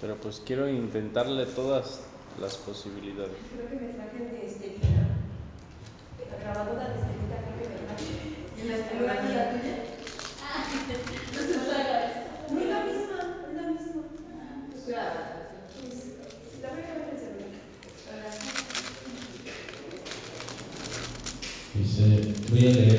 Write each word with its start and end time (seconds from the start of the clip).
Pero 0.00 0.16
pues 0.16 0.40
quiero 0.46 0.68
intentarle 0.68 1.44
todas 1.46 2.00
las 2.40 2.56
posibilidades. 2.56 3.36
Creo 3.52 3.68
que 3.68 3.76
me 3.76 3.92
traje 3.92 4.18
de 4.24 4.46
Estelita. 4.46 4.86
La 6.30 6.38
grabadora 6.40 6.88
de 6.88 6.94
Estelita 7.00 7.36
creo 7.44 7.56
que 7.60 7.68
me 7.68 7.76
traje. 7.84 8.12
¿Y 8.56 8.68
la 8.68 8.76
¿En 8.76 9.06
la 9.06 9.14
grabadora? 9.14 9.60
tuya? 9.60 9.74
Ah, 10.42 10.64
no 10.72 11.40
se 11.40 11.52
eso. 11.52 11.64
No 12.50 12.60
es 12.60 12.66
la 12.66 12.80
misma, 12.84 13.18
es 13.46 13.54
la 13.54 13.62
misma. 13.68 14.02
Sí, 14.74 14.90
la 16.62 16.68
voy 16.70 16.80
a 16.80 17.10
Dice, 21.74 22.34
voy 22.50 22.66
a 22.66 22.70
leer 22.72 22.98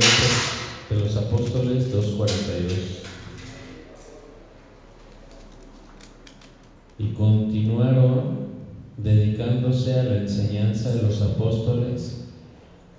de 0.89 0.95
los 0.95 1.18
Apóstoles 1.18 1.93
2.42. 1.93 3.02
Y 7.52 7.61
continuaron 7.71 8.52
dedicándose 8.98 10.00
a 10.00 10.04
la 10.04 10.18
enseñanza 10.18 10.92
de 10.92 11.04
los 11.04 11.21
apóstoles 11.21 12.28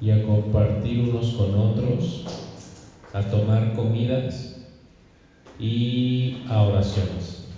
y 0.01 0.11
a 0.11 0.23
compartir 0.23 1.11
unos 1.11 1.33
con 1.33 1.55
otros, 1.55 2.25
a 3.13 3.23
tomar 3.23 3.75
comidas 3.75 4.65
y 5.59 6.45
a 6.49 6.63
oraciones. 6.63 7.49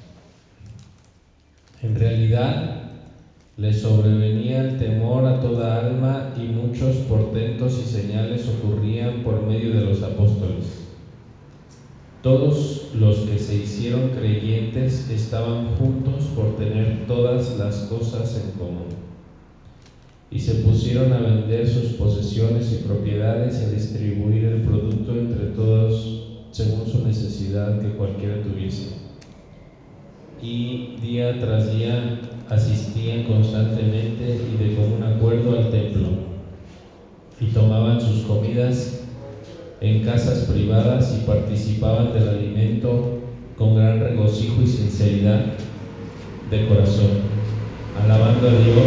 En 1.83 1.95
realidad, 1.95 2.91
les 3.57 3.81
sobrevenía 3.81 4.63
el 4.63 4.79
temor 4.79 5.27
a 5.27 5.41
toda 5.41 5.81
alma 5.81 6.33
y 6.37 6.47
muchos 6.47 6.97
portentos 6.97 7.79
y 7.81 7.87
señales 7.87 8.49
ocurrían 8.49 9.23
por 9.23 9.47
medio 9.47 9.73
de 9.73 9.83
los 9.83 10.03
apóstoles. 10.03 10.94
Todos 12.25 12.87
los 12.95 13.19
que 13.19 13.39
se 13.39 13.57
hicieron 13.57 14.09
creyentes 14.09 15.11
estaban 15.11 15.77
juntos 15.77 16.25
por 16.35 16.57
tener 16.57 17.07
todas 17.07 17.59
las 17.59 17.77
cosas 17.81 18.43
en 18.43 18.59
común. 18.59 18.89
Y 20.31 20.41
se 20.41 20.55
pusieron 20.63 21.13
a 21.13 21.19
vender 21.19 21.69
sus 21.69 21.93
posesiones 21.99 22.73
y 22.73 22.89
propiedades 22.89 23.61
y 23.61 23.65
a 23.65 23.71
distribuir 23.73 24.45
el 24.45 24.63
producto 24.63 25.13
entre 25.13 25.49
todos 25.49 26.49
según 26.51 26.87
su 26.87 27.07
necesidad 27.07 27.83
que 27.83 27.91
cualquiera 27.91 28.43
tuviese. 28.43 28.95
Y 30.41 30.97
día 31.03 31.39
tras 31.39 31.77
día 31.77 32.23
asistían 32.49 33.25
constantemente 33.25 34.41
y 34.51 34.65
de 34.65 34.75
común 34.77 35.03
acuerdo 35.03 35.59
al 35.59 35.71
templo 35.71 36.09
y 37.39 37.45
tomaban 37.49 38.01
sus 38.01 38.23
comidas 38.23 39.04
en 39.85 40.03
casas 40.03 40.47
privadas 40.51 41.15
y 41.15 41.27
participaban 41.27 42.15
del 42.15 42.29
alimento 42.29 43.21
con 43.59 43.77
gran 43.77 44.01
regocijo 44.01 44.63
y 44.63 44.67
sinceridad 44.67 45.45
de 46.51 46.67
corazón, 46.67 47.11
alabando 48.03 48.49
a 48.49 48.51
Dios 48.51 48.87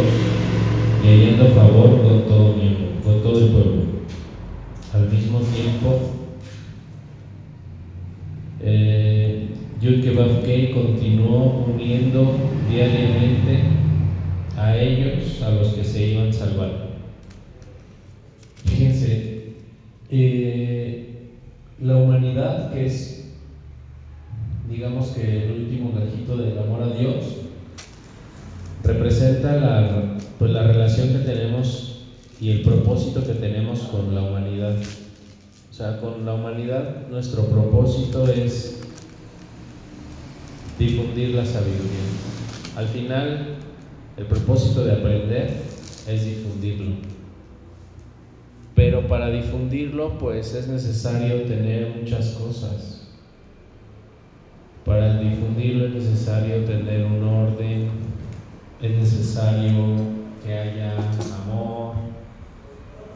y 1.04 1.06
hallando 1.06 1.54
favor 1.54 2.02
con 2.02 2.26
todo 2.26 2.56
miembro, 2.56 2.86
con 3.04 3.22
todo 3.22 3.38
el 3.38 3.52
pueblo. 3.52 3.82
Al 4.92 5.08
mismo 5.08 5.38
tiempo, 5.38 6.00
eh, 8.60 9.46
Yud 9.80 10.04
continuó 10.74 11.64
uniendo 11.72 12.34
diariamente 12.68 13.60
a 14.56 14.76
ellos, 14.76 15.40
a 15.42 15.50
los 15.50 15.68
que 15.68 15.84
se 15.84 16.08
iban 16.08 16.32
salvando. 16.32 16.88
Fíjense, 18.64 19.37
eh, 20.10 21.30
la 21.80 21.96
humanidad, 21.96 22.72
que 22.72 22.86
es, 22.86 23.32
digamos 24.68 25.08
que 25.08 25.44
el 25.44 25.52
último 25.52 25.92
gajito 25.92 26.36
del 26.36 26.58
amor 26.58 26.82
a 26.82 26.98
Dios, 26.98 27.24
representa 28.84 30.18
pues, 30.38 30.50
la 30.50 30.62
relación 30.64 31.08
que 31.08 31.18
tenemos 31.18 32.06
y 32.40 32.50
el 32.50 32.62
propósito 32.62 33.22
que 33.24 33.34
tenemos 33.34 33.80
con 33.80 34.14
la 34.14 34.22
humanidad. 34.22 34.74
O 35.70 35.74
sea, 35.74 36.00
con 36.00 36.24
la 36.24 36.34
humanidad 36.34 37.08
nuestro 37.08 37.46
propósito 37.46 38.26
es 38.28 38.80
difundir 40.78 41.30
la 41.30 41.44
sabiduría. 41.44 41.98
Al 42.76 42.88
final, 42.88 43.56
el 44.16 44.26
propósito 44.26 44.84
de 44.84 44.92
aprender 44.92 45.62
es 46.08 46.24
difundirlo. 46.24 47.17
Pero 48.78 49.08
para 49.08 49.28
difundirlo, 49.32 50.18
pues 50.18 50.54
es 50.54 50.68
necesario 50.68 51.42
tener 51.46 51.96
muchas 51.98 52.28
cosas. 52.28 53.08
Para 54.84 55.18
difundirlo 55.18 55.86
es 55.86 55.94
necesario 55.94 56.58
tener 56.58 57.04
un 57.04 57.24
orden, 57.24 57.88
es 58.80 58.90
necesario 58.92 59.72
que 60.44 60.54
haya 60.54 60.94
amor, 61.42 61.94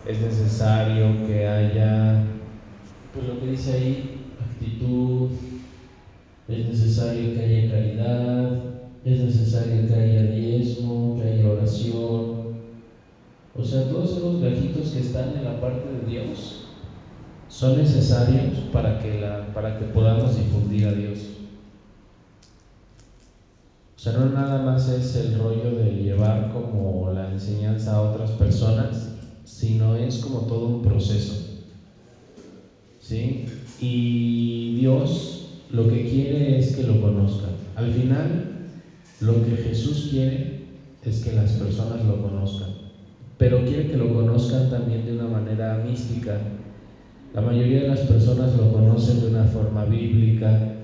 es 0.04 0.20
necesario 0.20 1.28
que 1.28 1.46
haya, 1.46 2.24
pues 3.14 3.28
lo 3.28 3.38
que 3.38 3.46
dice 3.52 3.72
ahí, 3.72 4.20
actitud, 4.40 5.30
es 6.48 6.66
necesario 6.66 7.34
que 7.34 7.40
haya 7.40 7.70
caridad, 7.70 8.64
es 9.04 9.20
necesario 9.20 9.86
que 9.86 9.94
haya 9.94 10.22
diezmo, 10.24 11.20
que 11.22 11.28
haya 11.28 11.48
oración. 11.48 12.41
O 13.54 13.64
sea, 13.64 13.88
todos 13.88 14.16
esos 14.16 14.40
gajitos 14.40 14.90
que 14.90 15.00
están 15.00 15.36
en 15.36 15.44
la 15.44 15.60
parte 15.60 15.86
de 15.88 16.10
Dios 16.10 16.62
son 17.48 17.76
necesarios 17.76 18.58
para 18.72 18.98
que, 18.98 19.22
para 19.52 19.78
que 19.78 19.84
podamos 19.86 20.36
difundir 20.36 20.86
a 20.86 20.92
Dios. 20.94 21.18
O 23.94 23.98
sea, 23.98 24.14
no 24.14 24.30
nada 24.30 24.62
más 24.62 24.88
es 24.88 25.14
el 25.16 25.38
rollo 25.38 25.70
de 25.76 25.92
llevar 25.92 26.50
como 26.52 27.10
la 27.12 27.30
enseñanza 27.30 27.94
a 27.94 28.00
otras 28.00 28.30
personas, 28.32 29.10
sino 29.44 29.96
es 29.96 30.18
como 30.18 30.40
todo 30.46 30.66
un 30.66 30.82
proceso. 30.82 31.34
¿Sí? 33.00 33.46
Y 33.78 34.74
Dios 34.76 35.42
lo 35.70 35.88
que 35.88 36.04
quiere 36.08 36.58
es 36.58 36.74
que 36.74 36.82
lo 36.84 37.00
conozcan. 37.00 37.52
Al 37.76 37.90
final, 37.92 38.68
lo 39.20 39.44
que 39.44 39.56
Jesús 39.56 40.08
quiere 40.10 40.64
es 41.02 41.22
que 41.24 41.32
las 41.32 41.52
personas 41.52 42.04
lo 42.04 42.20
conozcan, 42.22 42.81
pero 43.42 43.64
quiere 43.64 43.88
que 43.88 43.96
lo 43.96 44.14
conozcan 44.14 44.70
también 44.70 45.04
de 45.04 45.14
una 45.14 45.26
manera 45.26 45.82
mística. 45.84 46.38
La 47.34 47.40
mayoría 47.40 47.82
de 47.82 47.88
las 47.88 47.98
personas 48.02 48.54
lo 48.54 48.70
conocen 48.72 49.20
de 49.20 49.30
una 49.30 49.42
forma 49.42 49.84
bíblica 49.84 50.76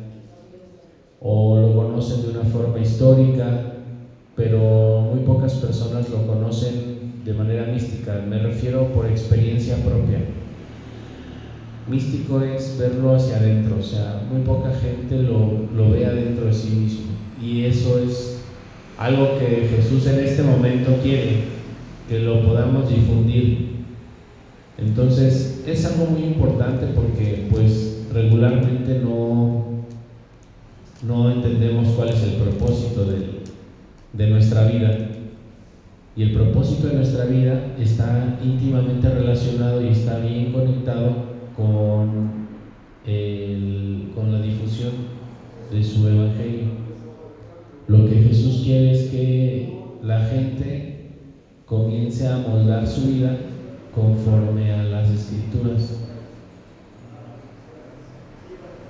o 1.20 1.56
lo 1.56 1.76
conocen 1.76 2.22
de 2.22 2.30
una 2.30 2.42
forma 2.42 2.80
histórica, 2.80 3.74
pero 4.34 5.06
muy 5.08 5.20
pocas 5.20 5.54
personas 5.54 6.10
lo 6.10 6.26
conocen 6.26 7.22
de 7.24 7.32
manera 7.32 7.62
mística. 7.66 8.24
Me 8.28 8.40
refiero 8.40 8.88
por 8.88 9.06
experiencia 9.06 9.76
propia. 9.76 10.18
Místico 11.88 12.42
es 12.42 12.76
verlo 12.76 13.14
hacia 13.14 13.36
adentro, 13.36 13.76
o 13.78 13.82
sea, 13.82 14.26
muy 14.28 14.40
poca 14.40 14.72
gente 14.72 15.22
lo, 15.22 15.90
ve 15.92 16.06
adentro 16.06 16.46
de 16.46 16.52
sí 16.52 16.70
mismo. 16.70 17.06
Y 17.40 17.66
eso 17.66 18.00
es 18.00 18.40
algo 18.98 19.38
que 19.38 19.68
Jesús 19.76 20.08
en 20.08 20.18
este 20.24 20.42
momento 20.42 20.98
quiere, 21.04 21.57
que 22.08 22.20
lo 22.20 22.42
podamos 22.42 22.88
difundir. 22.88 23.78
Entonces, 24.78 25.64
es 25.66 25.84
algo 25.84 26.06
muy 26.06 26.22
importante 26.22 26.86
porque 26.94 27.48
pues 27.50 28.06
regularmente 28.12 29.00
no, 29.00 29.64
no 31.06 31.30
entendemos 31.30 31.88
cuál 31.88 32.08
es 32.10 32.22
el 32.22 32.34
propósito 32.34 33.04
de, 33.04 33.42
de 34.12 34.30
nuestra 34.30 34.66
vida. 34.68 35.08
Y 36.16 36.22
el 36.22 36.32
propósito 36.32 36.88
de 36.88 36.94
nuestra 36.94 37.26
vida 37.26 37.76
está 37.78 38.40
íntimamente 38.42 39.08
relacionado 39.08 39.84
y 39.84 39.88
está 39.88 40.18
bien 40.18 40.52
conectado 40.52 41.28
con, 41.56 42.48
el, 43.06 44.10
con 44.14 44.32
la 44.32 44.40
difusión 44.40 44.92
de 45.70 45.84
su 45.84 46.08
evangelio. 46.08 46.88
Lo 47.86 48.08
que 48.08 48.16
Jesús 48.16 48.62
quiere 48.64 48.92
es 48.92 49.10
que 49.10 49.78
la 50.02 50.24
gente 50.24 50.87
comience 51.68 52.26
a 52.26 52.38
moldar 52.38 52.86
su 52.86 53.02
vida 53.02 53.36
conforme 53.94 54.72
a 54.72 54.82
las 54.84 55.10
escrituras. 55.10 56.00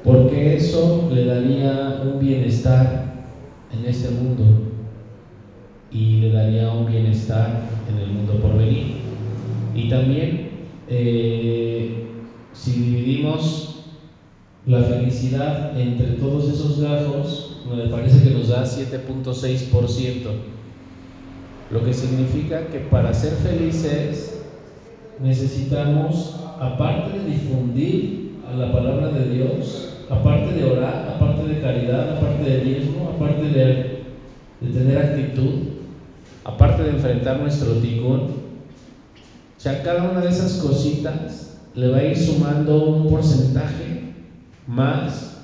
Porque 0.05 0.55
eso 0.57 1.11
le 1.13 1.25
daría 1.25 2.03
un 2.05 2.21
bienestar 2.21 3.27
en 3.73 3.85
este 3.85 4.11
mundo 4.11 4.45
y 5.91 6.21
le 6.21 6.33
daría 6.33 6.71
un 6.71 6.87
bienestar 6.87 7.63
en 7.91 7.99
el 7.99 8.11
mundo 8.11 8.35
por 8.41 8.57
venir. 8.57 8.99
Y 9.75 9.89
también, 9.89 10.51
eh, 10.89 12.07
si 12.53 12.73
dividimos 12.73 13.85
la 14.67 14.83
felicidad 14.83 15.79
entre 15.79 16.13
todos 16.13 16.49
esos 16.49 16.81
gajos, 16.81 17.63
me 17.69 17.89
parece 17.89 18.23
que 18.23 18.31
nos 18.31 18.49
da 18.49 18.65
7.6%, 18.65 20.58
lo 21.71 21.85
que 21.85 21.93
significa 21.93 22.67
que 22.69 22.81
para 22.81 23.13
ser 23.13 23.33
felices 23.35 24.41
necesitamos, 25.23 26.37
aparte 26.61 27.19
de 27.19 27.25
difundir 27.27 28.37
la 28.57 28.73
palabra 28.73 29.09
de 29.09 29.29
Dios, 29.29 29.97
aparte 30.09 30.55
de 30.55 30.65
orar, 30.65 31.15
aparte 31.15 31.47
de 31.47 31.61
caridad, 31.61 32.17
aparte 32.17 32.45
de 32.45 32.61
diezmo, 32.65 33.11
aparte 33.15 33.45
de 33.51 33.99
tener 34.73 34.99
actitud, 34.99 35.55
aparte 36.45 36.83
de 36.85 36.91
enfrentar 36.91 37.39
nuestro 37.41 37.73
ticún, 37.75 38.49
o 39.59 39.85
cada 39.85 40.11
una 40.11 40.21
de 40.21 40.29
esas 40.29 40.55
cositas 40.55 41.59
le 41.75 41.89
va 41.89 41.99
a 41.99 42.05
ir 42.05 42.17
sumando 42.17 42.87
un 42.87 43.11
porcentaje 43.11 44.15
más 44.67 45.37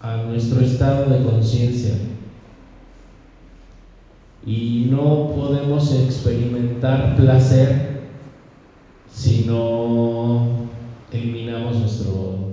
a 0.00 0.16
nuestro 0.16 0.60
estado 0.60 1.10
de 1.10 1.22
conciencia. 1.24 2.09
Y 4.46 4.88
no 4.90 5.28
podemos 5.36 5.92
experimentar 5.92 7.14
placer 7.16 8.00
si 9.12 9.44
no 9.44 10.46
eliminamos 11.12 11.78
nuestro, 11.78 12.52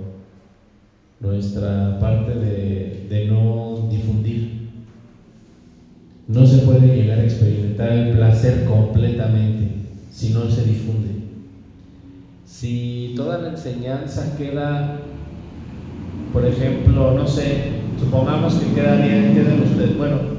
nuestra 1.20 1.98
parte 1.98 2.34
de, 2.34 3.06
de 3.08 3.26
no 3.28 3.88
difundir. 3.90 4.68
No 6.28 6.46
se 6.46 6.58
puede 6.58 6.94
llegar 6.94 7.20
a 7.20 7.24
experimentar 7.24 7.90
el 7.90 8.10
placer 8.10 8.64
completamente 8.66 9.70
si 10.10 10.30
no 10.30 10.50
se 10.50 10.64
difunde. 10.64 11.08
Si 12.44 13.14
toda 13.16 13.38
la 13.38 13.48
enseñanza 13.48 14.36
queda, 14.36 15.00
por 16.32 16.44
ejemplo, 16.44 17.14
no 17.14 17.26
sé, 17.26 17.62
supongamos 17.98 18.54
que 18.56 18.74
queda 18.74 18.96
bien, 18.96 19.32
queden 19.32 19.62
ustedes, 19.62 19.96
bueno, 19.96 20.37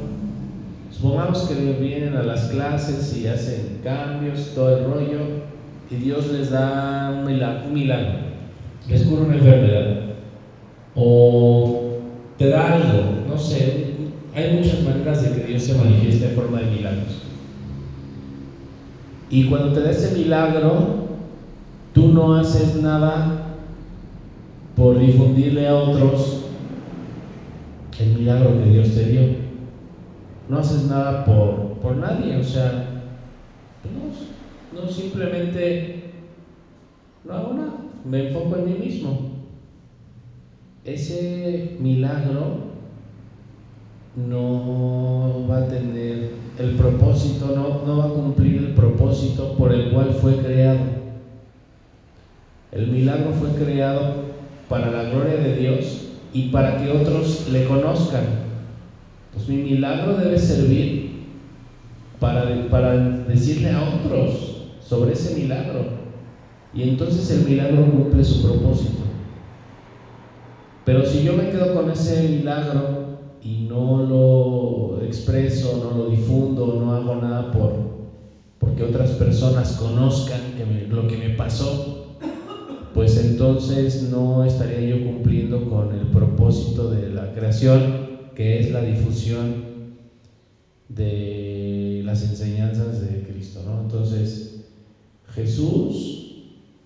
supongamos 1.00 1.44
que 1.44 1.54
vienen 1.80 2.18
a 2.18 2.24
las 2.24 2.50
clases 2.50 3.16
y 3.16 3.28
hacen 3.28 3.80
cambios, 3.84 4.52
todo 4.54 4.78
el 4.78 4.84
rollo, 4.86 5.20
y 5.90 5.96
Dios 5.96 6.28
les 6.28 6.52
da 6.52 7.16
un 7.18 7.26
milagro, 7.26 7.68
un 7.68 7.74
milagro 7.74 8.30
les 8.90 9.04
cura 9.04 9.22
una 9.22 9.36
enfermedad, 9.36 10.02
o 10.96 12.00
te 12.38 12.50
da 12.50 12.74
algo, 12.74 13.28
no 13.28 13.38
sé, 13.38 13.94
hay 14.36 14.58
muchas 14.58 14.82
maneras 14.82 15.22
de 15.22 15.40
que 15.40 15.48
Dios 15.48 15.64
se 15.64 15.76
manifieste 15.76 16.30
en 16.30 16.36
forma 16.36 16.60
de 16.60 16.72
milagros. 16.72 17.22
Y 19.30 19.46
cuando 19.46 19.74
te 19.74 19.82
da 19.82 19.92
ese 19.92 20.18
milagro, 20.18 21.08
tú 21.94 22.08
no 22.10 22.36
haces 22.36 22.76
nada 22.82 23.56
por 24.76 25.00
difundirle 25.00 25.68
a 25.68 25.76
otros 25.76 26.46
el 28.00 28.16
milagro 28.16 28.64
que 28.64 28.70
Dios 28.70 28.94
te 28.96 29.06
dio. 29.06 29.49
No 30.50 30.58
haces 30.58 30.90
nada 30.90 31.26
por, 31.26 31.80
por 31.80 31.96
nadie, 31.98 32.38
o 32.38 32.44
sea, 32.44 33.06
no, 34.74 34.92
simplemente 34.92 36.12
no 37.24 37.34
hago 37.34 37.54
nada, 37.54 37.74
me 38.04 38.28
enfoco 38.28 38.56
en 38.56 38.66
mí 38.66 38.86
mismo. 38.86 39.30
Ese 40.86 41.76
milagro 41.80 42.70
no 44.16 45.46
va 45.48 45.58
a 45.58 45.68
tener 45.68 46.30
el 46.58 46.74
propósito, 46.76 47.52
no, 47.56 47.86
no 47.86 48.00
va 48.00 48.06
a 48.06 48.14
cumplir 48.14 48.58
el 48.58 48.74
propósito 48.74 49.56
por 49.56 49.72
el 49.72 49.92
cual 49.92 50.14
fue 50.14 50.38
creado. 50.38 50.82
El 52.72 52.88
milagro 52.88 53.34
fue 53.34 53.50
creado 53.52 54.14
para 54.68 54.90
la 54.90 55.04
gloria 55.12 55.38
de 55.38 55.54
Dios 55.54 56.00
y 56.34 56.50
para 56.50 56.78
que 56.78 56.90
otros 56.90 57.48
le 57.50 57.66
conozcan. 57.66 58.39
Pues 59.34 59.48
mi 59.48 59.58
milagro 59.58 60.18
debe 60.18 60.38
servir 60.38 61.10
para, 62.20 62.70
para 62.70 63.26
decirle 63.28 63.72
a 63.72 63.84
otros 63.84 64.56
sobre 64.80 65.14
ese 65.14 65.36
milagro. 65.36 65.88
Y 66.74 66.84
entonces 66.84 67.30
el 67.32 67.46
milagro 67.46 67.92
cumple 67.92 68.24
su 68.24 68.42
propósito. 68.42 69.04
Pero 70.86 71.06
si 71.06 71.24
yo 71.24 71.36
me 71.36 71.50
quedo 71.50 71.74
con 71.74 71.90
ese 71.90 72.30
milagro 72.30 73.10
y 73.42 73.60
no 73.60 74.02
lo 74.02 75.02
expreso, 75.04 75.78
no 75.78 75.92
lo 75.92 76.08
difundo, 76.08 76.74
no 76.80 76.94
hago 76.94 77.16
nada 77.16 77.52
por 77.52 77.90
porque 78.60 78.84
otras 78.84 79.14
personas 79.14 79.74
conozcan 79.74 80.54
lo 80.90 81.08
que 81.08 81.18
me 81.18 81.30
pasó, 81.30 81.80
pues 82.94 83.16
entonces 83.18 84.02
no 84.02 84.44
estaría 84.44 84.82
yo 84.82 85.02
cumpliendo 85.02 85.66
con 85.66 85.94
el 85.94 86.08
propósito 86.08 86.90
de 86.90 87.10
la 87.10 87.32
creación, 87.32 88.09
que 88.40 88.58
es 88.58 88.72
la 88.72 88.80
difusión 88.80 89.66
de 90.88 92.04
las 92.06 92.24
enseñanzas 92.24 93.02
de 93.02 93.22
Cristo, 93.24 93.60
¿no? 93.66 93.82
Entonces, 93.82 94.64
Jesús 95.28 96.46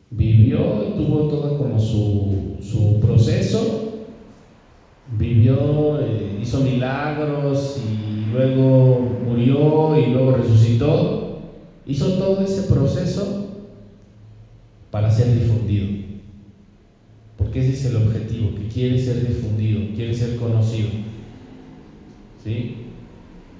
vivió, 0.09 0.95
tuvo 0.97 1.27
todo 1.27 1.59
como 1.59 1.79
su, 1.79 2.57
su 2.59 2.99
proceso, 2.99 4.07
vivió, 5.19 6.01
eh, 6.01 6.39
hizo 6.41 6.59
milagros 6.61 7.77
y 7.77 8.31
luego 8.31 9.05
murió 9.23 9.95
y 9.95 10.07
luego 10.07 10.31
resucitó. 10.31 11.51
Hizo 11.85 12.17
todo 12.17 12.41
ese 12.41 12.63
proceso 12.63 13.59
para 14.89 15.11
ser 15.11 15.31
difundido. 15.31 15.85
Porque 17.37 17.59
ese 17.59 17.73
es 17.73 17.85
el 17.85 17.97
objetivo, 17.97 18.55
que 18.55 18.69
quiere 18.69 18.97
ser 18.97 19.21
difundido, 19.21 19.93
quiere 19.95 20.15
ser 20.15 20.35
conocido. 20.35 21.12
¿Sí? 22.43 22.77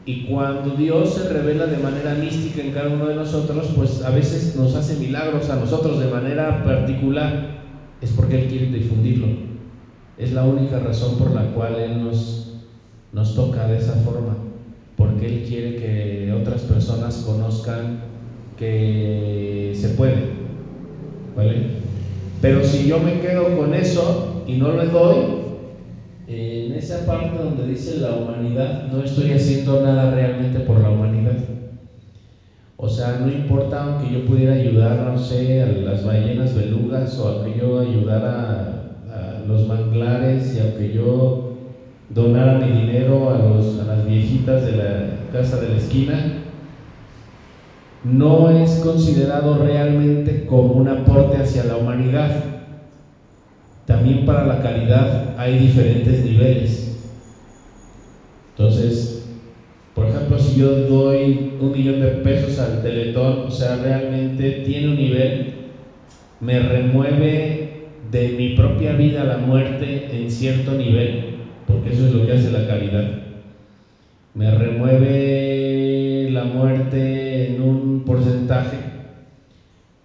Y 0.06 0.26
cuando 0.26 0.76
Dios 0.76 1.14
se 1.14 1.30
revela 1.30 1.66
de 1.68 1.78
manera 1.78 2.14
mística 2.16 2.62
en 2.62 2.74
cada 2.74 2.90
uno 2.90 3.08
de 3.08 3.16
nosotros, 3.16 3.72
pues 3.76 4.04
a 4.04 4.10
veces 4.10 4.56
nos 4.58 4.76
hace 4.76 4.96
milagros 4.98 5.50
a 5.50 5.56
nosotros 5.56 6.00
de 6.00 6.08
manera 6.08 6.64
particular. 6.64 7.64
Es 8.02 8.12
porque 8.12 8.42
Él 8.42 8.48
quiere 8.48 8.66
difundirlo. 8.66 9.28
Es 10.18 10.34
la 10.34 10.44
única 10.44 10.80
razón 10.80 11.18
por 11.18 11.32
la 11.32 11.54
cual 11.54 11.76
Él 11.76 12.04
nos, 12.04 12.60
nos 13.14 13.34
toca 13.34 13.66
de 13.66 13.78
esa 13.78 13.94
forma, 13.94 14.36
porque 14.98 15.26
Él 15.26 15.46
quiere 15.48 15.76
que 15.78 16.34
otras 16.34 16.64
personas 16.64 17.24
conozcan 17.26 18.00
que 18.58 19.72
se 19.74 19.90
puede, 19.90 20.22
¿vale? 21.36 21.68
Pero 22.42 22.64
si 22.64 22.88
yo 22.88 23.00
me 23.00 23.20
quedo 23.22 23.58
con 23.58 23.74
eso 23.74 24.44
y 24.46 24.58
no 24.58 24.74
le 24.74 24.88
doy, 24.88 25.43
esa 26.84 27.06
parte 27.06 27.38
donde 27.38 27.66
dice 27.66 27.96
la 27.96 28.14
humanidad, 28.14 28.84
no 28.84 29.02
estoy 29.02 29.32
haciendo 29.32 29.82
nada 29.82 30.08
realmente 30.08 30.60
por 30.60 30.82
la 30.82 30.90
humanidad. 30.90 31.38
O 32.78 32.90
sea, 32.90 33.16
no 33.16 33.30
importa 33.30 33.82
aunque 33.84 34.10
yo 34.10 34.26
pudiera 34.26 34.54
ayudar, 34.54 35.00
no 35.00 35.18
sé, 35.18 35.62
a 35.62 35.68
las 35.68 36.04
ballenas 36.04 36.54
belugas 36.54 37.18
o 37.20 37.28
aunque 37.28 37.54
yo 37.54 37.80
ayudara 37.80 38.82
a 39.10 39.40
los 39.40 39.64
manglares 39.64 40.54
y 40.56 40.60
aunque 40.60 40.90
yo 40.90 41.38
donara 42.10 42.56
mi 42.56 42.70
dinero 42.70 43.32
a, 43.32 43.38
los, 43.38 43.78
a 43.80 43.86
las 43.86 44.04
viejitas 44.04 44.64
de 44.64 44.74
la 44.74 45.06
casa 45.32 45.58
de 45.60 45.70
la 45.70 45.78
esquina, 45.78 46.28
no 48.04 48.50
es 48.50 48.78
considerado 48.78 49.56
realmente 49.56 50.38
como 50.46 50.75
un 50.75 50.90
aporte 50.90 51.38
hacia 51.38 51.63
la 51.63 51.75
humanidad. 51.75 52.32
También 53.86 54.25
para 54.25 54.44
la 54.44 54.60
caridad 54.60 55.34
hay 55.36 55.58
diferentes 55.58 56.22
niveles. 56.22 56.90
Entonces, 58.52 59.13
por 59.94 60.06
ejemplo, 60.06 60.40
si 60.40 60.56
yo 60.56 60.72
doy 60.86 61.40
un 61.60 61.72
millón 61.72 62.00
de 62.00 62.08
pesos 62.10 62.58
al 62.58 62.82
teletón, 62.82 63.44
o 63.46 63.52
sea, 63.52 63.75
realmente 63.75 64.54
tiene 64.54 64.90
un 64.90 64.96
nivel, 64.96 65.46
me 66.40 66.60
remueve 66.60 67.60
de 68.12 68.32
mi 68.32 68.50
propia 68.50 68.94
vida 68.94 69.24
la 69.24 69.38
muerte 69.38 70.06
en 70.10 70.30
cierto 70.30 70.75
nivel, 70.75 71.13
porque 71.68 71.90
eso 71.90 72.06
es 72.06 72.12
lo 72.12 72.24
que 72.25 72.32
hace 72.32 72.50
la 72.50 72.66
caridad. 72.66 73.08
Me 74.34 74.50
remueve 74.50 76.25
la 76.28 76.44
muerte 76.44 77.44
en 77.46 77.60
un 77.60 78.02
porcentaje, 78.04 78.82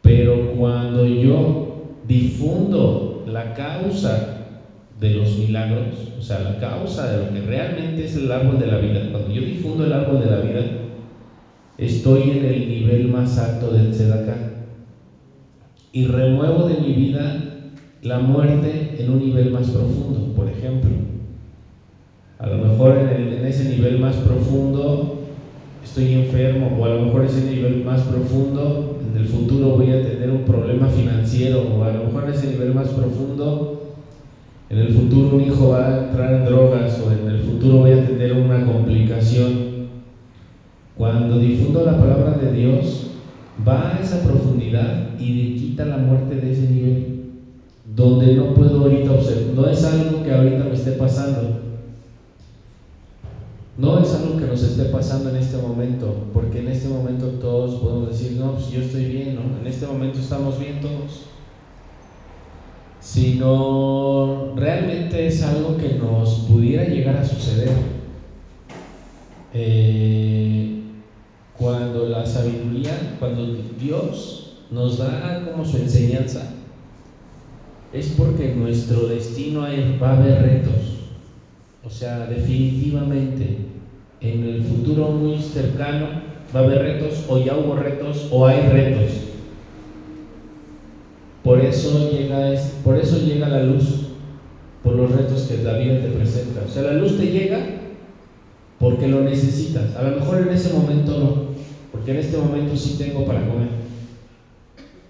pero 0.03 0.43
cuando 0.51 1.07
yo 1.07 1.57
difundo 2.03 2.98
causa 3.55 4.39
de 5.01 5.15
los 5.15 5.39
milagros, 5.39 6.13
o 6.19 6.23
sea, 6.23 6.41
la 6.41 6.59
causa 6.59 7.11
de 7.11 7.25
lo 7.25 7.33
que 7.33 7.41
realmente 7.43 8.05
es 8.05 8.17
el 8.17 8.33
árbol 8.33 8.59
de 8.59 8.67
la 8.67 8.79
vida, 8.79 9.01
cuando 9.13 9.33
yo 9.33 9.43
difundo 9.43 9.85
el 9.85 9.93
árbol 9.93 10.21
de 10.21 10.31
la 10.31 10.41
vida, 10.41 10.65
estoy 11.79 12.31
en 12.31 12.45
el 12.45 12.69
nivel 12.69 13.09
más 13.09 13.39
alto 13.39 13.73
del 13.73 13.93
Tzedakah 13.93 14.39
y 15.93 16.07
remuevo 16.07 16.69
de 16.69 16.81
mi 16.81 16.93
vida 16.95 17.45
la 18.03 18.19
muerte 18.19 18.97
en 18.99 19.11
un 19.11 19.19
nivel 19.21 19.51
más 19.53 19.71
profundo, 19.71 20.35
por 20.35 20.49
ejemplo. 20.49 20.91
A 22.39 22.49
lo 22.49 22.59
mejor 22.59 22.97
en, 22.99 23.09
el, 23.09 23.33
en 23.33 23.45
ese 23.47 23.69
nivel 23.69 23.99
más 23.99 24.17
profundo 24.17 25.17
estoy 25.83 26.13
enfermo 26.15 26.77
o 26.79 26.85
a 26.85 26.89
lo 26.89 27.05
mejor 27.05 27.25
ese 27.25 27.43
nivel 27.43 27.85
más 27.85 28.03
profundo 28.03 28.98
el 29.19 29.27
futuro 29.27 29.73
voy 29.73 29.91
a 29.91 30.03
tener 30.03 30.31
un 30.31 30.45
problema 30.45 30.89
financiero 30.89 31.61
o 31.63 31.85
a 31.85 31.93
lo 31.93 32.05
mejor 32.05 32.25
en 32.25 32.31
ese 32.31 32.47
nivel 32.47 32.73
más 32.73 32.89
profundo 32.91 33.79
en 34.71 34.77
el 34.77 34.93
futuro 34.93 35.35
un 35.35 35.41
hijo 35.41 35.69
va 35.69 35.87
a 35.87 35.97
entrar 35.97 36.35
en 36.35 36.45
drogas 36.45 37.01
o 37.01 37.11
en 37.11 37.27
el 37.27 37.39
futuro 37.39 37.79
voy 37.79 37.93
a 37.93 38.05
tener 38.05 38.35
una 38.35 38.63
complicación. 38.63 39.57
Cuando 40.95 41.39
difundo 41.39 41.83
la 41.83 41.97
palabra 41.97 42.35
de 42.35 42.51
Dios, 42.51 43.03
va 43.67 43.89
a 43.89 43.99
esa 43.99 44.21
profundidad 44.21 44.95
y 45.17 45.31
le 45.31 45.55
quita 45.55 45.87
la 45.87 45.97
muerte 45.97 46.37
de 46.37 46.51
ese 46.51 46.67
nivel 46.67 47.07
donde 47.97 48.31
no 48.31 48.53
puedo 48.53 48.81
ahorita 48.81 49.11
observar, 49.11 49.47
no 49.55 49.67
es 49.67 49.85
algo 49.85 50.23
que 50.23 50.33
ahorita 50.33 50.67
me 50.67 50.75
esté 50.75 50.93
pasando. 50.93 51.49
No 53.79 53.97
es 53.97 54.13
algo 54.13 54.28
nos 54.49 54.63
esté 54.63 54.85
pasando 54.87 55.31
en 55.31 55.37
este 55.37 55.59
momento, 55.59 56.27
porque 56.33 56.61
en 56.61 56.69
este 56.69 56.89
momento 56.89 57.27
todos 57.41 57.81
podemos 57.81 58.09
decir, 58.09 58.39
no, 58.39 58.55
pues 58.55 58.71
yo 58.71 58.81
estoy 58.81 59.05
bien, 59.05 59.35
¿no? 59.35 59.61
En 59.61 59.67
este 59.67 59.87
momento 59.87 60.19
estamos 60.19 60.59
bien 60.59 60.81
todos. 60.81 61.27
Sino 63.01 64.55
realmente 64.57 65.27
es 65.27 65.43
algo 65.43 65.77
que 65.77 65.95
nos 65.95 66.47
pudiera 66.49 66.85
llegar 66.85 67.17
a 67.17 67.25
suceder. 67.25 67.71
Eh, 69.55 70.83
cuando 71.57 72.07
la 72.07 72.25
sabiduría, 72.27 73.17
cuando 73.19 73.55
Dios 73.79 74.57
nos 74.71 74.99
da 74.99 75.45
como 75.51 75.65
su 75.65 75.77
enseñanza, 75.77 76.55
es 77.93 78.09
porque 78.17 78.55
nuestro 78.55 79.09
destino 79.09 79.63
va 80.03 80.11
a 80.11 80.17
haber 80.17 80.43
retos. 80.43 80.99
O 81.85 81.91
sea, 81.91 82.27
definitivamente 82.27 83.68
en 84.21 84.45
el 84.45 84.63
futuro 84.63 85.09
muy 85.09 85.39
cercano 85.41 86.07
va 86.55 86.61
a 86.61 86.63
haber 86.65 86.79
retos 86.79 87.25
o 87.29 87.39
ya 87.39 87.57
hubo 87.57 87.77
retos 87.77 88.29
o 88.31 88.47
hay 88.47 88.61
retos. 88.69 89.13
Por 91.43 91.61
eso 91.61 92.11
llega, 92.11 92.55
por 92.85 92.99
eso 92.99 93.17
llega 93.19 93.49
la 93.49 93.63
luz, 93.63 93.85
por 94.83 94.95
los 94.95 95.13
retos 95.13 95.43
que 95.43 95.63
la 95.63 95.75
vida 95.75 96.01
te 96.01 96.09
presenta. 96.09 96.63
O 96.67 96.69
sea, 96.69 96.83
la 96.83 96.93
luz 96.93 97.17
te 97.17 97.27
llega 97.27 97.61
porque 98.79 99.09
lo 99.09 99.23
necesitas. 99.23 99.95
A 99.97 100.03
lo 100.03 100.19
mejor 100.19 100.43
en 100.43 100.51
ese 100.51 100.73
momento 100.73 101.19
no, 101.19 101.35
porque 101.93 102.11
en 102.13 102.19
este 102.19 102.37
momento 102.37 102.77
sí 102.77 102.97
tengo 102.99 103.25
para 103.25 103.47
comer. 103.47 103.69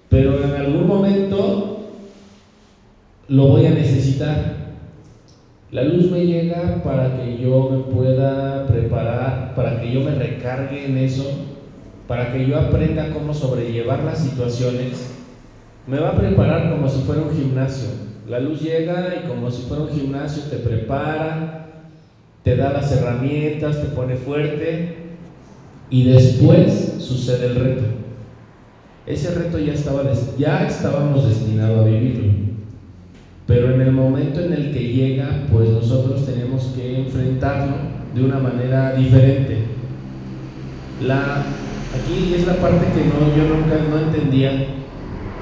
Pero 0.09 0.43
en 0.43 0.55
algún 0.55 0.87
momento 0.87 1.91
lo 3.29 3.49
voy 3.49 3.67
a 3.67 3.71
necesitar. 3.71 4.68
La 5.71 5.85
luz 5.85 6.11
me 6.11 6.25
llega 6.25 6.83
para 6.83 7.15
que 7.15 7.37
yo 7.37 7.69
me 7.69 7.95
pueda 7.95 8.67
preparar, 8.67 9.55
para 9.55 9.79
que 9.79 9.93
yo 9.93 10.01
me 10.01 10.15
recargue 10.15 10.87
en 10.87 10.97
eso, 10.97 11.25
para 12.07 12.33
que 12.33 12.49
yo 12.49 12.57
aprenda 12.59 13.13
cómo 13.13 13.35
sobrellevar 13.35 14.03
las 14.03 14.19
situaciones. 14.19 15.15
Me 15.87 16.01
va 16.01 16.13
a 16.13 16.17
preparar 16.17 16.71
como 16.71 16.89
si 16.89 17.03
fuera 17.03 17.21
un 17.21 17.31
gimnasio. 17.31 17.89
La 18.27 18.41
luz 18.41 18.63
llega 18.63 19.15
y 19.17 19.29
como 19.29 19.51
si 19.51 19.61
fuera 19.65 19.83
un 19.83 19.91
gimnasio 19.91 20.45
te 20.45 20.57
prepara, 20.57 21.67
te 22.45 22.57
da 22.57 22.73
las 22.73 22.91
herramientas, 22.91 23.83
te 23.83 23.89
pone 23.89 24.17
fuerte 24.17 25.03
y 25.91 26.05
después 26.05 26.95
sucede 26.97 27.45
el 27.45 27.57
reto. 27.57 27.85
Ese 29.07 29.31
reto 29.33 29.59
ya, 29.59 29.75
estaba, 29.75 30.03
ya 30.39 30.67
estábamos 30.67 31.27
destinados 31.27 31.83
a 31.83 31.85
vivirlo. 31.85 32.48
Pero 33.49 33.75
en 33.75 33.81
el 33.81 33.93
momento 33.93 34.40
en 34.40 34.52
el 34.52 34.75
que 34.75 34.93
llega, 34.93 35.47
pues 35.50 35.71
nosotros 35.71 36.26
tenemos 36.26 36.64
que 36.76 36.99
enfrentarlo 36.99 37.76
de 38.14 38.23
una 38.23 38.38
manera 38.38 38.95
diferente. 38.95 39.62
La, 41.02 41.38
aquí 41.97 42.35
es 42.35 42.47
la 42.47 42.57
parte 42.57 42.85
que 42.93 43.07
no, 43.07 43.35
yo 43.35 43.49
nunca 43.49 43.78
no 43.88 44.00
entendía. 44.00 44.67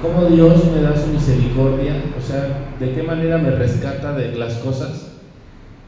Cómo 0.01 0.23
Dios 0.27 0.71
me 0.73 0.83
da 0.83 0.95
su 0.95 1.07
misericordia, 1.07 1.95
o 2.17 2.21
sea, 2.21 2.69
de 2.79 2.93
qué 2.93 3.03
manera 3.03 3.39
me 3.39 3.51
rescata 3.51 4.13
de 4.13 4.37
las 4.37 4.53
cosas. 4.59 5.11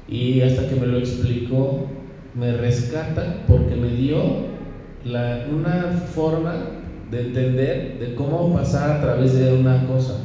Y 0.09 0.41
hasta 0.41 0.67
que 0.67 0.75
me 0.75 0.87
lo 0.87 0.97
explicó, 0.97 1.87
me 2.35 2.51
rescata 2.51 3.45
porque 3.47 3.77
me 3.77 3.91
dio 3.91 4.19
una 5.05 6.01
forma 6.13 6.53
de 7.09 7.21
entender 7.27 7.97
de 7.97 8.13
cómo 8.15 8.53
pasar 8.53 8.97
a 8.97 9.01
través 9.01 9.39
de 9.39 9.53
una 9.53 9.87
cosa 9.87 10.15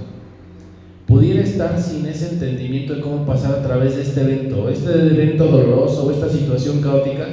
pudiera 1.07 1.43
estar 1.43 1.81
sin 1.81 2.07
ese 2.07 2.31
entendimiento 2.31 2.95
de 2.95 3.01
cómo 3.01 3.27
pasar 3.27 3.55
a 3.55 3.63
través 3.63 3.97
de 3.97 4.03
este 4.03 4.23
evento, 4.23 4.69
este 4.69 4.91
evento 4.91 5.47
doloroso 5.47 6.07
o 6.07 6.11
esta 6.11 6.29
situación 6.29 6.81
caótica, 6.81 7.27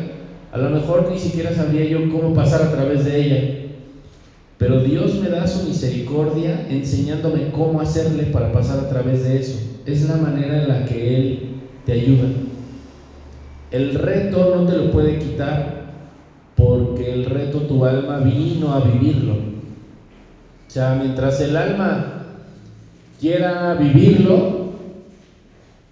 a 0.51 0.57
lo 0.57 0.69
mejor 0.69 1.09
ni 1.09 1.17
siquiera 1.17 1.53
sabría 1.53 1.85
yo 1.85 2.11
cómo 2.11 2.33
pasar 2.33 2.61
a 2.61 2.71
través 2.71 3.05
de 3.05 3.21
ella. 3.21 3.61
Pero 4.57 4.83
Dios 4.83 5.19
me 5.19 5.29
da 5.29 5.47
su 5.47 5.63
misericordia 5.63 6.67
enseñándome 6.69 7.51
cómo 7.51 7.81
hacerle 7.81 8.25
para 8.25 8.51
pasar 8.51 8.79
a 8.79 8.89
través 8.89 9.23
de 9.23 9.39
eso. 9.39 9.57
Es 9.85 10.07
la 10.07 10.17
manera 10.17 10.61
en 10.61 10.67
la 10.67 10.85
que 10.85 11.15
Él 11.15 11.39
te 11.85 11.93
ayuda. 11.93 12.27
El 13.71 13.95
reto 13.95 14.53
no 14.55 14.67
te 14.67 14.77
lo 14.77 14.91
puede 14.91 15.17
quitar 15.17 15.81
porque 16.55 17.13
el 17.13 17.25
reto 17.25 17.61
tu 17.61 17.85
alma 17.85 18.19
vino 18.19 18.73
a 18.73 18.81
vivirlo. 18.81 19.33
O 19.33 20.69
sea, 20.73 20.95
mientras 20.95 21.41
el 21.41 21.55
alma 21.55 22.20
quiera 23.21 23.75
vivirlo, 23.75 24.71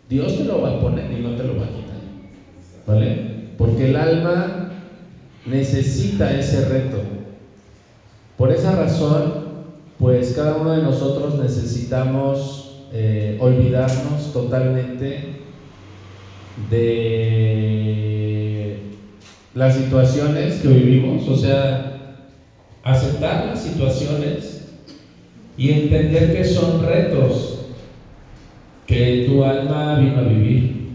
Dios 0.10 0.36
te 0.36 0.44
lo 0.46 0.62
va 0.64 0.72
a 0.72 0.80
poner 0.80 1.12
y 1.12 1.22
no 1.22 1.36
te 1.36 1.44
lo 1.44 1.56
va 1.56 1.66
a 1.66 1.70
quitar. 1.70 2.00
¿Vale? 2.88 3.50
Porque 3.58 3.90
el 3.92 3.96
alma 3.96 4.72
necesita 5.46 6.36
ese 6.36 6.66
reto. 6.66 6.98
Por 8.36 8.52
esa 8.52 8.72
razón, 8.76 9.44
pues 10.00 10.34
cada 10.36 10.56
uno 10.56 10.72
de 10.72 10.82
nosotros 10.82 11.38
necesitamos 11.38 12.88
eh, 12.92 13.38
olvidarnos 13.40 14.34
totalmente 14.34 15.36
de 16.72 17.70
las 19.54 19.76
situaciones 19.76 20.56
que 20.56 20.68
vivimos, 20.70 21.28
o 21.28 21.36
sea, 21.36 22.16
aceptar 22.84 23.46
las 23.46 23.62
situaciones 23.62 24.69
y 25.60 25.72
entender 25.72 26.32
que 26.32 26.46
son 26.46 26.86
retos 26.86 27.60
que 28.88 29.26
tu 29.28 29.44
alma 29.44 30.00
vino 30.00 30.20
a 30.20 30.24
vivir 30.24 30.88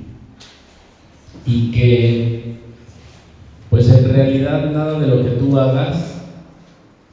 y 1.45 1.71
que 1.71 2.55
pues 3.69 3.91
en 3.91 4.09
realidad 4.09 4.71
nada 4.73 4.99
de 4.99 5.07
lo 5.07 5.23
que 5.23 5.33
tú 5.33 5.59
hagas 5.59 6.19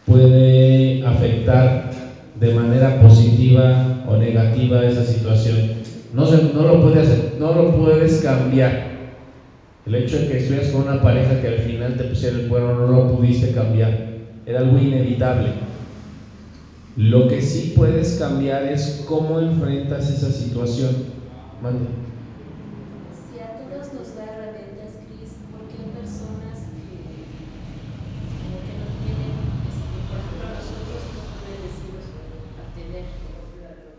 puede 0.05 1.05
afectar 1.05 1.91
de 2.39 2.53
manera 2.53 3.01
positiva 3.01 4.05
o 4.07 4.15
negativa 4.15 4.85
esa 4.85 5.03
situación. 5.03 5.57
No, 6.13 6.25
se, 6.27 6.53
no, 6.53 6.63
lo 6.63 6.81
puedes, 6.81 7.37
no 7.37 7.53
lo 7.53 7.75
puedes 7.75 8.19
cambiar. 8.19 8.91
El 9.85 9.95
hecho 9.95 10.19
de 10.19 10.27
que 10.27 10.37
estuvieras 10.37 10.69
con 10.69 10.83
una 10.83 11.01
pareja 11.01 11.41
que 11.41 11.49
al 11.49 11.59
final 11.59 11.97
te 11.97 12.05
pusiera 12.05 12.37
el 12.37 12.47
cuerno 12.47 12.75
no 12.75 12.87
lo 12.87 13.07
pudiste 13.09 13.51
cambiar. 13.51 14.07
Era 14.45 14.59
algo 14.59 14.77
inevitable. 14.77 15.49
Lo 16.97 17.29
que 17.29 17.41
sí 17.41 17.73
puedes 17.75 18.15
cambiar 18.19 18.63
es 18.65 19.05
cómo 19.07 19.39
enfrentas 19.39 20.09
esa 20.09 20.29
situación. 20.29 20.91
Mande. 21.63 21.87
Si 23.15 23.39
a 23.39 23.63
todos 23.63 23.93
nos 23.93 24.15
da 24.17 24.27
herramientas, 24.27 24.99
Cris, 25.07 25.39
porque 25.55 25.79
hay 25.79 25.89
personas 25.95 26.67
que 26.67 27.31
como 28.43 28.59
que 28.59 28.75
no 28.75 28.87
tienen, 28.99 29.39
este, 29.71 29.97
por 30.11 30.19
ejemplo, 30.19 30.51
nosotros 30.51 30.99
nos 31.15 31.31
puede 31.39 31.63
decir 31.63 31.95
a 32.59 32.63
tener 32.75 33.07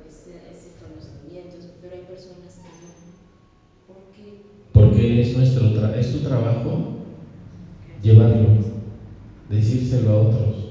ese, 0.05 0.53
ese 0.53 0.77
conocimiento, 0.77 1.65
pero 1.81 1.97
hay 1.97 2.05
personas 2.05 2.61
que 2.61 2.77
no. 2.77 2.93
¿Por 3.89 4.13
qué? 4.13 4.45
Porque 4.73 5.23
es 5.23 5.35
nuestro 5.35 5.73
es 5.97 6.13
tu 6.13 6.19
trabajo 6.19 6.97
llevarlo, 8.03 8.49
decírselo 9.49 10.11
a 10.11 10.19
otros. 10.29 10.62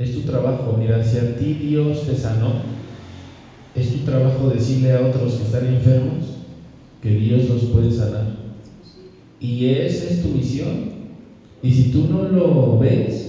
Es 0.00 0.14
tu 0.14 0.22
trabajo. 0.22 0.78
Mira, 0.78 1.04
si 1.04 1.18
a 1.18 1.36
ti 1.36 1.52
Dios 1.52 2.06
te 2.06 2.16
sanó, 2.16 2.54
es 3.74 3.92
tu 3.92 3.98
trabajo 3.98 4.48
decirle 4.48 4.94
a 4.94 5.02
otros 5.02 5.34
que 5.34 5.42
están 5.42 5.66
enfermos 5.66 6.38
que 7.02 7.10
Dios 7.10 7.50
los 7.50 7.64
puede 7.66 7.90
sanar. 7.90 8.24
Y 9.40 9.66
esa 9.66 10.06
es 10.08 10.22
tu 10.22 10.28
misión. 10.28 10.88
Y 11.62 11.72
si 11.72 11.90
tú 11.90 12.06
no 12.08 12.24
lo 12.24 12.78
ves, 12.78 13.28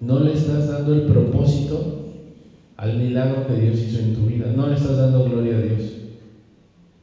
no 0.00 0.18
le 0.20 0.32
estás 0.32 0.66
dando 0.66 0.94
el 0.94 1.02
propósito 1.02 1.84
al 2.78 2.96
milagro 2.96 3.46
que 3.46 3.56
Dios 3.56 3.78
hizo 3.82 3.98
en 3.98 4.14
tu 4.14 4.24
vida. 4.24 4.48
No 4.48 4.66
le 4.66 4.76
estás 4.76 4.96
dando 4.96 5.22
gloria 5.24 5.56
a 5.56 5.60
Dios. 5.60 5.92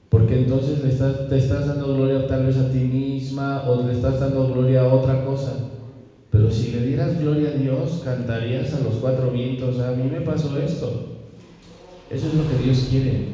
Porque 0.10 0.34
entonces 0.34 0.82
te 0.82 1.36
estás 1.38 1.66
dando 1.68 1.94
gloria 1.94 2.26
tal 2.26 2.42
vez 2.42 2.58
a 2.58 2.72
ti 2.72 2.84
misma 2.84 3.62
o 3.68 3.80
le 3.84 3.92
estás 3.92 4.18
dando 4.18 4.48
gloria 4.48 4.82
a 4.82 4.88
otra 4.88 5.22
cosa. 5.22 5.60
Pero 6.34 6.50
si 6.52 6.72
le 6.72 6.88
dieras 6.88 7.20
gloria 7.22 7.50
a 7.50 7.54
Dios, 7.54 8.02
cantarías 8.04 8.74
a 8.74 8.80
los 8.80 8.96
cuatro 8.96 9.30
vientos, 9.30 9.80
a 9.80 9.92
mí 9.92 10.10
me 10.12 10.22
pasó 10.22 10.58
esto. 10.58 11.10
Eso 12.10 12.28
es 12.28 12.34
lo 12.34 12.50
que 12.50 12.64
Dios 12.64 12.88
quiere. 12.90 13.28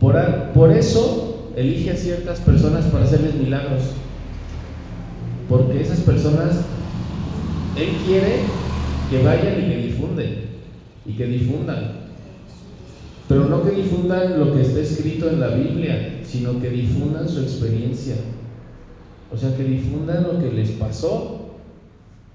Por, 0.00 0.70
eso 0.70 1.50
elige 1.56 1.90
a 1.90 1.96
ciertas 1.96 2.40
personas 2.40 2.86
para 2.86 3.04
hacerles 3.04 3.34
milagros. 3.34 3.82
Porque 5.46 5.82
esas 5.82 6.00
personas, 6.00 6.62
Él 7.76 7.90
quiere 8.06 8.36
que 9.10 9.22
vayan 9.22 9.66
y 9.66 9.68
que 9.68 9.86
difunden. 9.88 10.36
Y 11.04 11.12
que 11.12 11.26
difundan. 11.26 12.08
Pero 13.28 13.44
no 13.44 13.62
que 13.62 13.72
difundan 13.72 14.40
lo 14.40 14.54
que 14.54 14.62
está 14.62 14.80
escrito 14.80 15.28
en 15.28 15.40
la 15.40 15.48
Biblia, 15.48 16.20
sino 16.24 16.58
que 16.62 16.70
difundan 16.70 17.28
su 17.28 17.42
experiencia. 17.42 18.14
O 19.30 19.36
sea, 19.36 19.54
que 19.54 19.64
difundan 19.64 20.22
lo 20.22 20.38
que 20.38 20.50
les 20.50 20.70
pasó 20.70 21.37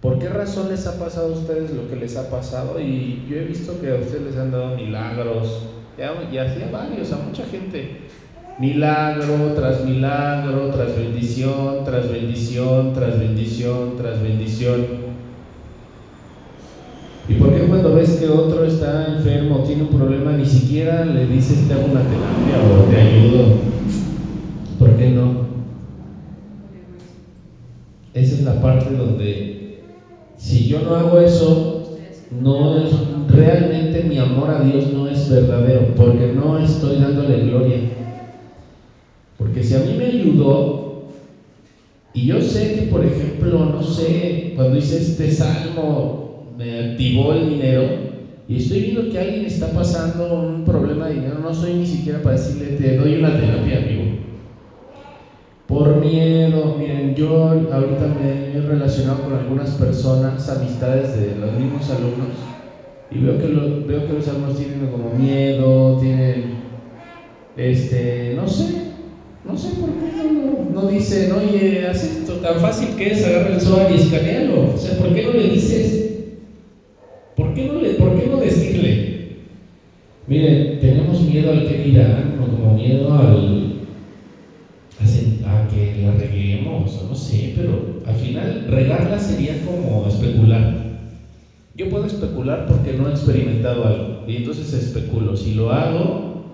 ¿Por 0.03 0.19
qué 0.19 0.27
razón 0.27 0.67
les 0.67 0.86
ha 0.86 1.00
pasado 1.00 1.33
a 1.33 1.38
ustedes 1.38 1.72
lo 1.72 1.89
que 1.89 1.95
les 1.95 2.17
ha 2.17 2.29
pasado? 2.29 2.77
Y 2.77 3.25
yo 3.29 3.38
he 3.38 3.45
visto 3.45 3.79
que 3.79 3.89
a 3.89 3.95
ustedes 3.95 4.24
les 4.24 4.38
han 4.38 4.51
dado 4.51 4.75
milagros, 4.75 5.62
y 5.98 6.38
así 6.38 6.62
a 6.62 6.69
varios, 6.69 7.13
a 7.13 7.19
mucha 7.19 7.45
gente. 7.45 8.01
Milagro 8.60 9.53
tras 9.55 9.86
milagro, 9.86 10.72
tras 10.72 10.98
bendición, 10.98 11.86
tras 11.86 12.12
bendición, 12.12 12.91
tras 12.93 13.17
bendición, 13.17 13.95
tras 13.98 14.22
bendición. 14.22 14.86
¿Y 17.29 17.36
por 17.36 17.53
qué 17.53 17.62
cuando 17.62 17.95
ves 17.95 18.17
que 18.17 18.27
otro 18.27 18.65
está 18.65 19.07
enfermo, 19.07 19.63
tiene 19.65 19.83
un 19.83 19.98
problema, 19.98 20.33
ni 20.33 20.45
siquiera 20.45 21.05
le 21.05 21.27
dices 21.27 21.65
te 21.65 21.75
hago 21.75 21.86
una 21.86 22.01
terapia 22.01 22.60
o 22.62 22.89
te 22.89 22.98
ayudo? 23.00 23.45
¿Por 24.79 24.98
qué 24.98 25.12
no? 25.12 25.43
Esa 28.13 28.36
es 28.36 28.41
la 28.43 28.62
parte 28.62 28.93
donde 28.93 29.52
si 30.43 30.65
yo 30.65 30.81
no 30.81 30.93
hago 30.93 31.17
eso, 31.17 31.57
no 32.29 32.75
es 32.75 32.91
realmente 33.27 34.01
mi 34.01 34.17
amor 34.17 34.51
a 34.51 34.59
Dios 34.59 34.89
no 34.89 35.07
es 35.07 35.25
verdadero, 35.25 35.85
porque 35.95 36.27
no 36.27 36.57
estoy 36.57 36.97
dándole 36.97 37.38
gloria. 37.38 37.79
Porque 39.38 39.63
si 39.63 39.73
a 39.73 39.79
mí 39.79 39.93
me 39.93 40.05
ayudó, 40.05 40.67
y 42.12 42.25
yo 42.25 42.41
sé 42.41 42.73
que, 42.73 42.83
por 42.83 43.03
ejemplo, 43.03 43.65
no 43.65 43.81
sé, 43.81 44.38
cuando 44.53 44.75
hice 44.75 44.97
este 44.97 45.29
salmo, 45.29 46.09
me 46.57 46.77
activó 46.77 47.31
el 47.31 47.45
dinero, 47.45 47.93
y 48.45 48.57
estoy 48.57 48.81
viendo 48.81 49.07
que 49.07 49.19
alguien 49.19 49.45
está 49.45 49.69
pasando 49.69 50.27
un 50.27 50.62
problema 50.62 51.05
de 51.05 51.13
dinero, 51.13 51.39
no 51.39 51.53
soy 51.53 51.73
ni 51.73 51.85
siquiera 51.85 52.19
para 52.19 52.33
decirle, 52.33 52.69
te 52.69 52.93
doy 52.93 53.15
una 53.15 53.31
terapia, 53.31 53.77
amigo. 53.77 54.02
Por 55.74 55.96
miedo, 55.96 56.72
miren, 56.77 57.15
yo 57.15 57.48
ahorita 57.72 58.08
me 58.08 58.53
he 58.53 58.62
relacionado 58.62 59.24
con 59.24 59.34
algunas 59.34 59.74
personas, 59.74 60.48
amistades 60.48 61.15
de 61.15 61.36
los 61.36 61.51
mismos 61.56 61.89
alumnos, 61.89 62.30
y 63.10 63.18
veo 63.18 63.39
que, 63.39 63.48
veo 63.48 64.06
que 64.06 64.13
los 64.13 64.27
alumnos 64.27 64.53
tienen 64.53 64.88
como 64.88 65.10
miedo, 65.10 65.96
tienen, 65.96 66.46
este, 67.58 68.34
no 68.36 68.48
sé, 68.48 68.68
no 69.44 69.58
sé 69.58 69.70
por 69.72 69.89
qué 69.96 70.12
no, 70.12 70.30
no, 70.30 70.63
no 70.70 70.86
dicen, 70.86 71.32
oye, 71.32 71.88
haz 71.88 72.03
esto, 72.03 72.38
tan 72.38 72.60
fácil 72.60 72.94
que 72.94 73.10
es, 73.10 73.24
agarra 73.24 73.50
el 73.50 73.60
SOAR 73.60 73.89
y 73.89 73.96
escanealo. 73.96 74.65
O 74.75 74.77
sea, 74.77 74.94
¿por 74.96 75.12
qué 75.12 75.24
no 75.24 75.34
le 75.34 75.48
dices? 75.48 76.03
¿Por 77.36 77.51
qué 77.51 77.65
no, 77.65 77.80
le, 77.80 77.96
por 77.96 78.13
qué 78.13 78.27
no 78.27 78.38
decirle? 78.38 79.00
Miren, 80.27 80.68
tenemos 80.80 81.24
miedo 81.24 81.50
al 81.50 81.63
que 81.63 81.77
dirán, 81.77 82.39
o 82.39 82.48
como 82.48 82.72
miedo 82.72 83.18
al, 83.18 83.62
a, 85.00 85.63
a 85.63 85.67
que 85.67 86.03
la 86.03 86.12
reguemos, 86.13 86.95
o 86.97 87.09
no 87.09 87.15
sé, 87.15 87.53
pero 87.55 88.01
al 88.05 88.15
final 88.15 88.65
regarla 88.69 89.19
sería 89.19 89.63
como 89.65 90.07
especular. 90.07 90.83
Yo 91.75 91.89
puedo 91.89 92.05
especular 92.05 92.67
porque 92.67 92.93
no 92.93 93.07
he 93.07 93.12
experimentado 93.12 93.85
algo, 93.85 94.23
y 94.27 94.38
entonces 94.38 94.71
especulo. 94.73 95.35
Si 95.35 95.53
lo 95.53 95.71
hago, 95.71 96.45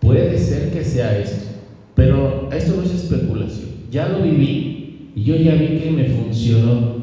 puede 0.00 0.38
ser 0.38 0.70
que 0.70 0.84
sea 0.84 1.18
esto. 1.18 1.46
Pero 1.94 2.50
esto 2.52 2.76
no 2.76 2.82
es 2.82 2.90
especulación. 2.90 3.70
Ya 3.90 4.08
lo 4.08 4.22
viví 4.22 5.12
y 5.16 5.22
yo 5.22 5.36
ya 5.36 5.54
vi 5.54 5.78
que 5.78 5.90
me 5.90 6.04
funcionó. 6.04 6.96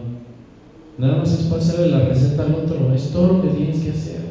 Nada 0.99 1.17
más 1.17 1.33
es 1.33 1.47
pasarle 1.47 1.87
la 1.87 2.01
receta 2.01 2.43
al 2.43 2.53
otro. 2.53 2.93
Es 2.93 3.09
todo 3.09 3.33
lo 3.33 3.41
que 3.41 3.49
tienes 3.49 3.79
que 3.79 3.89
hacer. 3.89 4.21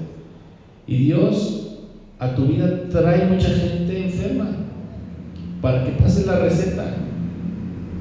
Y 0.87 0.97
Dios 0.97 1.81
a 2.21 2.37
tu 2.37 2.47
vida 2.47 2.89
trae 2.89 3.27
mucha 3.27 3.49
gente 3.49 4.05
enferma 4.05 4.62
para 5.63 5.85
que 5.85 5.93
pases 5.93 6.27
la 6.27 6.41
receta. 6.41 6.85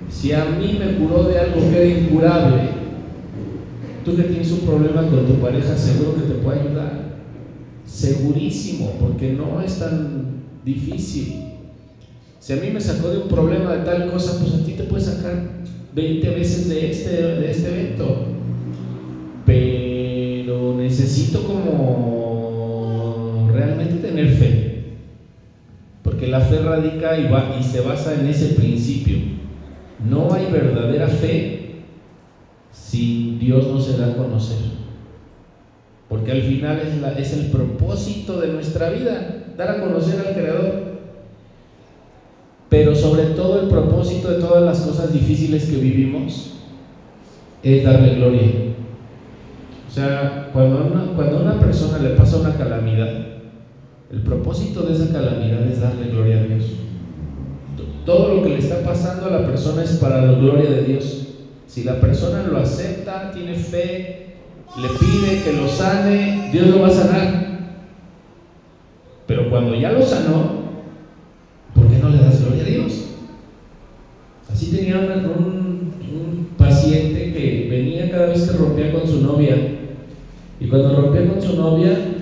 Si 0.10 0.34
a 0.34 0.46
mí 0.46 0.78
me 0.78 0.96
curó 0.96 1.24
de 1.24 1.38
algo 1.38 1.62
que 1.70 1.78
era 1.78 2.00
incurable, 2.00 2.62
tú 4.04 4.18
que 4.18 4.24
tienes 4.24 4.52
un 4.52 4.62
problema 4.62 5.08
con 5.08 5.26
tu 5.26 5.36
pareja, 5.36 5.78
seguro 5.78 6.16
que 6.16 6.24
te 6.24 6.34
puede 6.40 6.60
ayudar. 6.60 7.12
Segurísimo, 7.86 8.98
porque 9.00 9.34
no 9.34 9.62
es 9.62 9.80
tan 9.80 10.42
difícil. 10.66 11.36
Si 12.40 12.54
a 12.54 12.58
mí 12.58 12.72
me 12.72 12.82
sacó 12.82 13.10
de 13.10 13.20
un 13.20 13.28
problema 13.28 13.74
de 13.74 13.86
tal 13.86 14.12
cosa, 14.12 14.40
pues 14.40 14.54
a 14.54 14.64
ti 14.64 14.74
te 14.74 14.84
puede 14.84 15.04
sacar 15.04 15.62
20 15.94 16.30
veces 16.32 16.68
de 16.68 16.90
este, 16.90 17.10
de 17.10 17.52
este 17.52 17.70
evento. 17.70 18.26
Pero 19.46 20.74
necesito 20.76 21.46
como 21.46 23.50
realmente 23.54 23.96
tener 23.96 24.30
fe. 24.30 24.71
Porque 26.04 26.28
la 26.28 26.42
fe 26.42 26.60
radica 26.60 27.18
y, 27.18 27.64
se 27.64 27.82
basa 27.82 28.14
en 28.16 28.28
ese 28.28 28.56
principio. 28.56 29.18
No 30.08 30.34
hay 30.34 30.52
verdadera 30.52 31.08
fe 31.08 31.84
si 32.72 33.38
Dios 33.40 33.68
no 33.68 33.80
se 33.80 33.98
da 33.98 34.14
a 34.14 34.18
conocer. 34.18 34.58
Porque 36.10 36.32
al 36.32 36.42
final 36.42 36.80
es, 37.18 37.34
el 37.34 37.52
propósito 37.52 38.40
de 38.40 38.54
nuestra 38.54 38.90
vida, 38.90 39.54
dar 39.58 39.70
a 39.70 39.82
conocer 39.82 40.20
al 40.20 40.34
Creador 40.34 40.92
pero 42.72 42.96
sobre 42.96 43.24
todo 43.36 43.60
el 43.60 43.68
propósito 43.68 44.30
de 44.30 44.40
todas 44.40 44.64
las 44.64 44.80
cosas 44.80 45.12
difíciles 45.12 45.66
que 45.66 45.76
vivimos 45.76 46.54
es 47.64 47.84
darle 47.84 48.16
gloria. 48.16 48.48
O 49.90 49.92
sea, 49.92 50.52
cuando 50.54 50.86
una, 50.86 51.14
cuando 51.14 51.42
una 51.42 51.60
persona 51.60 51.98
le 51.98 52.12
pasa 52.12 52.38
una 52.38 52.56
calamidad, 52.56 53.31
el 54.12 54.22
propósito 54.24 54.84
de 54.84 54.94
esa 54.94 55.12
calamidad 55.12 55.66
es 55.68 55.80
darle 55.80 56.10
gloria 56.10 56.40
a 56.42 56.44
Dios. 56.44 56.66
Todo 58.06 58.36
lo 58.36 58.44
que 58.44 58.50
le 58.50 58.58
está 58.58 58.84
pasando 58.84 59.28
a 59.28 59.30
la 59.30 59.48
persona 59.48 59.84
es 59.84 59.92
para 59.94 60.26
la 60.26 60.34
gloria 60.34 60.70
de 60.70 60.84
Dios. 60.84 61.28
Si 61.68 61.84
la 61.84 62.02
persona 62.02 62.44
lo 62.44 62.58
acepta, 62.58 63.32
tiene 63.32 63.54
fe, 63.56 64.36
le 64.82 64.88
pide 65.00 65.44
que 65.44 65.54
lo 65.54 65.68
sane, 65.68 66.50
Dios 66.52 66.68
lo 66.68 66.82
va 66.82 66.88
a 66.88 66.92
sanar. 66.92 67.42
Pero 69.28 69.50
cuando 69.50 69.76
ya 69.76 69.94
lo 69.94 70.02
sanó, 70.02 70.62
¿por 71.74 71.88
qué 71.88 72.00
no 72.00 72.10
le 72.10 72.18
das 72.18 72.44
gloria 72.44 72.64
a 72.64 72.68
Dios? 72.68 73.06
Así 74.52 74.72
tenía 74.76 75.00
un, 75.00 75.94
un, 76.12 76.48
paciente 76.58 77.32
que 77.32 77.68
venía 77.70 78.12
cada 78.12 78.28
vez 78.28 78.42
que 78.42 78.58
rompía 78.58 78.92
con 78.92 79.08
su 79.08 79.22
novia. 79.22 79.56
Y 80.60 80.68
cuando 80.68 81.02
rompía 81.02 81.30
con 81.30 81.42
su 81.42 81.56
novia, 81.56 82.21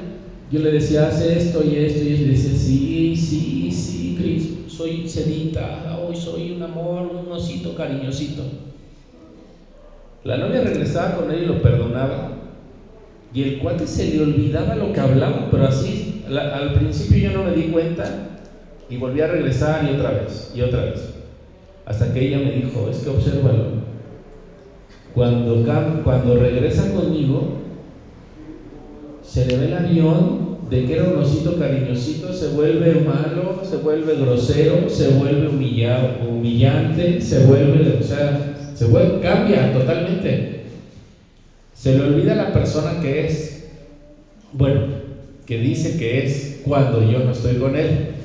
yo 0.51 0.59
le 0.59 0.71
decía, 0.71 1.07
hace 1.07 1.38
esto 1.38 1.63
y 1.63 1.77
esto, 1.77 2.03
y 2.03 2.13
él 2.13 2.31
decía, 2.31 2.55
sí, 2.55 3.15
sí, 3.15 3.71
sí, 3.71 4.15
Cris, 4.17 4.49
soy 4.67 5.07
sedita, 5.07 5.99
hoy 6.03 6.15
soy 6.15 6.51
un 6.51 6.63
amor, 6.63 7.07
un 7.07 7.31
osito 7.31 7.75
cariñosito. 7.75 8.43
La 10.23 10.38
novia 10.38 10.62
regresaba 10.62 11.15
con 11.15 11.31
él 11.31 11.43
y 11.43 11.45
lo 11.45 11.62
perdonaba. 11.62 12.31
Y 13.31 13.43
el 13.43 13.59
cuate 13.59 13.85
se 13.85 14.05
le 14.05 14.21
olvidaba 14.21 14.75
lo 14.75 14.91
que 14.91 14.99
hablaban, 14.99 15.49
pero 15.51 15.65
así, 15.65 16.23
al 16.27 16.73
principio 16.73 17.19
yo 17.19 17.31
no 17.31 17.43
me 17.43 17.51
di 17.51 17.67
cuenta, 17.67 18.25
y 18.89 18.97
volví 18.97 19.21
a 19.21 19.27
regresar 19.27 19.85
y 19.85 19.91
otra 19.91 20.09
vez, 20.12 20.49
y 20.55 20.62
otra 20.62 20.81
vez. 20.81 21.07
Hasta 21.85 22.12
que 22.12 22.21
ella 22.21 22.39
me 22.39 22.51
dijo, 22.51 22.89
es 22.89 22.97
que 22.97 23.09
obsérvalo. 23.09 23.65
Cuando, 25.13 25.63
cuando 26.03 26.35
regresa 26.38 26.91
conmigo, 26.91 27.59
se 29.31 29.45
le 29.45 29.57
ve 29.57 29.65
el 29.67 29.73
avión 29.73 30.57
de 30.71 30.85
que 30.85 30.93
era 30.95 31.09
un 31.09 31.17
osito 31.17 31.57
cariñosito, 31.59 32.33
se 32.33 32.49
vuelve 32.49 33.01
malo, 33.01 33.61
se 33.63 33.77
vuelve 33.77 34.15
grosero, 34.15 34.89
se 34.89 35.09
vuelve 35.09 35.49
humilla, 35.49 36.17
humillante, 36.27 37.21
se 37.21 37.45
vuelve, 37.45 37.97
o 37.99 38.03
sea, 38.03 38.71
se 38.73 38.85
vuelve, 38.85 39.19
cambia 39.19 39.71
totalmente. 39.71 40.63
Se 41.75 41.95
le 41.95 42.05
olvida 42.05 42.35
la 42.35 42.51
persona 42.51 42.99
que 43.01 43.27
es. 43.27 43.67
Bueno, 44.51 44.81
que 45.45 45.59
dice 45.59 45.97
que 45.97 46.23
es 46.23 46.61
cuando 46.65 47.03
yo 47.03 47.19
no 47.19 47.31
estoy 47.31 47.55
con 47.55 47.75
él. 47.75 48.15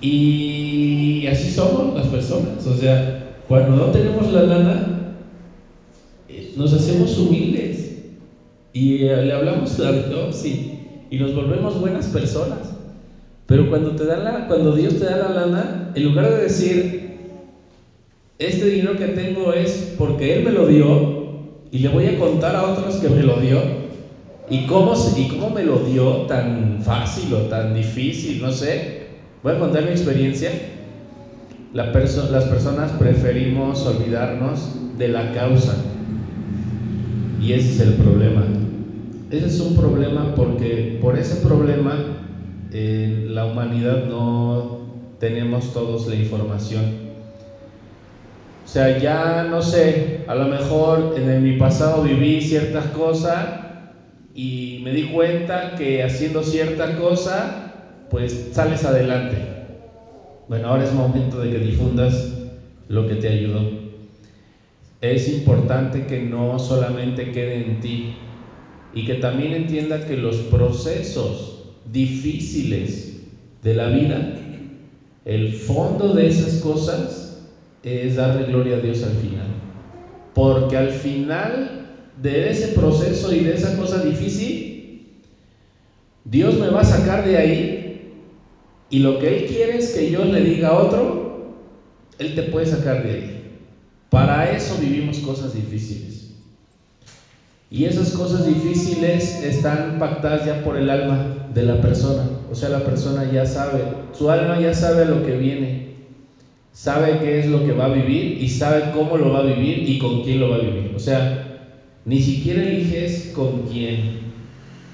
Y 0.00 1.26
así 1.26 1.50
somos 1.50 1.94
las 1.96 2.06
personas, 2.06 2.64
o 2.64 2.76
sea, 2.76 3.34
cuando 3.48 3.74
no 3.74 3.86
tenemos 3.86 4.32
la 4.32 4.42
lana, 4.42 5.14
eh, 6.28 6.52
nos 6.56 6.72
hacemos 6.72 7.18
humildes 7.18 7.87
y 8.78 9.02
eh, 9.02 9.24
le 9.24 9.32
hablamos 9.32 9.80
a 9.80 9.90
Dios 9.90 10.44
y, 10.44 10.78
y, 11.10 11.18
nos 11.18 11.34
volvemos 11.34 11.80
buenas 11.80 12.06
personas. 12.06 12.72
Pero 13.46 13.68
cuando 13.68 13.96
te 13.96 14.04
da 14.04 14.18
la, 14.18 14.46
cuando 14.46 14.76
Dios 14.76 15.00
te 15.00 15.04
da 15.04 15.16
la 15.16 15.46
lana, 15.46 15.90
en 15.96 16.04
lugar 16.04 16.30
de 16.30 16.42
decir 16.44 17.08
este 18.38 18.66
dinero 18.66 18.96
que 18.96 19.08
tengo 19.08 19.52
es 19.52 19.94
porque 19.98 20.36
él 20.36 20.44
me 20.44 20.52
lo 20.52 20.68
dio 20.68 21.18
y 21.72 21.80
le 21.80 21.88
voy 21.88 22.06
a 22.06 22.18
contar 22.20 22.54
a 22.54 22.70
otros 22.70 22.96
que 22.96 23.08
me 23.08 23.24
lo 23.24 23.40
dio 23.40 23.58
y 24.48 24.66
cómo 24.66 24.94
y 25.16 25.26
cómo 25.26 25.50
me 25.50 25.64
lo 25.64 25.80
dio 25.80 26.26
tan 26.26 26.80
fácil 26.80 27.34
o 27.34 27.38
tan 27.48 27.74
difícil, 27.74 28.40
no 28.40 28.52
sé. 28.52 29.08
Voy 29.42 29.54
a 29.54 29.58
contar 29.58 29.82
mi 29.82 29.90
experiencia. 29.90 30.52
La 31.72 31.90
perso 31.90 32.30
las 32.30 32.44
personas 32.44 32.92
preferimos 32.92 33.84
olvidarnos 33.84 34.70
de 34.96 35.08
la 35.08 35.32
causa. 35.32 35.74
Y 37.42 37.52
ese 37.52 37.70
es 37.70 37.80
el 37.80 37.94
problema. 37.94 38.57
Ese 39.30 39.46
es 39.46 39.60
un 39.60 39.76
problema 39.76 40.34
porque 40.34 40.98
por 41.02 41.18
ese 41.18 41.36
problema 41.36 42.02
en 42.72 43.34
la 43.34 43.44
humanidad 43.44 44.08
no 44.08 44.78
tenemos 45.20 45.70
todos 45.74 46.06
la 46.06 46.16
información. 46.16 46.86
O 48.64 48.68
sea, 48.68 48.98
ya 48.98 49.44
no 49.50 49.60
sé, 49.60 50.22
a 50.26 50.34
lo 50.34 50.46
mejor 50.48 51.12
en 51.14 51.42
mi 51.42 51.58
pasado 51.58 52.02
viví 52.02 52.40
ciertas 52.40 52.86
cosas 52.86 53.50
y 54.34 54.78
me 54.82 54.94
di 54.94 55.02
cuenta 55.02 55.74
que 55.74 56.02
haciendo 56.02 56.42
cierta 56.42 56.94
cosa 56.94 57.50
pues 58.10 58.34
sales 58.50 58.86
adelante. 58.86 59.42
Bueno, 60.48 60.68
ahora 60.68 60.84
es 60.84 60.94
momento 60.94 61.38
de 61.38 61.50
que 61.50 61.58
difundas 61.58 62.32
lo 62.88 63.04
que 63.04 63.16
te 63.16 63.28
ayudó. 63.28 63.66
Es 65.02 65.28
importante 65.28 66.06
que 66.06 66.18
no 66.18 66.58
solamente 66.58 67.30
quede 67.30 67.58
en 67.58 67.80
ti 67.80 68.06
y 68.98 69.04
que 69.04 69.14
también 69.14 69.54
entienda 69.54 70.04
que 70.04 70.16
los 70.16 70.38
procesos 70.38 71.62
difíciles 71.92 73.22
de 73.62 73.74
la 73.74 73.90
vida, 73.90 74.34
el 75.24 75.52
fondo 75.52 76.14
de 76.14 76.26
esas 76.26 76.56
cosas 76.56 77.46
es 77.84 78.16
darle 78.16 78.50
gloria 78.50 78.78
a 78.78 78.80
Dios 78.80 79.04
al 79.04 79.12
final. 79.12 79.46
Porque 80.34 80.76
al 80.76 80.90
final 80.90 82.10
de 82.20 82.50
ese 82.50 82.74
proceso 82.74 83.32
y 83.32 83.44
de 83.44 83.54
esa 83.54 83.76
cosa 83.76 84.02
difícil, 84.02 85.06
Dios 86.24 86.58
me 86.58 86.70
va 86.70 86.80
a 86.80 86.84
sacar 86.84 87.24
de 87.24 87.36
ahí 87.36 88.00
y 88.90 88.98
lo 88.98 89.20
que 89.20 89.28
Él 89.28 89.44
quiere 89.44 89.76
es 89.76 89.92
que 89.92 90.10
yo 90.10 90.24
le 90.24 90.42
diga 90.42 90.70
a 90.70 90.74
otro, 90.74 91.54
Él 92.18 92.34
te 92.34 92.42
puede 92.42 92.66
sacar 92.66 93.04
de 93.04 93.12
ahí. 93.12 93.30
Para 94.10 94.50
eso 94.50 94.76
vivimos 94.76 95.20
cosas 95.20 95.54
difíciles. 95.54 96.27
Y 97.70 97.84
esas 97.84 98.12
cosas 98.12 98.46
difíciles 98.46 99.44
están 99.44 99.98
pactadas 99.98 100.46
ya 100.46 100.64
por 100.64 100.76
el 100.76 100.88
alma 100.88 101.44
de 101.52 101.64
la 101.64 101.80
persona. 101.82 102.24
O 102.50 102.54
sea, 102.54 102.70
la 102.70 102.84
persona 102.84 103.30
ya 103.30 103.44
sabe, 103.44 103.84
su 104.12 104.30
alma 104.30 104.58
ya 104.58 104.72
sabe 104.72 105.04
lo 105.04 105.22
que 105.22 105.36
viene. 105.36 105.88
Sabe 106.72 107.18
qué 107.20 107.40
es 107.40 107.46
lo 107.46 107.66
que 107.66 107.72
va 107.72 107.86
a 107.86 107.90
vivir 107.90 108.36
y 108.40 108.48
sabe 108.48 108.90
cómo 108.90 109.18
lo 109.18 109.32
va 109.32 109.40
a 109.40 109.42
vivir 109.42 109.82
y 109.86 109.98
con 109.98 110.22
quién 110.22 110.40
lo 110.40 110.48
va 110.48 110.56
a 110.56 110.60
vivir. 110.60 110.92
O 110.94 110.98
sea, 110.98 111.28
ni 112.06 112.22
siquiera 112.22 112.62
eliges 112.62 113.30
con 113.34 113.64
quién. 113.64 114.00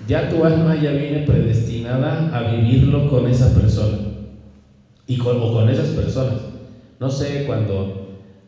Ya 0.08 0.28
tu 0.28 0.44
alma 0.44 0.74
ya 0.74 0.92
viene 0.92 1.20
predestinada 1.20 2.26
a 2.32 2.42
vivirlo 2.42 3.06
con 3.06 3.28
esa 3.28 3.52
persona. 3.52 4.00
Y 5.06 5.18
con, 5.18 5.36
o 5.38 5.52
con 5.52 5.68
esas 5.68 5.90
personas. 5.90 6.48
No 6.98 7.10
sé, 7.10 7.44
cuando 7.44 8.03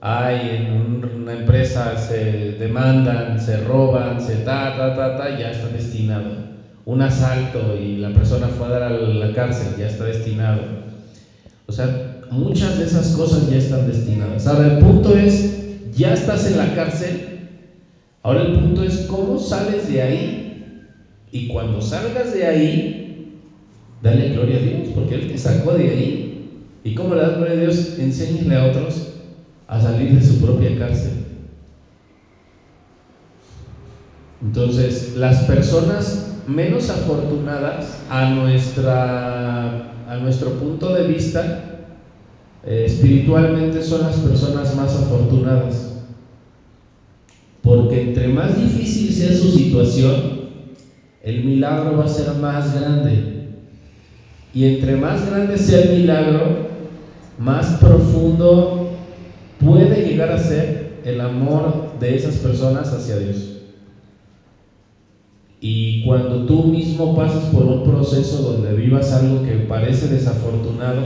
hay 0.09 0.51
en 0.51 1.05
una 1.23 1.33
empresa 1.33 1.97
se 1.97 2.53
demandan, 2.61 3.41
se 3.41 3.57
roban, 3.57 4.21
se 4.21 4.37
ta, 4.37 4.77
ta, 4.77 4.95
ta, 4.95 5.17
ta, 5.17 5.37
ya 5.37 5.51
está 5.51 5.67
destinado. 5.67 6.31
Un 6.85 7.03
asalto 7.03 7.77
y 7.77 7.97
la 7.97 8.13
persona 8.13 8.47
fue 8.47 8.69
a 8.69 8.71
dar 8.71 8.83
a 8.85 8.91
la 8.91 9.35
cárcel, 9.35 9.77
ya 9.77 9.89
está 9.89 10.05
destinado. 10.05 10.63
O 11.67 11.73
sea, 11.73 12.23
muchas 12.31 12.79
de 12.79 12.85
esas 12.85 13.17
cosas 13.17 13.51
ya 13.51 13.57
están 13.57 13.89
destinadas. 13.89 14.47
Ahora, 14.47 14.69
el 14.69 14.79
punto 14.79 15.17
es, 15.17 15.91
ya 15.97 16.15
estás 16.15 16.47
en 16.47 16.57
la 16.57 16.73
cárcel, 16.77 17.41
ahora 18.23 18.43
el 18.43 18.53
punto 18.53 18.85
es 18.85 19.09
cómo 19.09 19.39
sales 19.39 19.89
de 19.89 20.03
ahí. 20.03 20.43
Y 21.33 21.49
cuando 21.49 21.83
salgas 21.83 22.33
de 22.33 22.47
ahí, 22.47 23.41
dale 24.05 24.29
gloria 24.29 24.59
a 24.59 24.61
Dios, 24.61 24.89
porque 24.95 25.17
Él 25.17 25.27
te 25.27 25.37
sacó 25.37 25.73
de 25.73 25.91
ahí. 25.91 26.49
¿Y 26.85 26.95
cómo 26.95 27.17
le 27.17 27.23
das 27.23 27.35
gloria 27.35 27.55
a 27.55 27.61
Dios? 27.61 27.99
Enséñale 27.99 28.55
a 28.55 28.67
otros 28.67 29.16
a 29.69 29.81
salir 29.81 30.13
de 30.13 30.23
su 30.23 30.41
propia 30.41 30.79
cárcel. 30.79 31.13
Entonces, 34.43 35.13
las 35.17 35.39
personas 35.45 36.43
menos 36.47 36.91
afortunadas 36.91 37.99
a, 38.09 38.31
nuestra, 38.31 40.05
a 40.09 40.17
nuestro 40.23 40.53
punto 40.53 40.95
de 40.95 41.09
vista, 41.09 41.65
eh, 42.65 42.85
espiritualmente 42.87 43.83
son 43.83 44.03
las 44.03 44.17
personas 44.19 44.77
más 44.77 44.95
afortunadas. 44.95 45.95
Porque 47.63 48.03
entre 48.03 48.29
más 48.29 48.57
difícil 48.57 49.13
sea 49.13 49.33
su 49.33 49.51
situación, 49.51 50.47
el 51.25 51.45
milagro 51.45 51.97
va 51.97 52.05
a 52.05 52.09
ser 52.09 52.33
más 52.35 52.73
grande. 52.73 53.33
Y 54.55 54.65
entre 54.65 54.97
más 54.97 55.27
grande 55.27 55.59
sea 55.59 55.83
el 55.83 55.99
milagro, 56.01 56.69
más 57.39 57.79
profundo 57.81 58.86
puede 59.67 60.03
llegar 60.03 60.31
a 60.31 60.39
ser 60.39 61.03
el 61.05 61.21
amor 61.21 61.99
de 61.99 62.15
esas 62.17 62.37
personas 62.39 62.93
hacia 62.93 63.19
Dios. 63.19 63.53
Y 65.61 66.05
cuando 66.05 66.47
tú 66.47 66.65
mismo 66.65 67.17
pasas 67.17 67.47
por 67.47 67.65
un 67.65 67.83
proceso 67.83 68.43
donde 68.43 68.75
vivas 68.75 69.13
algo 69.13 69.43
que 69.43 69.57
parece 69.69 70.09
desafortunado, 70.09 71.03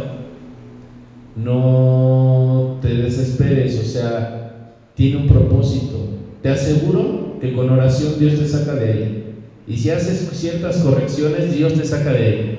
no 1.37 2.79
te 2.83 2.95
desesperes, 2.95 3.79
o 3.79 3.85
sea, 3.85 4.93
tiene 4.95 5.17
un 5.17 5.27
propósito. 5.27 6.05
Te 6.43 6.51
aseguro 6.51 7.39
que 7.41 7.53
con 7.53 7.71
oración 7.71 8.19
Dios 8.19 8.39
te 8.39 8.47
saca 8.47 8.75
de 8.75 8.91
ahí. 8.91 9.35
Y 9.67 9.79
si 9.79 9.91
haces 9.91 10.29
ciertas 10.33 10.79
correcciones, 10.81 11.55
Dios 11.55 11.75
te 11.75 11.85
saca 11.85 12.13
de 12.13 12.27
ahí. 12.27 12.59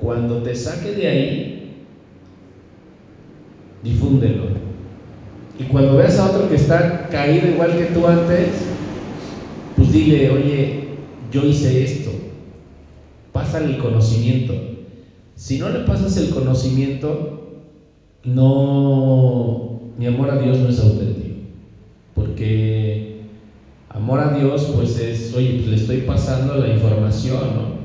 Cuando 0.00 0.42
te 0.42 0.54
saque 0.54 0.92
de 0.94 1.06
ahí, 1.06 1.74
difúndelo. 3.84 4.59
Y 5.60 5.64
cuando 5.64 5.96
veas 5.96 6.18
a 6.18 6.30
otro 6.30 6.48
que 6.48 6.54
está 6.54 7.08
caído 7.10 7.48
igual 7.48 7.76
que 7.76 7.84
tú 7.86 8.06
antes, 8.06 8.48
pues 9.76 9.92
dile, 9.92 10.30
oye, 10.30 10.88
yo 11.30 11.44
hice 11.44 11.84
esto. 11.84 12.12
Pásale 13.30 13.74
el 13.74 13.78
conocimiento. 13.82 14.54
Si 15.34 15.58
no 15.58 15.68
le 15.68 15.80
pasas 15.80 16.16
el 16.16 16.30
conocimiento, 16.30 17.60
no, 18.24 19.80
mi 19.98 20.06
amor 20.06 20.30
a 20.30 20.38
Dios 20.38 20.60
no 20.60 20.70
es 20.70 20.80
auténtico. 20.80 21.36
Porque 22.14 23.26
amor 23.90 24.20
a 24.20 24.32
Dios, 24.32 24.72
pues 24.74 24.96
es, 24.96 25.34
oye, 25.34 25.56
pues 25.56 25.66
le 25.66 25.76
estoy 25.76 25.98
pasando 25.98 26.54
la 26.54 26.68
información, 26.68 27.54
¿no? 27.54 27.80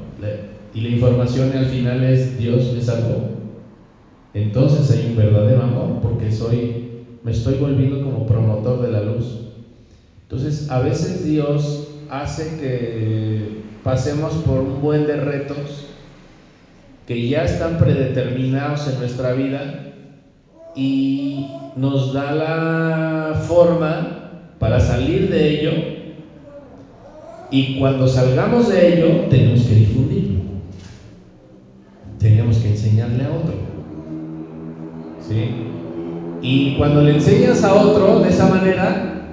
Y 0.73 0.79
la 0.79 0.89
información 0.89 1.51
al 1.51 1.65
final 1.65 2.05
es 2.05 2.37
Dios 2.37 2.71
me 2.73 2.81
salvó. 2.81 3.31
Entonces 4.33 4.89
hay 4.91 5.07
un 5.09 5.17
verdadero 5.17 5.61
amor, 5.61 5.99
porque 6.01 6.31
soy 6.31 6.84
me 7.25 7.31
estoy 7.31 7.55
volviendo 7.55 8.03
como 8.03 8.27
promotor 8.27 8.83
de 8.83 8.91
la 8.91 9.01
luz. 9.01 9.39
Entonces, 10.21 10.69
a 10.69 10.79
veces 10.79 11.25
Dios 11.25 11.87
hace 12.07 12.57
que 12.57 13.61
pasemos 13.83 14.35
por 14.45 14.59
un 14.59 14.79
buen 14.79 15.07
de 15.07 15.17
retos 15.17 15.87
que 17.07 17.27
ya 17.27 17.43
están 17.43 17.79
predeterminados 17.79 18.87
en 18.87 18.99
nuestra 18.99 19.33
vida 19.33 19.93
y 20.75 21.47
nos 21.75 22.13
da 22.13 22.35
la 22.35 23.41
forma 23.47 24.51
para 24.59 24.79
salir 24.79 25.27
de 25.29 25.49
ello 25.49 25.71
y 27.49 27.79
cuando 27.79 28.07
salgamos 28.07 28.69
de 28.69 28.93
ello 28.93 29.21
tenemos 29.29 29.63
que 29.63 29.75
difundirlo. 29.75 30.41
Tenemos 32.19 32.57
que 32.59 32.69
enseñarle 32.69 33.23
a 33.23 33.31
otro. 33.31 33.55
¿Sí? 35.27 35.65
Y 36.45 36.75
cuando 36.77 37.01
le 37.01 37.15
enseñas 37.15 37.63
a 37.63 37.73
otro 37.73 38.19
de 38.19 38.29
esa 38.29 38.47
manera, 38.47 39.31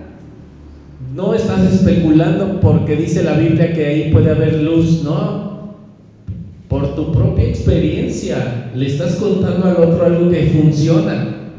no 1.14 1.34
estás 1.34 1.70
especulando 1.70 2.58
porque 2.58 2.96
dice 2.96 3.22
la 3.22 3.34
Biblia 3.34 3.74
que 3.74 3.86
ahí 3.86 4.10
puede 4.10 4.30
haber 4.30 4.62
luz, 4.62 5.02
no. 5.04 5.74
Por 6.68 6.94
tu 6.94 7.12
propia 7.12 7.44
experiencia 7.44 8.70
le 8.74 8.86
estás 8.86 9.16
contando 9.16 9.66
al 9.66 9.76
otro 9.76 10.06
algo 10.06 10.30
que 10.30 10.44
funciona, 10.44 11.50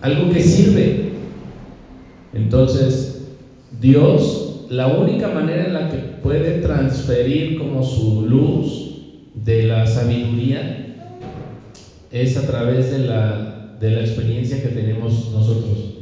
algo 0.00 0.30
que 0.30 0.40
sirve. 0.40 1.10
Entonces, 2.32 3.26
Dios, 3.78 4.68
la 4.70 4.86
única 4.86 5.28
manera 5.28 5.66
en 5.66 5.74
la 5.74 5.90
que 5.90 5.98
puede 6.22 6.62
transferir 6.62 7.58
como 7.58 7.82
su 7.82 8.22
luz 8.22 9.02
de 9.34 9.64
la 9.64 9.86
sabiduría 9.86 10.96
es 12.10 12.38
a 12.38 12.46
través 12.46 12.90
de 12.90 13.00
la 13.00 13.53
de 13.84 13.90
la 13.90 14.00
experiencia 14.00 14.62
que 14.62 14.68
tenemos 14.68 15.30
nosotros. 15.30 15.94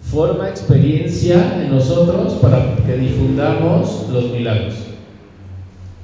Forma 0.00 0.48
experiencia 0.48 1.62
en 1.62 1.70
nosotros 1.70 2.34
para 2.42 2.74
que 2.84 2.96
difundamos 2.96 4.08
los 4.10 4.30
milagros. 4.32 4.74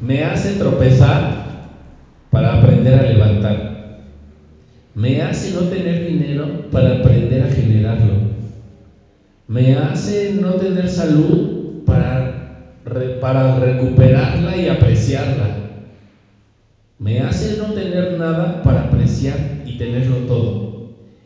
Me 0.00 0.22
hace 0.22 0.54
tropezar 0.54 1.66
para 2.30 2.58
aprender 2.58 2.94
a 2.94 3.02
levantar. 3.02 4.04
Me 4.94 5.20
hace 5.20 5.50
no 5.52 5.62
tener 5.62 6.06
dinero 6.06 6.70
para 6.70 6.98
aprender 6.98 7.42
a 7.42 7.50
generarlo. 7.50 8.14
Me 9.48 9.74
hace 9.74 10.34
no 10.40 10.52
tener 10.54 10.88
salud 10.88 11.82
para, 11.84 12.78
para 13.20 13.58
recuperarla 13.58 14.56
y 14.56 14.68
apreciarla. 14.68 15.59
Me 17.00 17.22
hace 17.22 17.54
no 17.54 17.72
tener 17.72 18.12
nada 18.12 18.62
para 18.62 18.80
apreciar 18.80 19.62
y 19.64 19.72
tenerlo 19.72 20.20
todo. 20.20 20.60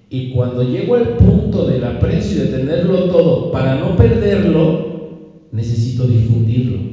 Y 0.09 0.29
cuando 0.29 0.63
llego 0.63 0.95
al 0.95 1.17
punto 1.17 1.65
del 1.65 1.83
aprecio 1.83 2.39
de 2.39 2.47
tenerlo 2.47 3.09
todo 3.09 3.51
para 3.51 3.75
no 3.75 3.97
perderlo, 3.97 4.77
necesito 5.51 6.07
difundirlo. 6.07 6.85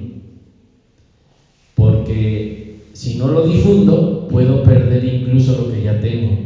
Porque 1.76 2.48
si 2.92 3.14
no 3.14 3.30
lo 3.30 3.44
difundo, 3.44 4.26
puedo 4.28 4.64
perder 4.64 5.04
incluso 5.04 5.54
lo 5.54 5.68
que 5.68 5.80
ya 5.80 6.00
tengo. 6.00 6.40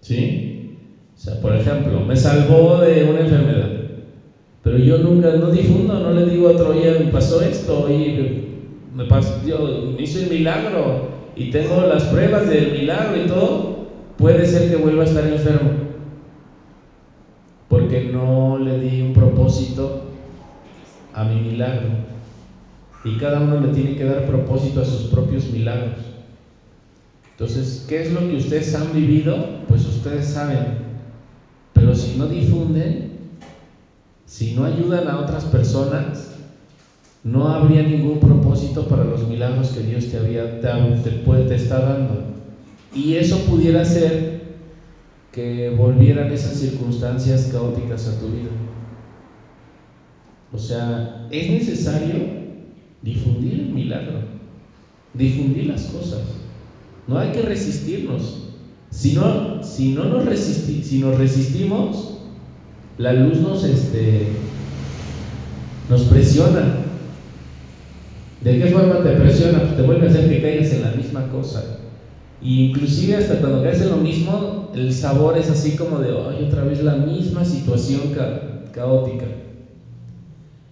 ¿Sí? 0.00 0.38
O 1.14 1.20
sea, 1.20 1.34
por 1.38 1.52
ejemplo, 1.52 2.00
me 2.00 2.16
salvó 2.16 2.78
de 2.78 3.04
una 3.04 3.20
enfermedad. 3.20 3.68
Pero 4.62 4.78
yo 4.78 4.96
nunca, 4.96 5.34
no 5.34 5.50
difundo, 5.50 5.98
no 5.98 6.10
le 6.10 6.24
digo 6.24 6.46
a 6.46 6.52
otro, 6.52 6.70
oye, 6.70 6.90
me 6.94 7.04
pasó 7.04 7.42
esto, 7.42 7.80
oye, 7.80 8.30
me, 8.94 9.04
pasó, 9.06 9.34
Dios, 9.42 9.84
me 9.94 10.02
hizo 10.02 10.18
el 10.20 10.28
milagro 10.28 11.08
y 11.34 11.50
tengo 11.50 11.82
las 11.82 12.04
pruebas 12.04 12.48
del 12.48 12.70
milagro 12.70 13.16
y 13.16 13.26
todo, 13.26 13.88
puede 14.16 14.46
ser 14.46 14.70
que 14.70 14.76
vuelva 14.76 15.02
a 15.02 15.06
estar 15.06 15.26
enfermo. 15.26 15.72
Porque 17.68 18.04
no 18.04 18.58
le 18.58 18.78
di 18.78 19.02
un 19.02 19.12
propósito 19.12 20.02
a 21.12 21.24
mi 21.24 21.40
milagro. 21.40 21.88
Y 23.04 23.16
cada 23.18 23.40
uno 23.40 23.60
le 23.60 23.68
tiene 23.68 23.96
que 23.96 24.04
dar 24.04 24.26
propósito 24.26 24.80
a 24.80 24.84
sus 24.84 25.04
propios 25.04 25.50
milagros. 25.50 26.12
Entonces, 27.32 27.84
¿qué 27.88 28.00
es 28.00 28.12
lo 28.12 28.28
que 28.28 28.36
ustedes 28.36 28.74
han 28.76 28.92
vivido? 28.92 29.48
Pues 29.66 29.84
ustedes 29.86 30.28
saben. 30.28 30.84
Pero 31.72 31.94
si 31.96 32.16
no 32.16 32.28
difunden, 32.28 33.10
si 34.24 34.54
no 34.54 34.64
ayudan 34.64 35.08
a 35.08 35.18
otras 35.18 35.44
personas, 35.44 36.33
no 37.24 37.48
habría 37.48 37.82
ningún 37.82 38.20
propósito 38.20 38.86
para 38.86 39.04
los 39.04 39.26
milagros 39.26 39.70
que 39.70 39.80
Dios 39.80 40.08
te, 40.08 40.18
había, 40.18 40.60
te, 40.60 40.68
te 40.68 41.54
está 41.54 41.80
dando. 41.80 42.22
Y 42.94 43.14
eso 43.14 43.38
pudiera 43.46 43.84
ser 43.84 44.44
que 45.32 45.70
volvieran 45.70 46.30
esas 46.30 46.58
circunstancias 46.58 47.48
caóticas 47.50 48.06
a 48.06 48.20
tu 48.20 48.26
vida. 48.26 48.50
O 50.52 50.58
sea, 50.58 51.26
es 51.30 51.50
necesario 51.50 52.14
difundir 53.02 53.54
el 53.54 53.68
milagro, 53.70 54.20
difundir 55.14 55.66
las 55.66 55.84
cosas. 55.86 56.20
No 57.08 57.18
hay 57.18 57.32
que 57.32 57.42
resistirnos. 57.42 58.50
Si 58.90 59.14
no, 59.14 59.64
si 59.64 59.94
no 59.94 60.04
nos, 60.04 60.24
nos 60.24 61.18
resistimos, 61.18 62.18
la 62.98 63.12
luz 63.14 63.38
nos, 63.38 63.64
este, 63.64 64.28
nos 65.88 66.02
presiona. 66.02 66.83
¿De 68.44 68.58
qué 68.58 68.66
forma 68.66 69.02
te 69.02 69.14
presiona? 69.14 69.62
Pues 69.62 69.74
te 69.74 69.80
vuelve 69.80 70.04
a 70.04 70.08
hacer 70.08 70.28
que 70.28 70.38
caigas 70.38 70.70
en 70.70 70.82
la 70.82 70.90
misma 70.90 71.30
cosa. 71.30 71.62
Y 72.42 72.60
inclusive 72.60 73.16
hasta 73.16 73.40
cuando 73.40 73.62
caes 73.62 73.80
en 73.80 73.88
lo 73.88 73.96
mismo, 73.96 74.70
el 74.74 74.92
sabor 74.92 75.38
es 75.38 75.48
así 75.48 75.78
como 75.78 75.98
de, 75.98 76.12
otra 76.12 76.62
vez 76.62 76.78
la 76.78 76.94
misma 76.94 77.46
situación 77.46 78.10
caótica. 78.70 79.28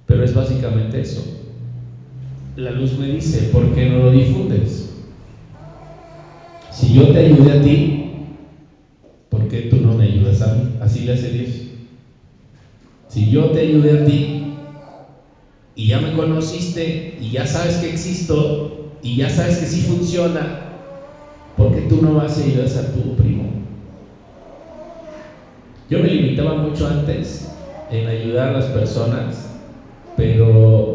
Pero 0.05 0.23
es 0.23 0.35
básicamente 0.35 1.01
eso. 1.01 1.25
La 2.57 2.71
luz 2.73 2.95
me 2.95 3.09
dice, 3.09 3.43
¿por 3.45 3.73
qué 3.73 3.87
no 3.87 3.97
lo 3.97 4.11
difundes? 4.11 4.87
Si 6.71 6.93
yo 6.93 7.11
te 7.11 7.21
ayudé 7.21 7.53
a 7.53 7.61
ti, 7.63 7.89
¿por 9.31 9.49
qué 9.49 9.63
tú 9.63 9.81
no 9.81 9.95
me 9.95 10.05
ayudas 10.05 10.43
a 10.43 10.49
mí? 10.49 10.67
Así 10.79 11.01
le 11.01 11.13
hace 11.13 11.31
Dios. 11.31 11.65
Si 13.09 13.31
yo 13.31 13.49
te 13.49 13.61
ayudé 13.61 13.93
a 13.93 14.05
ti 14.05 14.42
y 15.75 15.87
ya 15.87 15.99
me 15.99 16.13
conociste 16.13 17.17
y 17.21 17.31
ya 17.31 17.47
sabes 17.47 17.79
que 17.79 17.89
existo 17.89 18.71
y 19.03 19.17
ya 19.17 19.31
sabes 19.31 19.57
que 19.57 19.67
sí 19.67 19.81
funciona, 19.81 20.47
¿por 21.57 21.75
qué 21.75 21.83
tú 21.83 22.03
no 22.03 22.17
vas 22.17 22.39
y 22.39 22.51
ayudas 22.51 22.77
a 22.77 22.93
tu 22.93 23.17
primo? 23.17 23.47
Yo 25.89 26.01
me 26.01 26.09
limitaba 26.09 26.55
mucho 26.55 26.87
antes 26.87 27.49
en 27.91 28.07
ayudar 28.07 28.49
a 28.49 28.53
las 28.53 28.69
personas, 28.69 29.49
pero 30.17 30.95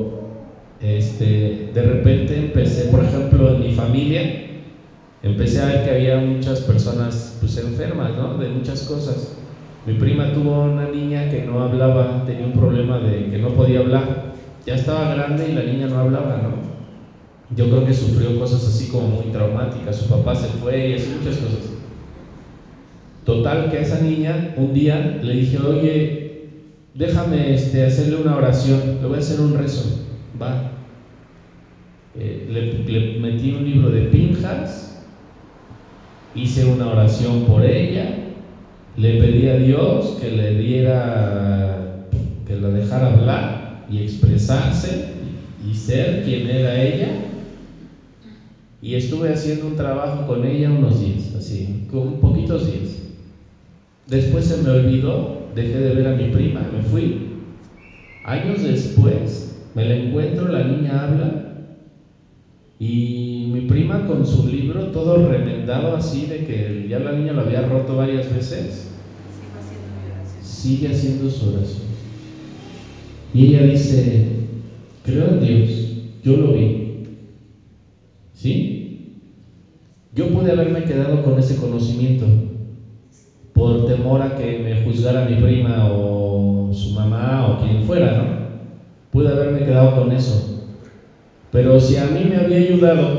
este, 0.79 1.67
de 1.73 1.83
repente 1.83 2.37
empecé, 2.37 2.85
por 2.85 3.01
ejemplo, 3.01 3.49
en 3.49 3.59
mi 3.59 3.71
familia, 3.71 4.25
empecé 5.23 5.61
a 5.61 5.65
ver 5.65 5.83
que 5.83 5.91
había 5.91 6.19
muchas 6.19 6.61
personas 6.61 7.35
pues 7.39 7.57
enfermas, 7.57 8.15
¿no? 8.15 8.35
De 8.35 8.47
muchas 8.47 8.83
cosas. 8.83 9.29
Mi 9.85 9.93
prima 9.93 10.31
tuvo 10.31 10.63
una 10.63 10.85
niña 10.85 11.29
que 11.29 11.41
no 11.41 11.61
hablaba, 11.61 12.25
tenía 12.25 12.45
un 12.45 12.53
problema 12.53 12.99
de 12.99 13.27
que 13.29 13.37
no 13.37 13.49
podía 13.49 13.79
hablar. 13.79 14.26
Ya 14.67 14.73
estaba 14.73 15.07
grande 15.07 15.47
y 15.47 15.51
la 15.53 15.63
niña 15.63 15.87
no 15.87 15.97
hablaba, 15.97 16.35
¿no? 16.35 16.59
Yo 17.55 17.69
creo 17.69 17.85
que 17.85 17.93
sufrió 17.93 18.35
cosas 18.35 18.67
así 18.67 18.85
como 18.89 19.07
muy 19.07 19.27
traumáticas. 19.27 19.95
Su 19.95 20.09
papá 20.09 20.35
se 20.35 20.49
fue 20.49 20.89
y 20.89 20.93
así 20.93 21.09
muchas 21.09 21.37
cosas. 21.37 21.71
Total 23.23 23.69
que 23.69 23.77
a 23.77 23.79
esa 23.79 23.97
niña 23.97 24.43
un 24.55 24.73
día 24.73 25.15
le 25.21 25.31
dije, 25.31 25.57
oye, 25.57 26.09
déjame 26.93 27.53
este, 27.53 27.81
hacerle 27.85 28.17
una 28.17 28.35
oración, 28.35 28.91
le 28.99 29.07
voy 29.07 29.15
a 29.15 29.19
hacer 29.19 29.39
un 29.39 29.53
rezo. 29.53 29.87
Va. 30.41 30.57
Eh, 32.13 32.43
le, 32.45 32.67
le 32.87 32.99
metí 33.15 33.51
un 33.51 33.63
libro 33.63 33.89
de 33.89 34.01
Pinjas, 34.03 34.91
hice 36.35 36.65
una 36.65 36.89
oración 36.89 37.41
por 37.41 37.63
ella, 37.63 38.17
le 38.97 39.13
pedí 39.13 39.45
a 39.45 39.55
Dios 39.55 40.11
que 40.11 40.29
le 40.29 40.53
diera, 40.53 41.85
que 42.45 42.57
la 42.57 42.69
dejara 42.69 43.07
hablar 43.07 43.56
y 43.89 43.99
expresarse 43.99 44.99
y, 45.65 45.73
ser 45.73 46.23
quien 46.23 46.47
era 46.47 46.79
ella. 46.79 47.13
Y 48.81 48.93
estuve 48.95 49.31
haciendo 49.31 49.67
un 49.67 49.75
trabajo 49.75 50.25
con 50.25 50.45
ella 50.45 50.71
unos 50.71 50.99
días, 50.99 51.31
así, 51.35 51.65
con 51.89 52.19
poquitos 52.19 52.65
días. 52.65 52.99
Después 54.07 54.45
se 54.45 54.57
me 54.57 54.69
olvidó, 54.69 55.49
dejé 55.55 55.79
de 55.79 55.93
ver 55.93 56.07
a 56.07 56.13
mi 56.13 56.27
prima, 56.27 56.61
me 56.61 56.81
fui. 56.81 57.13
Años 58.23 58.61
después 58.61 59.47
me 59.73 59.83
la 59.83 59.93
encuentro, 59.93 60.47
la 60.47 60.63
niña 60.63 61.03
habla 61.03 61.47
y 62.79 63.47
mi 63.49 63.61
prima 63.61 64.05
con 64.05 64.25
su 64.25 64.45
libro 64.45 64.85
todo 64.85 65.17
remendado 65.17 65.93
así 65.93 66.25
de 66.25 66.43
que 66.43 66.85
ya 66.87 66.99
la 66.99 67.11
niña 67.11 67.33
lo 67.33 67.41
había 67.41 67.61
roto 67.61 67.95
varias 67.95 68.29
veces, 68.29 68.85
sigue 70.41 70.89
haciendo 70.89 71.29
su 71.29 71.47
oración. 71.47 71.86
Y 73.33 73.43
ella 73.43 73.63
dice, 73.63 74.21
creo 75.03 75.27
en 75.27 75.39
Dios, 75.41 75.95
yo 76.23 76.37
lo 76.37 76.53
vi. 76.53 77.05
¿Sí? 78.33 78.77
Yo 80.13 80.33
pude 80.33 80.51
haberme 80.51 80.85
quedado 80.85 81.23
con 81.23 81.37
ese 81.39 81.57
conocimiento 81.57 82.25
por 83.53 83.85
temor 83.85 84.21
a 84.21 84.35
que 84.35 84.59
me 84.63 84.83
juzgara 84.83 85.25
mi 85.25 85.35
prima 85.41 85.87
o 85.87 86.69
su 86.73 86.91
mamá 86.91 87.47
o 87.47 87.59
quien 87.59 87.83
fuera, 87.85 88.15
¿no? 88.15 88.25
Pude 89.11 89.29
haberme 89.29 89.63
quedado 89.63 89.95
con 89.95 90.11
eso. 90.11 90.33
Pero 91.51 91.79
si 91.79 91.97
a 91.97 92.07
mí 92.07 92.25
me 92.25 92.37
había 92.37 92.57
ayudado, 92.57 93.09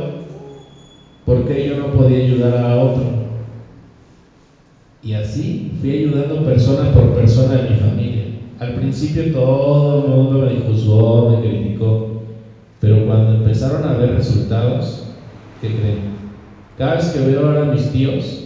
¿por 1.26 1.44
qué 1.44 1.66
yo 1.66 1.76
no 1.76 1.90
podía 1.92 2.18
ayudar 2.18 2.54
a 2.54 2.76
otro? 2.76 3.04
Y 5.02 5.12
así 5.14 5.72
fui 5.80 5.90
ayudando 5.90 6.44
persona 6.44 6.92
por 6.92 7.12
persona 7.14 7.56
de 7.56 7.70
mi 7.70 7.76
familia. 7.76 8.17
Al 8.60 8.74
principio 8.74 9.32
todo 9.32 10.04
el 10.04 10.10
mundo 10.10 10.46
me 10.46 10.60
juzgó, 10.66 11.30
me 11.30 11.48
criticó, 11.48 12.22
pero 12.80 13.06
cuando 13.06 13.34
empezaron 13.34 13.84
a 13.84 13.96
ver 13.96 14.16
resultados, 14.16 15.04
¿qué 15.62 15.68
creen? 15.68 15.98
Cada 16.76 16.96
vez 16.96 17.08
que 17.10 17.20
veo 17.20 17.46
ahora 17.46 17.68
a 17.68 17.72
mis 17.72 17.92
tíos, 17.92 18.42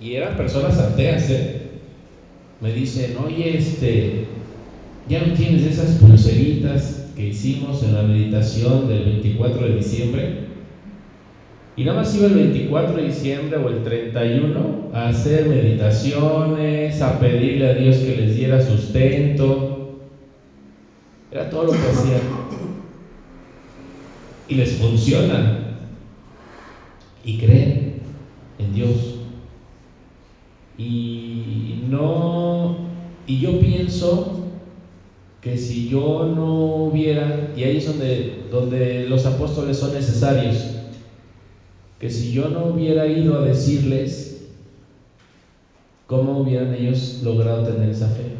y 0.00 0.14
eran 0.14 0.36
personas 0.36 0.78
ateas, 0.80 1.30
¿eh? 1.30 1.58
me 2.60 2.72
dicen, 2.72 3.16
oye, 3.16 3.56
este, 3.56 4.24
ya 5.08 5.24
no 5.24 5.34
tienes 5.34 5.62
esas 5.62 5.92
pulseritas 5.96 7.12
que 7.16 7.28
hicimos 7.28 7.82
en 7.84 7.94
la 7.94 8.02
meditación 8.02 8.88
del 8.88 9.04
24 9.04 9.66
de 9.66 9.74
diciembre. 9.74 10.47
Y 11.78 11.84
nada 11.84 12.00
más 12.00 12.12
iba 12.16 12.26
el 12.26 12.34
24 12.34 12.96
de 12.96 13.04
diciembre 13.04 13.56
o 13.56 13.68
el 13.68 13.84
31 13.84 14.90
a 14.92 15.10
hacer 15.10 15.48
meditaciones, 15.48 17.00
a 17.00 17.20
pedirle 17.20 17.70
a 17.70 17.74
Dios 17.74 17.98
que 17.98 18.16
les 18.16 18.34
diera 18.34 18.60
sustento. 18.60 20.00
Era 21.30 21.48
todo 21.48 21.66
lo 21.66 21.70
que 21.70 21.78
hacían. 21.78 22.20
Y 24.48 24.56
les 24.56 24.72
funciona. 24.72 25.76
Y 27.24 27.38
creen 27.38 28.00
en 28.58 28.74
Dios. 28.74 29.20
Y 30.76 31.84
no, 31.88 32.88
y 33.24 33.38
yo 33.38 33.60
pienso 33.60 34.48
que 35.40 35.56
si 35.56 35.88
yo 35.88 36.32
no 36.34 36.86
hubiera, 36.86 37.52
y 37.56 37.62
ahí 37.62 37.76
es 37.76 37.86
donde, 37.86 38.46
donde 38.50 39.06
los 39.08 39.26
apóstoles 39.26 39.78
son 39.78 39.94
necesarios, 39.94 40.77
que 41.98 42.10
si 42.10 42.32
yo 42.32 42.48
no 42.48 42.66
hubiera 42.66 43.06
ido 43.06 43.38
a 43.38 43.44
decirles, 43.44 44.46
¿cómo 46.06 46.38
hubieran 46.38 46.74
ellos 46.74 47.20
logrado 47.22 47.64
tener 47.64 47.90
esa 47.90 48.08
fe? 48.08 48.32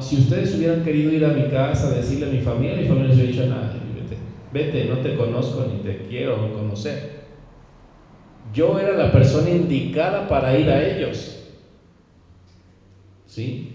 Si 0.00 0.16
ustedes 0.16 0.54
hubieran 0.54 0.84
querido 0.84 1.12
ir 1.12 1.24
a 1.24 1.30
mi 1.30 1.48
casa 1.50 1.88
a 1.88 1.90
decirle 1.90 2.26
a 2.26 2.30
mi 2.30 2.40
familia, 2.40 2.76
mi 2.76 2.86
familia 2.86 3.08
les 3.08 3.16
hubiera 3.16 3.30
dicho, 3.30 3.46
nada, 3.46 3.72
vete, 3.94 4.16
vete, 4.52 4.84
no 4.88 4.98
te 4.98 5.16
conozco 5.16 5.64
ni 5.64 5.82
te 5.82 6.02
quiero 6.08 6.52
conocer 6.52 7.16
yo 8.52 8.78
era 8.78 8.94
la 8.94 9.12
persona 9.12 9.50
indicada 9.50 10.28
para 10.28 10.56
ir 10.56 10.70
a 10.70 10.82
ellos. 10.82 11.38
¿Sí? 13.26 13.72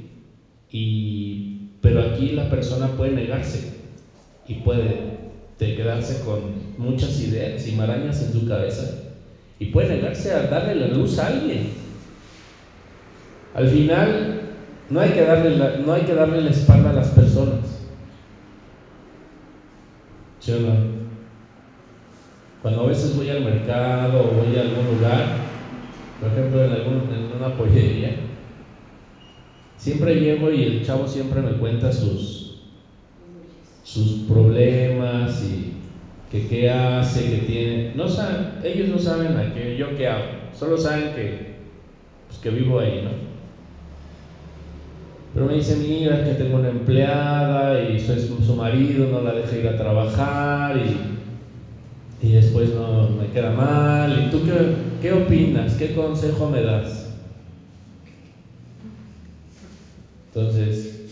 Y, 0.71 1.57
pero 1.81 2.01
aquí 2.01 2.31
la 2.31 2.49
persona 2.49 2.95
puede 2.95 3.11
negarse 3.11 3.73
y 4.47 4.55
puede 4.55 5.10
quedarse 5.67 6.21
con 6.21 6.73
muchas 6.77 7.19
ideas 7.21 7.67
y 7.67 7.73
marañas 7.73 8.21
en 8.23 8.33
su 8.33 8.47
cabeza 8.47 8.83
y 9.59 9.65
puede 9.67 9.95
negarse 9.95 10.33
a 10.33 10.47
darle 10.47 10.75
la 10.75 10.87
luz 10.87 11.19
a 11.19 11.27
alguien. 11.27 11.69
Al 13.53 13.67
final 13.67 14.41
no 14.89 14.99
hay 14.99 15.11
que 15.11 15.21
darle 15.21 15.57
la, 15.57 15.77
no 15.77 15.93
hay 15.93 16.01
que 16.01 16.15
darle 16.15 16.41
la 16.41 16.49
espalda 16.49 16.89
a 16.89 16.93
las 16.93 17.09
personas. 17.09 17.59
¿Sí? 20.39 20.53
Cuando 22.61 22.81
a 22.81 22.87
veces 22.87 23.15
voy 23.15 23.29
al 23.29 23.43
mercado 23.43 24.19
o 24.19 24.43
voy 24.43 24.55
a 24.55 24.61
algún 24.61 24.95
lugar, 24.95 25.25
por 26.19 26.31
ejemplo 26.31 26.63
en, 26.63 26.71
algún, 26.71 27.13
en 27.13 27.35
una 27.35 27.55
pollería, 27.55 28.15
siempre 29.77 30.15
llego 30.15 30.51
y 30.51 30.63
el 30.63 30.85
chavo 30.85 31.07
siempre 31.07 31.41
me 31.41 31.53
cuenta 31.53 31.91
sus, 31.91 32.40
sus 33.83 34.27
problemas 34.29 35.43
y 35.43 35.73
que 36.31 36.47
qué 36.47 36.69
hace, 36.69 37.29
que 37.29 37.37
tiene. 37.47 37.93
No 37.95 38.07
saben, 38.07 38.59
ellos 38.63 38.89
no 38.89 38.99
saben 38.99 39.35
a 39.37 39.53
qué, 39.53 39.75
yo 39.77 39.97
qué 39.97 40.07
hago, 40.07 40.25
solo 40.57 40.77
saben 40.77 41.13
que, 41.13 41.55
pues, 42.27 42.39
que 42.39 42.49
vivo 42.51 42.79
ahí, 42.79 43.01
¿no? 43.03 43.31
Pero 45.33 45.45
me 45.45 45.55
dice, 45.55 45.75
mira, 45.77 46.23
que 46.23 46.33
tengo 46.33 46.57
una 46.57 46.69
empleada 46.69 47.81
y 47.81 47.99
su, 47.99 48.43
su 48.43 48.55
marido 48.55 49.07
no 49.09 49.21
la 49.21 49.33
deja 49.33 49.55
ir 49.55 49.67
a 49.67 49.77
trabajar 49.77 50.77
y, 50.77 52.27
y 52.27 52.31
después 52.33 52.71
no 52.71 53.09
me 53.09 53.29
queda 53.29 53.51
mal. 53.51 54.27
¿Y 54.27 54.29
tú 54.29 54.43
qué, 54.45 54.73
qué 55.01 55.13
opinas? 55.13 55.75
¿Qué 55.75 55.93
consejo 55.93 56.49
me 56.49 56.61
das? 56.61 57.07
Entonces, 60.33 61.05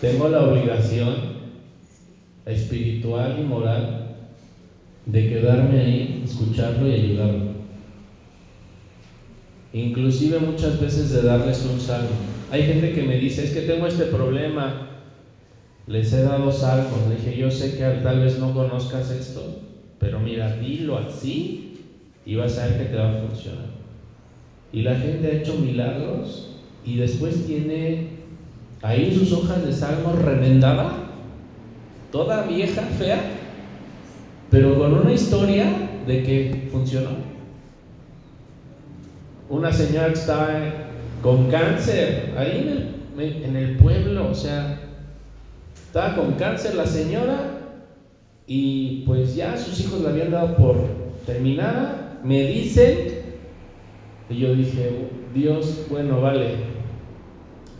tengo 0.00 0.28
la 0.28 0.42
obligación 0.42 1.31
espiritual 2.46 3.38
y 3.40 3.42
moral 3.44 4.16
de 5.06 5.28
quedarme 5.28 5.80
ahí, 5.80 6.22
escucharlo 6.24 6.88
y 6.88 6.94
ayudarlo. 6.94 7.52
Inclusive 9.72 10.38
muchas 10.38 10.78
veces 10.80 11.12
de 11.12 11.22
darles 11.22 11.64
un 11.64 11.80
salmo. 11.80 12.10
Hay 12.50 12.62
gente 12.64 12.92
que 12.92 13.02
me 13.02 13.16
dice, 13.16 13.44
es 13.44 13.50
que 13.52 13.62
tengo 13.62 13.86
este 13.86 14.04
problema, 14.04 14.74
les 15.86 16.12
he 16.12 16.22
dado 16.22 16.52
salmos. 16.52 17.08
Le 17.08 17.16
dije, 17.16 17.36
yo 17.36 17.50
sé 17.50 17.76
que 17.76 17.84
tal 18.02 18.20
vez 18.20 18.38
no 18.38 18.52
conozcas 18.52 19.10
esto, 19.10 19.58
pero 19.98 20.20
mira, 20.20 20.56
dilo 20.56 20.98
así 20.98 21.72
y 22.26 22.34
vas 22.34 22.58
a 22.58 22.66
ver 22.66 22.76
que 22.76 22.84
te 22.84 22.96
va 22.96 23.10
a 23.10 23.14
funcionar. 23.14 23.66
Y 24.72 24.82
la 24.82 24.96
gente 24.96 25.28
ha 25.28 25.34
hecho 25.40 25.54
milagros 25.54 26.48
y 26.84 26.96
después 26.96 27.46
tiene 27.46 28.08
ahí 28.82 29.14
sus 29.14 29.32
hojas 29.32 29.64
de 29.64 29.72
salmos 29.72 30.20
remendada, 30.20 31.11
toda 32.12 32.42
vieja, 32.42 32.82
fea, 32.82 33.20
pero 34.50 34.78
con 34.78 34.92
una 34.92 35.12
historia 35.12 35.64
de 36.06 36.22
que 36.22 36.68
funcionó. 36.70 37.10
Una 39.48 39.72
señora 39.72 40.08
que 40.08 40.18
estaba 40.18 40.48
con 41.22 41.50
cáncer 41.50 42.34
ahí 42.36 42.94
en 43.16 43.20
el, 43.20 43.44
en 43.44 43.56
el 43.56 43.76
pueblo, 43.78 44.30
o 44.30 44.34
sea, 44.34 44.78
estaba 45.86 46.14
con 46.14 46.32
cáncer 46.34 46.74
la 46.74 46.86
señora 46.86 47.58
y 48.46 49.04
pues 49.06 49.34
ya 49.34 49.56
sus 49.56 49.80
hijos 49.80 50.02
le 50.02 50.08
habían 50.08 50.30
dado 50.30 50.56
por 50.56 50.76
terminada, 51.24 52.20
me 52.22 52.42
dicen, 52.46 53.22
y 54.28 54.38
yo 54.38 54.54
dije, 54.54 55.08
Dios, 55.34 55.86
bueno, 55.88 56.20
vale, 56.20 56.71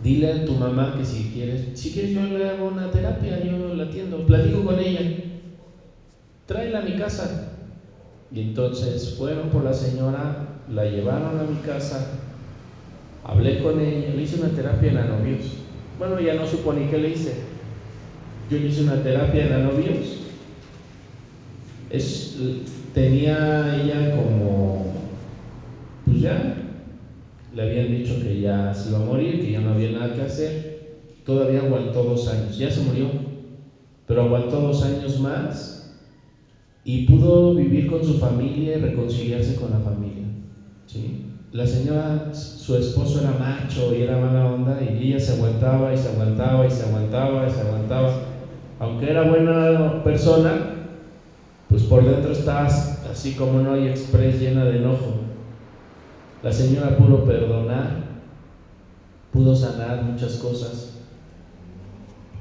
dile 0.03 0.31
a 0.31 0.45
tu 0.45 0.53
mamá 0.53 0.95
que 0.97 1.05
si 1.05 1.31
quieres, 1.33 1.79
si 1.79 1.91
quieres 1.91 2.11
yo 2.11 2.21
le 2.21 2.49
hago 2.49 2.67
una 2.67 2.91
terapia, 2.91 3.41
yo 3.43 3.73
la 3.73 3.85
atiendo, 3.85 4.25
platico 4.25 4.63
con 4.65 4.77
ella, 4.77 5.01
tráela 6.45 6.79
a 6.79 6.83
mi 6.83 6.95
casa. 6.97 7.49
Y 8.31 8.41
entonces 8.41 9.15
fueron 9.17 9.49
por 9.49 9.63
la 9.63 9.73
señora, 9.73 10.59
la 10.69 10.85
llevaron 10.85 11.39
a 11.39 11.43
mi 11.43 11.57
casa, 11.57 12.19
hablé 13.23 13.61
con 13.63 13.79
ella, 13.79 14.13
le 14.13 14.21
hice 14.21 14.41
una 14.41 14.49
terapia 14.49 14.91
en 14.91 14.97
anovios. 14.97 15.53
Bueno, 15.97 16.19
ya 16.19 16.33
no 16.33 16.45
supo 16.45 16.73
ni 16.73 16.87
qué 16.87 16.97
le 16.97 17.09
hice. 17.09 17.35
Yo 18.49 18.57
le 18.57 18.67
hice 18.67 18.83
una 18.83 19.01
terapia 19.01 19.45
en 19.45 19.53
anovios. 19.53 20.17
Es, 21.89 22.35
tenía 22.93 23.75
ella 23.75 24.15
como, 24.15 24.93
pues 26.05 26.21
ya, 26.21 26.62
le 27.53 27.61
habían 27.61 27.89
dicho 27.89 28.19
que 28.19 28.37
ya 28.39 28.73
se 28.73 28.89
iba 28.89 28.97
a 28.97 29.01
morir, 29.01 29.39
que 29.39 29.49
ya 29.49 29.61
no 29.61 29.69
había 29.69 29.89
nada 29.89 30.13
que 30.13 30.21
hacer. 30.21 30.53
Todavía 31.23 31.59
aguantó 31.59 32.03
dos 32.03 32.27
años, 32.27 32.57
ya 32.57 32.69
se 32.69 32.81
murió, 32.81 33.13
pero 34.07 34.21
aguantó 34.21 34.59
dos 34.59 34.81
años 34.81 35.17
más 35.17 35.73
y 36.83 36.99
pudo 36.99 37.53
vivir 37.53 37.85
con 37.85 38.03
su 38.03 38.15
familia 38.15 38.73
y 38.73 38.77
reconciliarse 38.77 39.55
con 39.55 39.71
la 39.71 39.79
familia. 39.79 40.25
¿sí? 40.85 41.13
La 41.51 41.65
señora, 41.65 42.19
su 42.31 42.75
esposo 42.75 43.19
era 43.19 43.31
macho 43.31 43.93
y 43.93 44.01
era 44.01 44.17
mala 44.17 44.43
onda 44.43 44.81
y 44.81 45.01
ella 45.01 45.19
se 45.19 45.31
aguantaba 45.31 45.91
y 45.93 45.95
se 45.95 46.07
aguantaba 46.07 46.65
y 46.65 46.71
se 46.71 46.81
aguantaba 46.81 47.45
y 47.45 47.49
se 47.49 47.61
aguantaba. 47.61 48.09
Aunque 48.79 49.07
era 49.07 49.21
buena 49.21 49.93
persona, 50.03 50.59
pues 51.69 51.83
por 51.83 52.03
dentro 52.03 52.31
estaba 52.31 52.67
así 53.03 53.31
como 53.31 53.59
no 53.59 53.71
hay 53.71 53.85
express 53.85 54.37
llena 54.39 54.65
de 54.65 54.75
enojo. 54.75 55.13
La 56.43 56.51
señora 56.51 56.97
pudo 56.97 57.23
perdonar, 57.23 58.03
pudo 59.31 59.55
sanar 59.55 60.03
muchas 60.03 60.33
cosas. 60.33 60.89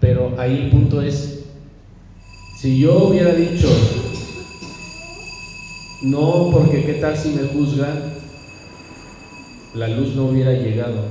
Pero 0.00 0.34
ahí 0.38 0.62
el 0.62 0.70
punto 0.70 1.00
es, 1.00 1.44
si 2.56 2.80
yo 2.80 3.04
hubiera 3.04 3.32
dicho, 3.32 3.68
no, 6.02 6.50
porque 6.50 6.84
qué 6.84 6.94
tal 6.94 7.16
si 7.16 7.28
me 7.28 7.44
juzgan, 7.44 8.02
la 9.76 9.86
luz 9.86 10.16
no 10.16 10.24
hubiera 10.24 10.52
llegado. 10.52 11.04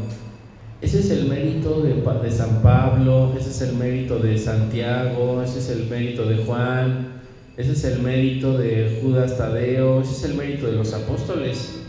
Ese 0.82 1.00
es 1.00 1.12
el 1.12 1.30
mérito 1.30 1.82
de, 1.82 1.94
de, 1.94 2.32
San 2.32 2.62
Pablo, 2.62 3.32
ese 3.38 3.52
es 3.52 3.62
el 3.62 3.76
mérito 3.76 4.20
de 4.20 4.38
Santiago, 4.38 5.42
ese 5.42 5.60
es 5.60 5.70
el 5.70 5.88
mérito 5.88 6.26
de 6.26 6.44
Juan, 6.44 7.22
ese 7.56 7.72
es 7.72 7.86
el 7.86 8.02
mérito 8.02 8.58
de 8.58 9.00
Judas 9.02 9.38
Tadeo, 9.38 10.02
ese 10.02 10.12
es 10.12 10.24
el 10.26 10.34
mérito 10.34 10.66
de 10.66 10.74
los 10.74 10.94
apóstoles. 10.94 11.81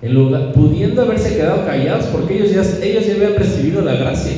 En 0.00 0.14
lugar, 0.14 0.52
pudiendo 0.52 1.02
haberse 1.02 1.36
quedado 1.36 1.64
callados 1.66 2.06
porque 2.06 2.36
ellos 2.36 2.50
ya, 2.52 2.86
ellos 2.86 3.06
ya 3.06 3.14
habían 3.14 3.34
recibido 3.34 3.82
la 3.82 3.94
gracia. 3.94 4.32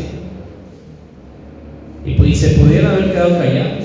Y, 2.04 2.22
y 2.22 2.34
se 2.34 2.48
pudieran 2.50 2.92
haber 2.92 3.10
quedado 3.12 3.38
callados. 3.38 3.84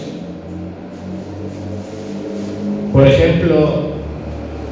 Por 2.94 3.06
ejemplo, 3.06 3.90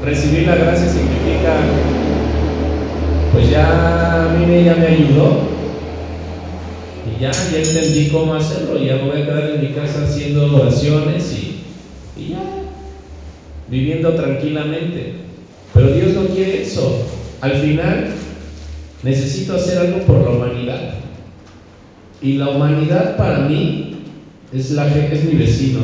recibir 0.04 0.48
la 0.48 0.56
gracia 0.56 0.88
significa, 0.88 1.56
pues 3.34 3.50
ya 3.50 4.34
mí 4.48 4.64
ya 4.64 4.76
me 4.76 4.88
ayudó 4.88 5.38
y 7.06 7.22
ya, 7.22 7.32
ya 7.32 7.58
entendí 7.58 8.10
cómo 8.10 8.34
hacerlo 8.34 8.78
ya 8.78 8.96
me 8.96 9.04
voy 9.04 9.22
a 9.22 9.26
quedar 9.26 9.50
en 9.52 9.62
mi 9.62 9.68
casa 9.68 10.04
haciendo 10.04 10.56
oraciones 10.56 11.34
y, 11.34 12.22
y 12.22 12.30
ya, 12.30 12.44
viviendo 13.70 14.14
tranquilamente. 14.14 15.33
Pero 15.74 15.88
Dios 15.94 16.14
no 16.14 16.26
quiere 16.28 16.64
eso. 16.64 17.06
Al 17.42 17.54
final, 17.54 18.08
necesito 19.04 19.56
hacer 19.56 19.78
algo 19.80 20.00
por 20.06 20.22
la 20.22 20.30
humanidad. 20.30 20.94
Y 22.22 22.34
la 22.34 22.50
humanidad 22.50 23.18
para 23.18 23.40
mí 23.40 23.98
es, 24.54 24.72
la, 24.72 24.88
es 24.88 25.24
mi 25.26 25.34
vecino, 25.34 25.82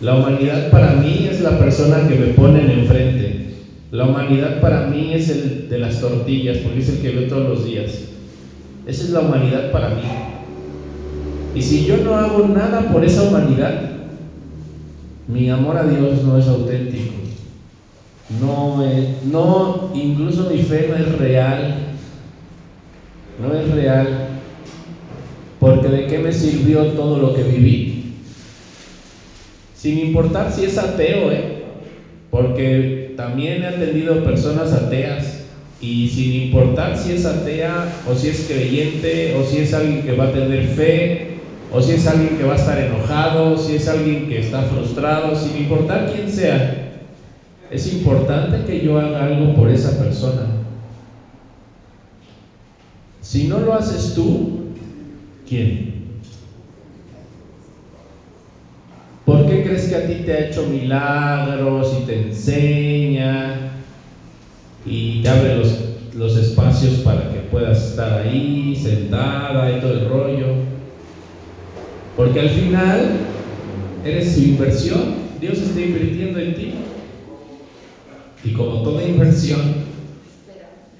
la 0.00 0.16
humanidad 0.16 0.70
para 0.70 0.94
mí 0.96 1.28
es 1.30 1.40
la 1.40 1.58
persona 1.58 2.08
que 2.08 2.16
me 2.16 2.26
ponen 2.34 2.68
enfrente. 2.70 3.54
La 3.90 4.04
humanidad 4.04 4.60
para 4.60 4.88
mí 4.88 5.12
es 5.14 5.30
el 5.30 5.68
de 5.70 5.78
las 5.78 6.00
tortillas, 6.00 6.58
porque 6.58 6.80
es 6.80 6.88
el 6.88 6.98
que 7.00 7.10
veo 7.10 7.28
todos 7.28 7.48
los 7.48 7.64
días. 7.64 8.00
Esa 8.86 9.04
es 9.04 9.10
la 9.10 9.20
humanidad 9.20 9.70
para 9.70 9.90
mí. 9.90 10.02
Y 11.54 11.62
si 11.62 11.86
yo 11.86 11.98
no 11.98 12.16
hago 12.16 12.48
nada 12.48 12.92
por 12.92 13.04
esa 13.04 13.22
humanidad, 13.22 13.92
mi 15.28 15.48
amor 15.48 15.76
a 15.78 15.84
Dios 15.84 16.22
no 16.24 16.36
es 16.36 16.48
auténtico. 16.48 17.23
No 18.40 18.82
es, 18.84 19.24
no, 19.24 19.90
incluso 19.94 20.50
mi 20.50 20.58
fe 20.58 20.88
no 20.88 20.96
es 20.96 21.18
real. 21.18 21.96
No 23.40 23.54
es 23.54 23.70
real. 23.70 24.28
Porque 25.60 25.88
de 25.88 26.06
qué 26.06 26.18
me 26.18 26.32
sirvió 26.32 26.84
todo 26.94 27.18
lo 27.18 27.34
que 27.34 27.42
viví? 27.42 28.04
sin 29.84 29.98
importar 29.98 30.50
si 30.50 30.64
es 30.64 30.78
ateo, 30.78 31.30
¿eh? 31.30 31.62
porque 32.30 33.12
también 33.18 33.62
he 33.62 33.66
atendido 33.66 34.24
personas 34.24 34.72
ateas 34.72 35.42
y 35.78 36.08
sin 36.08 36.32
importar 36.32 36.96
si 36.96 37.12
es 37.12 37.26
atea 37.26 37.86
o 38.10 38.14
si 38.14 38.28
es 38.28 38.46
creyente 38.48 39.34
o 39.36 39.44
si 39.44 39.58
es 39.58 39.74
alguien 39.74 40.02
que 40.06 40.12
va 40.12 40.24
a 40.24 40.32
tener 40.32 40.62
fe 40.62 41.36
o 41.70 41.82
si 41.82 41.92
es 41.92 42.06
alguien 42.06 42.38
que 42.38 42.44
va 42.44 42.54
a 42.54 42.56
estar 42.56 42.78
enojado, 42.78 43.58
si 43.58 43.74
es 43.74 43.86
alguien 43.86 44.26
que 44.26 44.38
está 44.38 44.62
frustrado, 44.62 45.36
sin 45.36 45.54
importar 45.54 46.10
quién 46.10 46.30
sea, 46.30 46.83
es 47.74 47.92
importante 47.92 48.64
que 48.64 48.86
yo 48.86 48.96
haga 48.96 49.24
algo 49.24 49.56
por 49.56 49.68
esa 49.68 49.98
persona. 49.98 50.46
Si 53.20 53.48
no 53.48 53.58
lo 53.58 53.74
haces 53.74 54.14
tú, 54.14 54.68
¿quién? 55.48 55.94
¿Por 59.24 59.46
qué 59.46 59.64
crees 59.64 59.88
que 59.88 59.96
a 59.96 60.06
ti 60.06 60.22
te 60.24 60.32
ha 60.32 60.48
hecho 60.50 60.66
milagros 60.66 61.96
y 62.00 62.06
te 62.06 62.28
enseña 62.28 63.72
y 64.86 65.20
te 65.22 65.28
abre 65.28 65.56
los, 65.56 65.74
los 66.14 66.36
espacios 66.36 66.98
para 66.98 67.28
que 67.32 67.40
puedas 67.50 67.90
estar 67.90 68.20
ahí, 68.20 68.76
sentada 68.76 69.76
y 69.76 69.80
todo 69.80 69.94
el 69.94 70.08
rollo? 70.08 70.46
Porque 72.16 72.38
al 72.38 72.50
final 72.50 73.16
eres 74.04 74.32
su 74.32 74.42
inversión. 74.42 75.24
Dios 75.40 75.58
está 75.58 75.80
invirtiendo 75.80 76.38
en 76.38 76.54
ti. 76.54 76.83
Y 78.44 78.52
como 78.52 78.82
toda 78.82 79.02
inversión, 79.02 79.60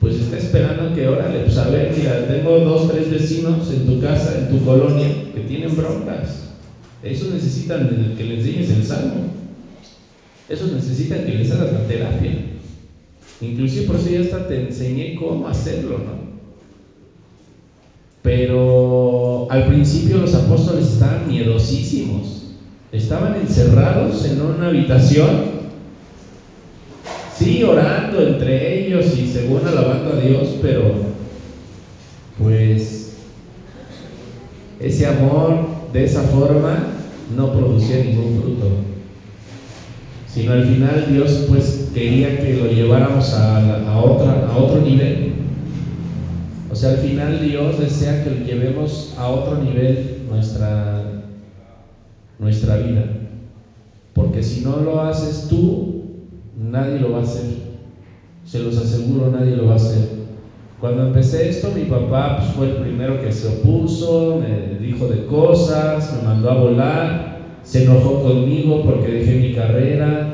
pues 0.01 0.17
está 0.17 0.39
esperando 0.39 0.95
que, 0.95 1.07
órale, 1.09 1.41
pues 1.41 1.59
a 1.59 1.69
ver, 1.69 1.95
mira, 1.97 2.27
tengo 2.27 2.59
dos, 2.61 2.91
tres 2.91 3.11
vecinos 3.11 3.71
en 3.71 3.87
tu 3.87 4.01
casa, 4.01 4.39
en 4.39 4.49
tu 4.49 4.65
colonia, 4.65 5.09
que 5.35 5.41
tienen 5.43 5.77
broncas. 5.77 6.45
Esos 7.03 7.29
necesitan 7.29 8.15
que 8.17 8.25
le 8.25 8.37
enseñes 8.37 8.71
el 8.71 8.85
salmo. 8.85 9.27
Esos 10.49 10.73
necesitan 10.73 11.25
que 11.25 11.33
les 11.33 11.51
hagas 11.53 11.73
la 11.73 11.87
terapia. 11.87 12.33
Inclusive 13.41 13.87
por 13.87 13.97
eso 13.97 14.09
ya 14.09 14.21
hasta 14.21 14.47
te 14.49 14.67
enseñé 14.67 15.15
cómo 15.17 15.47
hacerlo, 15.47 15.99
¿no? 15.99 16.35
Pero 18.23 19.47
al 19.51 19.67
principio 19.67 20.17
los 20.17 20.35
apóstoles 20.35 20.87
estaban 20.87 21.29
miedosísimos. 21.29 22.43
Estaban 22.91 23.37
encerrados 23.37 24.25
en 24.25 24.41
una 24.41 24.69
habitación, 24.69 25.54
sí, 27.37 27.63
orando 27.63 28.21
entre 28.21 28.87
ellos 28.87 29.17
y 29.19 29.27
según 29.27 29.67
alabando 29.67 30.13
a 30.13 30.21
Dios, 30.21 30.57
pero 30.63 30.95
pues 32.39 33.17
ese 34.81 35.07
amor 35.07 35.67
de 35.93 36.05
esa 36.05 36.23
forma 36.23 36.89
no 37.35 37.53
producía 37.53 37.99
ningún 37.99 38.41
fruto 38.41 38.95
sino 40.35 40.53
al 40.53 40.65
final 40.65 41.07
Dios 41.09 41.45
pues 41.49 41.91
quería 41.95 42.41
que 42.41 42.55
lo 42.55 42.67
lleváramos 42.67 43.33
a, 43.35 43.99
otra, 43.99 44.49
a 44.49 44.57
otro 44.57 44.81
nivel. 44.81 45.35
O 46.73 46.75
sea, 46.75 46.91
al 46.91 46.97
final 46.97 47.41
Dios 47.41 47.79
desea 47.79 48.25
que 48.25 48.31
lo 48.31 48.45
llevemos 48.45 49.15
a 49.17 49.29
otro 49.29 49.63
nivel 49.63 50.23
nuestra, 50.29 51.23
nuestra 52.41 52.79
vida. 52.79 53.05
Porque 54.13 54.43
si 54.43 54.63
no 54.63 54.79
lo 54.79 55.03
haces 55.03 55.47
tú, 55.49 56.04
nadie 56.71 57.01
lo 57.01 57.13
va 57.13 57.21
a 57.21 57.23
hacer. 57.23 57.47
Se 58.45 58.61
los 58.61 58.77
aseguro, 58.79 59.31
nadie 59.31 59.57
lo 59.57 59.67
va 59.67 59.73
a 59.73 59.77
hacer. 59.77 60.09
Cuando 60.81 61.03
empecé 61.03 61.49
esto, 61.49 61.71
mi 61.73 61.85
papá 61.85 62.37
pues, 62.37 62.51
fue 62.53 62.67
el 62.67 62.77
primero 62.77 63.21
que 63.21 63.33
se 63.33 63.49
opuso, 63.49 64.37
me 64.39 64.77
dijo 64.77 65.07
de 65.07 65.25
cosas, 65.25 66.13
me 66.13 66.25
mandó 66.25 66.51
a 66.51 66.55
volar 66.55 67.35
se 67.65 67.83
enojó 67.83 68.21
conmigo 68.21 68.83
porque 68.85 69.09
dejé 69.09 69.35
mi 69.37 69.53
carrera. 69.53 70.29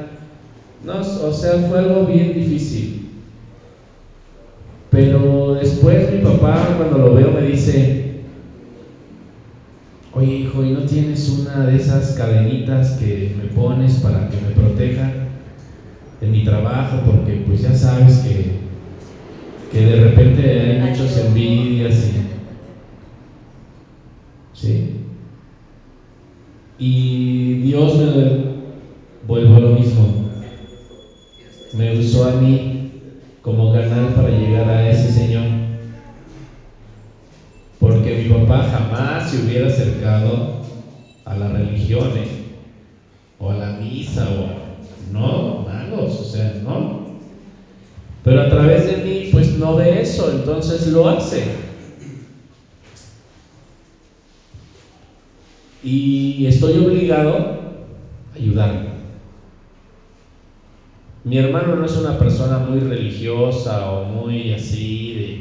No, 0.85 0.99
o 0.99 1.33
sea, 1.33 1.59
fue 1.59 1.78
algo 1.78 2.05
bien 2.05 2.35
difícil. 2.35 2.99
Pero 4.91 5.55
después 5.55 6.09
mi 6.11 6.18
papá 6.18 6.74
cuando 6.76 6.99
lo 6.99 7.14
veo 7.14 7.31
me 7.31 7.43
dice, 7.43 8.01
oye 10.12 10.35
hijo, 10.39 10.64
¿y 10.64 10.70
no 10.70 10.83
tienes 10.83 11.28
una 11.28 11.64
de 11.64 11.76
esas 11.76 12.11
cadenitas 12.11 12.91
que 12.91 13.31
me 13.39 13.47
pones 13.47 13.95
para 13.95 14.28
que 14.28 14.39
me 14.39 14.51
protejan 14.51 15.30
en 16.21 16.33
mi 16.33 16.45
trabajo? 16.45 16.99
Porque 17.07 17.45
pues 17.47 17.62
ya 17.62 17.75
sabes 17.75 18.18
que, 18.18 18.61
que 19.73 19.87
de 19.87 20.05
repente 20.05 20.61
hay 20.61 20.91
muchas 20.91 21.16
envidias 21.18 22.05
y... 22.05 22.21
¿Sí? 24.53 24.97
Y 26.79 27.55
Dios 27.62 27.99
me 27.99 28.41
vuelvo 29.27 29.57
a 29.57 29.61
lo 29.61 29.71
mismo. 29.71 30.31
Me 31.75 31.99
usó 31.99 32.29
a 32.29 32.33
mí 32.33 32.91
como 33.43 33.73
canal 33.73 34.14
para 34.14 34.31
llegar 34.31 34.68
a 34.68 34.89
ese 34.89 35.11
Señor. 35.11 35.45
Porque 37.79 38.16
mi 38.16 38.29
papá 38.29 38.64
jamás 38.71 39.31
se 39.31 39.43
hubiera 39.43 39.66
acercado 39.66 40.61
a 41.25 41.35
la 41.35 41.49
religión, 41.49 42.16
¿eh? 42.16 42.29
O 43.39 43.51
a 43.51 43.55
la 43.55 43.73
misa, 43.73 44.29
o 44.31 44.45
a... 44.45 44.61
No, 45.12 45.70
o 45.95 46.24
sea, 46.24 46.55
no. 46.62 47.11
Pero 48.24 48.41
a 48.41 48.49
través 48.49 48.86
de 48.86 48.97
mí, 48.97 49.28
pues 49.32 49.59
no 49.59 49.76
ve 49.76 50.01
eso, 50.03 50.30
entonces 50.30 50.86
lo 50.86 51.09
hace. 51.09 51.45
y 55.82 56.47
estoy 56.47 56.76
obligado 56.78 57.36
a 58.32 58.36
ayudarlo. 58.36 58.91
Mi 61.24 61.36
hermano 61.36 61.76
no 61.76 61.84
es 61.84 61.97
una 61.97 62.18
persona 62.18 62.59
muy 62.59 62.80
religiosa 62.80 63.91
o 63.91 64.05
muy 64.05 64.53
así 64.53 65.12
de 65.12 65.36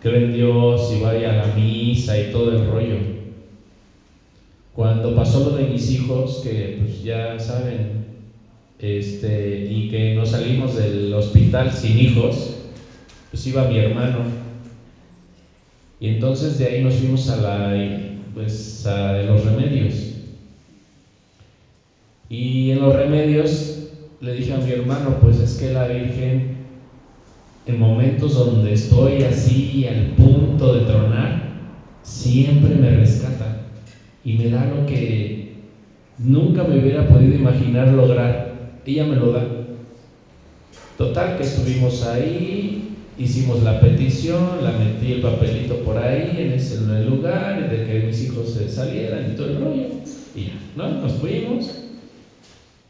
cree 0.00 0.26
en 0.26 0.32
Dios 0.32 0.90
y 0.90 1.00
vaya 1.00 1.32
a 1.32 1.34
la 1.34 1.54
misa 1.54 2.16
y 2.18 2.30
todo 2.30 2.52
el 2.52 2.66
rollo. 2.66 2.98
Cuando 4.74 5.14
pasó 5.14 5.40
lo 5.40 5.56
de 5.56 5.64
mis 5.64 5.90
hijos, 5.90 6.40
que 6.42 6.76
pues 6.78 7.02
ya 7.02 7.38
saben, 7.38 8.01
este, 8.82 9.64
y 9.68 9.88
que 9.88 10.12
nos 10.16 10.30
salimos 10.30 10.74
del 10.74 11.14
hospital 11.14 11.72
sin 11.72 11.98
hijos, 11.98 12.50
pues 13.30 13.46
iba 13.46 13.64
mi 13.64 13.78
hermano. 13.78 14.26
Y 16.00 16.08
entonces 16.08 16.58
de 16.58 16.66
ahí 16.66 16.82
nos 16.82 16.96
fuimos 16.96 17.28
a 17.28 17.36
la 17.36 17.76
pues 18.34 18.84
a 18.84 19.12
los 19.22 19.44
remedios. 19.44 20.18
Y 22.28 22.70
en 22.70 22.80
los 22.80 22.92
remedios 22.92 23.72
le 24.20 24.32
dije 24.32 24.52
a 24.52 24.58
mi 24.58 24.70
hermano, 24.70 25.20
pues 25.20 25.38
es 25.38 25.54
que 25.54 25.70
la 25.70 25.86
Virgen, 25.86 26.42
en 27.66 27.78
momentos 27.78 28.34
donde 28.34 28.72
estoy 28.72 29.22
así 29.22 29.86
al 29.86 30.02
punto 30.16 30.72
de 30.72 30.80
tronar, 30.80 31.36
siempre 32.02 32.74
me 32.74 32.90
rescata 32.90 33.52
y 34.24 34.32
me 34.32 34.48
da 34.48 34.64
lo 34.64 34.86
que 34.86 35.52
nunca 36.18 36.64
me 36.64 36.80
hubiera 36.80 37.06
podido 37.06 37.34
imaginar 37.34 37.90
lograr. 37.90 38.41
Ella 38.84 39.04
me 39.04 39.16
lo 39.16 39.32
da. 39.32 39.46
Total, 40.98 41.36
que 41.36 41.44
estuvimos 41.44 42.02
ahí, 42.02 42.96
hicimos 43.18 43.62
la 43.62 43.80
petición, 43.80 44.62
la 44.62 44.72
metí 44.72 45.12
el 45.12 45.20
papelito 45.20 45.76
por 45.80 45.98
ahí 45.98 46.36
en 46.38 46.52
ese 46.52 46.76
lugar 47.08 47.70
de 47.70 47.86
que 47.86 48.06
mis 48.06 48.24
hijos 48.24 48.58
salieran 48.68 49.32
y 49.32 49.36
todo 49.36 49.48
el 49.48 49.60
rollo. 49.60 49.86
Y 50.34 50.44
ya, 50.44 50.52
¿no? 50.76 50.88
Nos 51.00 51.12
fuimos. 51.14 51.70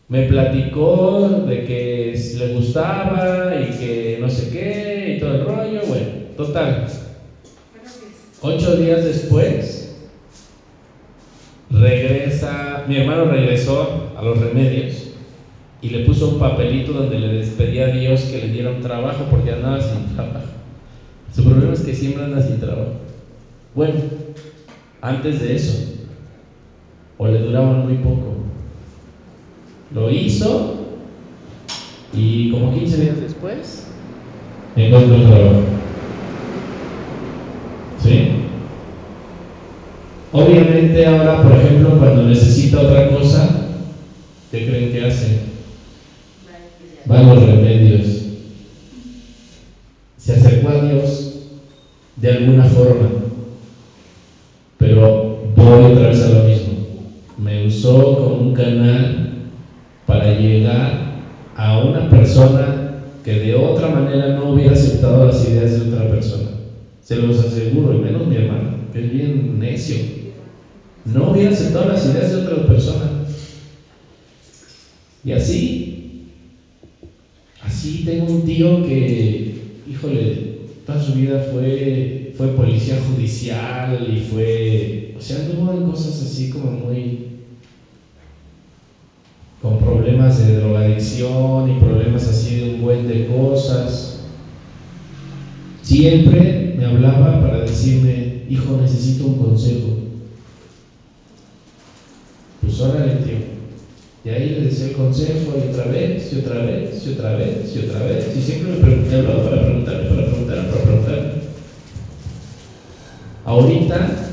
Me 0.09 0.25
platicó 0.25 1.45
de 1.47 1.65
que 1.65 2.35
le 2.37 2.55
gustaba 2.55 3.55
y 3.57 3.79
que 3.79 4.19
no 4.21 4.29
sé 4.29 4.51
qué 4.51 5.15
y 5.17 5.21
todo 5.21 5.35
el 5.35 5.45
rollo. 5.45 5.87
Bueno, 5.87 6.09
total. 6.37 6.87
Ocho 8.43 8.77
días 8.77 9.05
después 9.05 9.97
regresa, 11.71 12.85
mi 12.89 12.97
hermano 12.97 13.27
regresó 13.27 14.13
a 14.17 14.23
los 14.23 14.39
remedios 14.39 15.12
y 15.83 15.89
le 15.89 16.05
puso 16.05 16.29
un 16.29 16.39
papelito 16.39 16.93
donde 16.93 17.19
le 17.19 17.33
despedía 17.35 17.87
a 17.87 17.91
Dios 17.91 18.23
que 18.23 18.39
le 18.39 18.53
diera 18.53 18.71
un 18.71 18.81
trabajo 18.81 19.25
porque 19.29 19.51
andaba 19.51 19.81
sin 19.81 20.15
trabajo. 20.15 20.47
Su 21.35 21.43
problema 21.43 21.73
es 21.73 21.81
que 21.81 21.93
siempre 21.93 22.25
anda 22.25 22.41
sin 22.41 22.61
trabajo. 22.61 22.93
Bueno, 23.75 23.95
antes 25.01 25.41
de 25.41 25.57
eso, 25.57 25.93
o 27.19 27.27
le 27.27 27.41
duraban 27.41 27.85
muy 27.85 27.97
poco. 27.97 28.37
Lo 29.93 30.09
hizo 30.09 30.99
y 32.13 32.53
como 32.53 32.73
15 32.73 33.03
días 33.03 33.21
después 33.21 33.89
encontró 34.77 35.27
trabajo. 35.27 35.63
¿Sí? 37.99 38.29
Obviamente 40.31 41.07
ahora, 41.07 41.43
por 41.43 41.53
ejemplo, 41.57 41.99
cuando 41.99 42.23
necesita 42.23 42.81
otra 42.81 43.11
cosa, 43.11 43.67
¿qué 44.51 44.67
creen 44.67 44.93
que 44.93 45.07
hace? 45.07 45.52
Va 47.11 47.19
a 47.19 47.23
los 47.23 47.43
remedios. 47.43 48.23
Se 50.17 50.35
acercó 50.35 50.69
a 50.69 50.85
Dios 50.85 51.33
de 52.17 52.31
alguna 52.31 52.65
forma, 52.65 53.09
pero 54.79 55.53
voy 55.57 55.93
otra 55.93 56.09
vez 56.09 56.23
a 56.23 56.29
lo 56.29 56.45
mismo. 56.45 56.73
Me 57.39 57.67
usó 57.67 58.17
como 58.17 58.37
un 58.37 58.55
canal 58.55 59.33
para 60.07 60.39
llegar 60.39 61.13
a 61.57 61.81
una 61.81 62.09
persona 62.09 63.03
que 63.25 63.39
de 63.39 63.55
otra 63.55 63.89
manera 63.89 64.35
no 64.35 64.51
hubiera 64.51 64.73
aceptado 64.73 65.27
las 65.27 65.45
ideas 65.45 65.73
de 65.73 65.89
otra 65.89 66.09
persona. 66.09 66.51
Se 67.01 67.17
los 67.17 67.39
aseguro, 67.41 67.95
y 67.95 67.99
menos 67.99 68.27
mi 68.27 68.37
hermano, 68.37 68.77
que 68.93 69.05
es 69.05 69.13
bien 69.13 69.59
necio. 69.59 69.97
No 71.05 71.33
hubiera 71.33 71.51
aceptado 71.51 71.89
las 71.89 72.05
ideas 72.07 72.31
de 72.31 72.43
otra 72.43 72.67
persona. 72.67 73.11
Y 75.25 75.33
así 75.33 75.92
Así 77.83 78.05
tengo 78.05 78.33
un 78.33 78.45
tío 78.45 78.81
que, 78.81 79.57
híjole, 79.91 80.51
toda 80.87 81.03
su 81.03 81.15
vida 81.15 81.41
fue, 81.41 82.31
fue 82.37 82.51
policía 82.51 82.97
judicial 83.01 84.09
y 84.09 84.19
fue, 84.19 85.11
o 85.19 85.21
sea, 85.21 85.39
anduvo 85.39 85.73
en 85.73 85.83
cosas 85.83 86.23
así 86.23 86.49
como 86.49 86.71
muy, 86.71 87.19
con 89.61 89.79
problemas 89.79 90.39
de 90.39 90.55
drogadicción 90.61 91.73
y 91.73 91.81
problemas 91.81 92.29
así 92.29 92.55
de 92.55 92.63
un 92.63 92.81
buen 92.81 93.05
de 93.05 93.27
cosas. 93.27 94.17
Siempre 95.83 96.75
me 96.77 96.85
hablaba 96.85 97.41
para 97.41 97.63
decirme, 97.63 98.29
hijo, 98.49 98.77
necesito 98.77 99.27
un 99.27 99.37
consejo. 99.37 99.93
Pues 102.61 102.79
órale, 102.79 103.17
tío. 103.17 103.32
Y 104.25 104.29
ahí 104.29 104.51
le 104.51 104.61
decía 104.63 104.87
el 104.87 104.93
consejo 104.93 105.53
y 105.57 105.71
otra 105.71 105.87
vez, 105.87 106.33
y 106.33 106.39
otra 106.39 106.65
vez, 106.65 107.05
y 107.05 107.13
otra 107.13 107.37
vez, 107.37 107.75
y 107.75 107.79
otra 107.81 108.03
vez. 108.05 108.37
Y 108.37 108.41
siempre 108.41 108.73
me, 108.75 108.97
me 108.97 109.17
hablaba 109.17 109.51
para 109.51 109.63
preguntarme, 109.63 110.09
para 110.09 110.27
preguntarme, 110.27 110.69
para 110.71 110.83
preguntarme. 110.83 111.33
Ahorita 113.45 114.33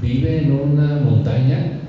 vive 0.00 0.38
en 0.38 0.52
una 0.52 1.00
montaña 1.00 1.80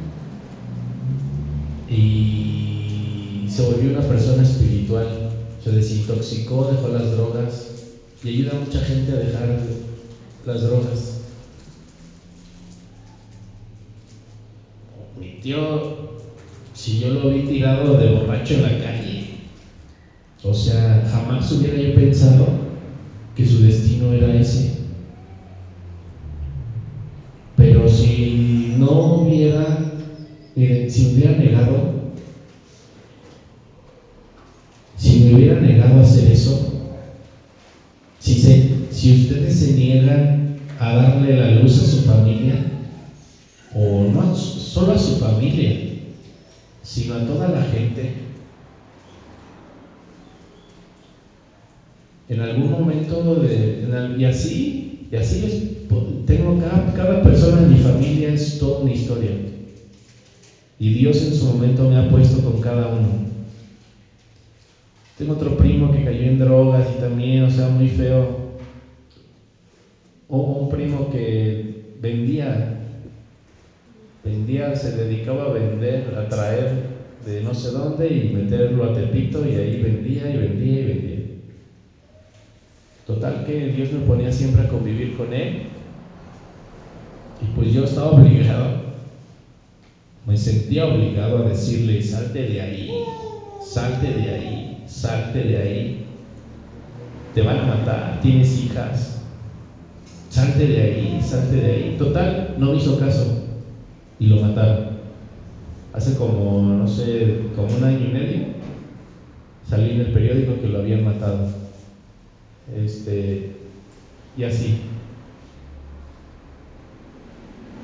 y 1.90 3.46
se 3.48 3.62
volvió 3.64 3.98
una 3.98 4.08
persona 4.08 4.44
espiritual. 4.44 5.32
Se 5.64 5.72
desintoxicó, 5.72 6.70
dejó 6.70 6.90
las 6.90 7.12
drogas 7.12 7.68
y 8.24 8.30
ayuda 8.30 8.52
a 8.58 8.66
mucha 8.66 8.80
gente 8.82 9.14
a 9.14 9.16
dejar 9.16 9.60
las 10.46 10.62
drogas. 10.62 11.22
Mi 15.20 15.40
tío, 15.42 16.07
si 16.78 17.00
yo 17.00 17.10
lo 17.10 17.32
vi 17.32 17.42
tirado 17.42 17.98
de 17.98 18.08
borracho 18.08 18.54
en 18.54 18.62
la 18.62 18.78
calle, 18.78 19.24
o 20.44 20.54
sea, 20.54 21.08
jamás 21.12 21.52
hubiera 21.52 21.76
yo 21.76 21.96
pensado 21.96 22.46
que 23.36 23.48
su 23.48 23.60
destino 23.62 24.14
era 24.14 24.32
ese. 24.38 24.70
Pero 27.56 27.90
si 27.90 28.76
no 28.78 29.16
hubiera, 29.16 29.76
miren, 30.56 30.92
si 30.92 31.08
hubiera 31.08 31.34
negado, 31.34 32.14
si 34.98 35.18
me 35.18 35.34
hubiera 35.34 35.60
negado 35.60 35.98
a 35.98 36.04
hacer 36.04 36.28
eso, 36.28 36.60
si, 38.20 38.38
se, 38.38 38.62
si 38.92 39.14
ustedes 39.14 39.58
se 39.58 39.74
niegan 39.74 40.60
a 40.78 40.94
darle 40.94 41.38
la 41.38 41.50
luz 41.50 41.80
a 41.80 41.86
su 41.86 42.02
familia, 42.02 42.60
o 43.74 44.04
no 44.04 44.36
solo 44.36 44.94
a 44.94 45.00
su 45.00 45.16
familia, 45.16 45.97
sino 46.88 47.16
a 47.16 47.26
toda 47.26 47.50
la 47.50 47.62
gente, 47.62 48.14
en 52.30 52.40
algún 52.40 52.70
momento 52.70 53.36
de, 53.36 54.14
y 54.16 54.24
así, 54.24 54.74
y 55.12 55.16
así 55.18 55.38
les 55.38 55.60
tengo 56.26 56.58
cada, 56.58 56.86
cada 56.94 57.22
persona 57.22 57.60
en 57.60 57.68
mi 57.68 57.78
familia 57.78 58.32
es 58.32 58.58
toda 58.58 58.78
una 58.80 58.90
historia. 58.90 59.36
Y 60.80 60.90
Dios 60.92 61.22
en 61.22 61.34
su 61.34 61.46
momento 61.46 61.86
me 61.86 61.98
ha 61.98 62.08
puesto 62.08 62.42
con 62.42 62.58
cada 62.58 62.88
uno. 62.88 63.10
Tengo 65.18 65.34
otro 65.34 65.58
primo 65.58 65.92
que 65.92 66.02
cayó 66.02 66.26
en 66.26 66.38
drogas 66.38 66.88
y 66.90 66.96
también, 66.96 67.44
o 67.44 67.50
sea, 67.50 67.68
muy 67.68 67.90
feo. 67.90 68.32
O 70.28 70.38
un 70.38 70.68
primo 70.68 71.10
que 71.10 71.58
vendía, 72.00 72.77
vendía, 74.28 74.76
se 74.76 74.92
dedicaba 74.92 75.46
a 75.46 75.54
vender, 75.54 76.16
a 76.18 76.28
traer 76.28 76.70
de 77.26 77.42
no 77.42 77.54
sé 77.54 77.70
dónde 77.70 78.14
y 78.14 78.34
meterlo 78.34 78.84
a 78.84 78.94
Tepito 78.94 79.46
y 79.48 79.56
ahí 79.56 79.82
vendía 79.82 80.30
y 80.30 80.38
vendía 80.38 80.80
y 80.80 80.86
vendía. 80.86 81.20
Total 83.06 83.46
que 83.46 83.70
Dios 83.70 83.92
me 83.94 84.02
ponía 84.02 84.32
siempre 84.34 84.64
a 84.64 84.68
convivir 84.68 85.16
con 85.16 85.34
él 85.34 85.54
y 87.42 87.46
pues 87.56 87.72
yo 87.72 87.86
estaba 87.86 88.12
obligado, 88.20 88.74
me 90.26 90.36
sentía 90.36 90.86
obligado 90.86 91.38
a 91.38 91.44
decirle, 91.44 92.02
salte 92.02 92.44
de 92.44 92.62
ahí, 92.62 92.90
salte 93.66 94.14
de 94.14 94.30
ahí, 94.30 94.84
salte 94.88 95.46
de 95.46 95.58
ahí, 95.58 95.96
te 97.34 97.42
van 97.44 97.60
a 97.60 97.64
matar, 97.64 98.20
tienes 98.20 98.58
hijas, 98.58 99.14
salte 100.30 100.68
de 100.68 100.82
ahí, 100.82 101.22
salte 101.22 101.56
de 101.56 101.72
ahí. 101.72 101.96
Total, 101.98 102.56
no 102.58 102.76
hizo 102.76 102.98
caso 102.98 103.37
y 104.20 104.28
lo 104.28 104.42
mataron. 104.42 104.98
Hace 105.94 106.16
como, 106.16 106.62
no 106.62 106.88
sé, 106.88 107.42
como 107.56 107.76
un 107.76 107.84
año 107.84 108.06
y 108.06 108.14
medio, 108.14 108.46
salí 109.68 109.92
en 109.92 110.02
el 110.02 110.14
periódico 110.14 110.62
que 110.62 110.68
lo 110.68 110.80
habían 110.80 111.06
matado. 111.06 111.50
Este, 112.76 113.56
y 114.38 114.44
así. 114.44 114.82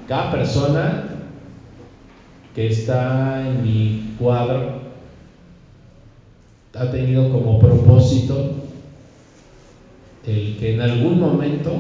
Cada 0.08 0.32
persona 0.32 1.06
que 2.54 2.68
está 2.68 3.48
en 3.48 3.64
mi 3.64 4.16
cuadro 4.20 4.82
ha 6.76 6.92
tenido 6.92 7.32
como 7.32 7.60
propósito 7.60 8.64
el 10.26 10.58
que 10.58 10.76
en 10.76 10.82
algún 10.82 11.20
momento 11.20 11.72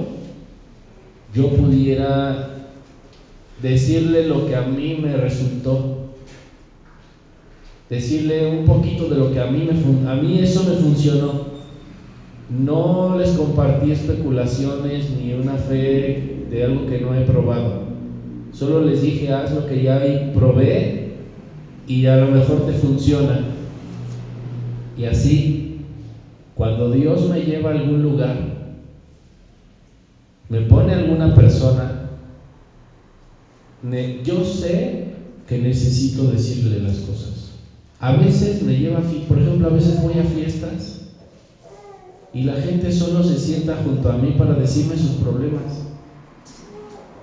yo 1.34 1.49
pudiera 1.49 2.53
decirle 3.64 4.28
lo 4.28 4.45
que 4.45 4.55
a 4.55 4.61
mí 4.61 4.99
me 5.01 5.16
resultó, 5.16 6.09
decirle 7.89 8.45
un 8.45 8.66
poquito 8.66 9.07
de 9.07 9.18
lo 9.18 9.32
que 9.32 9.39
a 9.39 9.45
mí 9.45 9.61
me 9.61 10.09
a 10.09 10.16
mí 10.16 10.39
eso 10.39 10.64
me 10.66 10.74
funcionó. 10.74 11.53
No 12.49 13.16
les 13.18 13.32
compartí 13.32 13.89
especulaciones 13.89 15.09
ni 15.11 15.34
una 15.34 15.55
fe 15.55 16.45
de 16.51 16.64
algo 16.64 16.86
que 16.88 16.99
no 16.99 17.16
he 17.16 17.22
probado. 17.22 17.84
Solo 18.51 18.82
les 18.82 19.01
dije, 19.01 19.32
haz 19.32 19.53
lo 19.53 19.66
que 19.66 19.82
ya 19.82 20.34
probé 20.34 21.14
y 21.88 22.05
a 22.05 22.18
lo 22.18 22.28
mejor 22.28 22.66
te 22.66 22.74
funciona. 22.74 23.39
Y 24.97 25.05
así, 25.05 25.78
cuando 26.53 26.91
Dios 26.91 27.30
me 27.30 27.41
lleva 27.41 27.72
a 27.72 27.74
algún 27.74 28.03
lugar, 28.03 28.36
me 30.49 30.61
pone 30.61 30.93
alguna 30.93 31.34
persona, 31.34 31.93
yo 34.24 34.46
sé 34.46 35.14
que 35.48 35.60
necesito 35.60 36.28
decirle 36.32 36.80
las 36.80 37.00
cosas. 37.00 37.52
A 38.00 38.12
veces 38.14 38.64
me 38.64 38.80
lleva, 38.80 39.02
por 39.28 39.40
ejemplo, 39.40 39.68
a 39.68 39.72
veces 39.72 40.02
voy 40.02 40.20
a 40.20 40.24
fiestas 40.24 41.00
y 42.34 42.44
la 42.44 42.56
gente 42.56 42.92
solo 42.92 43.24
se 43.24 43.38
sienta 43.38 43.78
junto 43.78 44.10
a 44.10 44.18
mí 44.18 44.32
para 44.38 44.56
decirme 44.56 44.98
sus 44.98 45.12
problemas. 45.24 45.82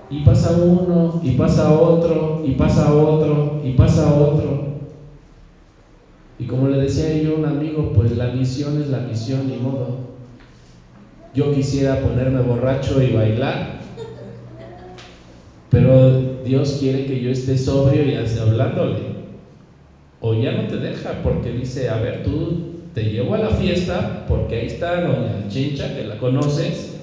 Y 0.09 0.21
pasa 0.21 0.51
uno, 0.51 1.19
y 1.23 1.31
pasa 1.31 1.71
otro, 1.71 2.41
y 2.43 2.51
pasa 2.51 2.93
otro, 2.93 3.61
y 3.63 3.71
pasa 3.71 4.13
otro. 4.13 4.71
Y 6.37 6.45
como 6.45 6.67
le 6.67 6.77
decía 6.77 7.13
yo 7.13 7.35
a 7.35 7.39
un 7.39 7.45
amigo, 7.45 7.91
pues 7.93 8.11
la 8.11 8.27
misión 8.27 8.81
es 8.81 8.89
la 8.89 8.99
misión, 8.99 9.47
ni 9.47 9.57
modo. 9.57 9.99
Yo 11.33 11.51
quisiera 11.51 12.01
ponerme 12.01 12.41
borracho 12.41 13.01
y 13.01 13.11
bailar, 13.11 13.79
pero 15.69 16.30
Dios 16.43 16.77
quiere 16.79 17.05
que 17.05 17.21
yo 17.21 17.31
esté 17.31 17.57
sobrio 17.57 18.03
y 18.05 18.15
hablándole. 18.15 19.11
O 20.19 20.33
ya 20.33 20.51
no 20.51 20.67
te 20.67 20.77
deja, 20.77 21.21
porque 21.23 21.51
dice, 21.51 21.89
a 21.89 21.97
ver, 21.97 22.23
tú 22.23 22.71
te 22.93 23.05
llevo 23.05 23.33
a 23.33 23.39
la 23.39 23.49
fiesta, 23.51 24.25
porque 24.27 24.55
ahí 24.55 24.67
está 24.67 25.01
doña 25.01 25.47
Chencha, 25.47 25.95
que 25.95 26.03
la 26.03 26.17
conoces, 26.17 26.95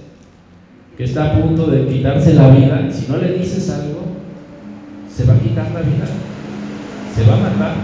que 0.97 1.05
está 1.05 1.33
a 1.33 1.41
punto 1.41 1.67
de 1.67 1.87
quitarse 1.87 2.35
la 2.35 2.49
vida, 2.51 2.87
y 2.89 2.93
si 2.93 3.07
no 3.09 3.17
le 3.17 3.33
dices 3.33 3.71
algo, 3.71 4.03
se 5.09 5.25
va 5.25 5.35
a 5.35 5.41
quitar 5.41 5.71
la 5.73 5.81
vida, 5.81 6.07
se 7.15 7.25
va 7.25 7.35
a 7.35 7.41
matar. 7.41 7.75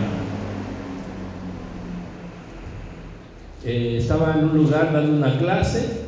Eh, 3.64 3.96
estaba 3.98 4.34
en 4.38 4.44
un 4.44 4.56
lugar 4.56 4.92
dando 4.92 5.16
una 5.16 5.38
clase, 5.38 6.04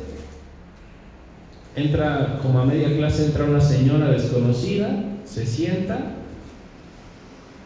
entra 1.75 2.39
como 2.41 2.59
a 2.59 2.65
media 2.65 2.95
clase, 2.95 3.25
entra 3.25 3.45
una 3.45 3.61
señora 3.61 4.09
desconocida, 4.09 5.03
se 5.27 5.45
sienta, 5.45 6.13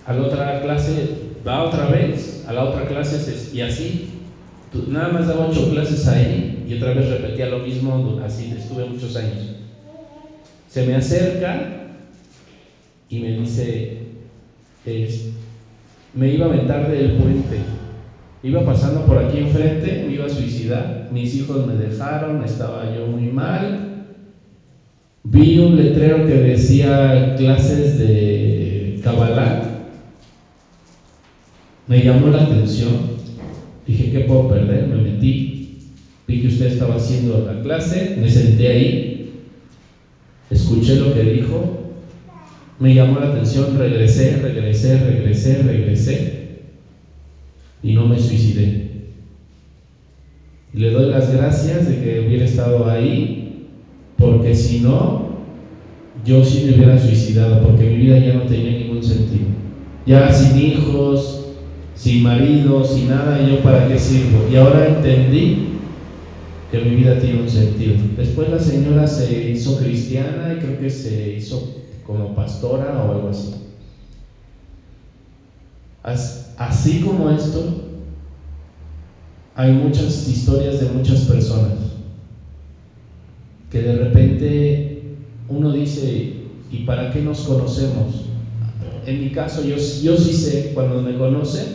a 0.05 0.13
la 0.13 0.23
otra 0.23 0.61
clase 0.61 1.07
va 1.47 1.63
otra 1.63 1.87
vez, 1.87 2.43
a 2.47 2.53
la 2.53 2.65
otra 2.65 2.87
clase 2.87 3.49
y 3.53 3.61
así. 3.61 4.17
Nada 4.87 5.09
más 5.09 5.27
daba 5.27 5.47
ocho 5.47 5.69
clases 5.69 6.07
ahí 6.07 6.63
y 6.67 6.73
otra 6.75 6.93
vez 6.93 7.09
repetía 7.09 7.47
lo 7.47 7.59
mismo, 7.59 8.19
así 8.23 8.51
estuve 8.55 8.85
muchos 8.85 9.15
años. 9.15 9.51
Se 10.67 10.83
me 10.83 10.95
acerca 10.95 11.97
y 13.09 13.19
me 13.19 13.33
dice, 13.33 13.97
me 16.13 16.29
iba 16.29 16.45
a 16.45 16.49
aventar 16.49 16.87
del 16.87 17.11
puente, 17.11 17.59
iba 18.43 18.65
pasando 18.65 19.05
por 19.05 19.17
aquí 19.19 19.39
enfrente, 19.39 20.03
me 20.07 20.13
iba 20.13 20.25
a 20.25 20.29
suicidar, 20.29 21.09
mis 21.11 21.35
hijos 21.35 21.65
me 21.67 21.73
dejaron, 21.73 22.41
estaba 22.41 22.85
yo 22.95 23.05
muy 23.07 23.27
mal. 23.27 23.90
Vi 25.23 25.59
un 25.59 25.77
letrero 25.77 26.25
que 26.25 26.33
decía 26.33 27.35
clases 27.37 27.97
de 27.97 28.99
Kabbalah, 29.03 29.61
me 31.87 32.01
llamó 32.01 32.29
la 32.29 32.39
atención, 32.39 32.97
dije, 33.85 34.09
¿qué 34.09 34.21
puedo 34.21 34.47
perder? 34.49 34.87
Me 34.87 34.99
metí, 34.99 35.83
vi 36.27 36.41
que 36.41 36.47
usted 36.47 36.65
estaba 36.65 36.95
haciendo 36.95 37.39
la 37.39 37.61
clase, 37.61 38.19
me 38.19 38.29
senté 38.29 38.69
ahí, 38.69 38.97
escuché 40.49 40.97
lo 40.97 41.13
que 41.13 41.23
dijo, 41.23 41.69
me 42.79 42.95
llamó 42.95 43.19
la 43.19 43.27
atención, 43.27 43.75
regresé, 43.75 44.37
regresé, 44.37 44.97
regresé, 44.97 45.57
regresé. 45.59 46.41
Y 47.83 47.93
no 47.93 48.07
me 48.07 48.17
suicidé. 48.19 48.73
Le 50.73 50.89
doy 50.89 51.09
las 51.11 51.29
gracias 51.29 51.85
de 51.85 51.99
que 51.99 52.19
hubiera 52.21 52.45
estado 52.45 52.87
ahí, 52.87 53.50
porque 54.21 54.53
si 54.53 54.79
no, 54.79 55.17
yo 56.25 56.43
sí 56.43 56.61
me 56.61 56.75
hubiera 56.75 56.97
suicidado, 56.99 57.59
porque 57.61 57.85
mi 57.85 57.97
vida 57.97 58.17
ya 58.17 58.33
no 58.33 58.45
tenía 58.45 58.73
ningún 58.73 59.03
sentido. 59.03 59.47
ya 60.05 60.31
sin 60.33 60.57
hijos, 60.57 61.37
sin 61.95 62.23
marido, 62.23 62.83
sin 62.85 63.09
nada, 63.09 63.39
¿y 63.39 63.47
yo 63.47 63.61
para 63.63 63.87
qué 63.87 63.99
sirvo? 63.99 64.45
Y 64.51 64.55
ahora 64.55 64.85
entendí 64.85 65.53
que 66.71 66.79
mi 66.79 66.93
vida 66.93 67.19
tiene 67.19 67.39
un 67.39 67.49
sentido. 67.49 67.95
Después 68.17 68.49
la 68.49 68.59
señora 68.59 69.07
se 69.07 69.43
hizo 69.43 69.75
cristiana 69.77 70.53
y 70.53 70.57
creo 70.57 70.77
que 70.77 70.89
se 70.89 71.29
hizo 71.29 71.61
como 72.05 72.29
pastora 72.29 72.99
o 73.01 73.11
algo 73.11 73.29
así. 73.29 73.51
Así 76.57 76.99
como 76.99 77.29
esto, 77.29 77.69
hay 79.55 79.71
muchas 79.71 80.27
historias 80.27 80.77
de 80.79 80.85
muchas 80.87 81.21
personas 81.21 81.90
que 83.71 83.81
de 83.81 83.93
repente 83.95 85.15
uno 85.47 85.71
dice, 85.71 86.33
¿y 86.69 86.79
para 86.79 87.11
qué 87.11 87.21
nos 87.21 87.41
conocemos? 87.41 88.25
En 89.05 89.19
mi 89.19 89.31
caso, 89.31 89.63
yo, 89.63 89.77
yo 89.77 90.17
sí 90.17 90.33
sé, 90.33 90.71
cuando 90.73 91.01
me 91.01 91.17
conocen, 91.17 91.67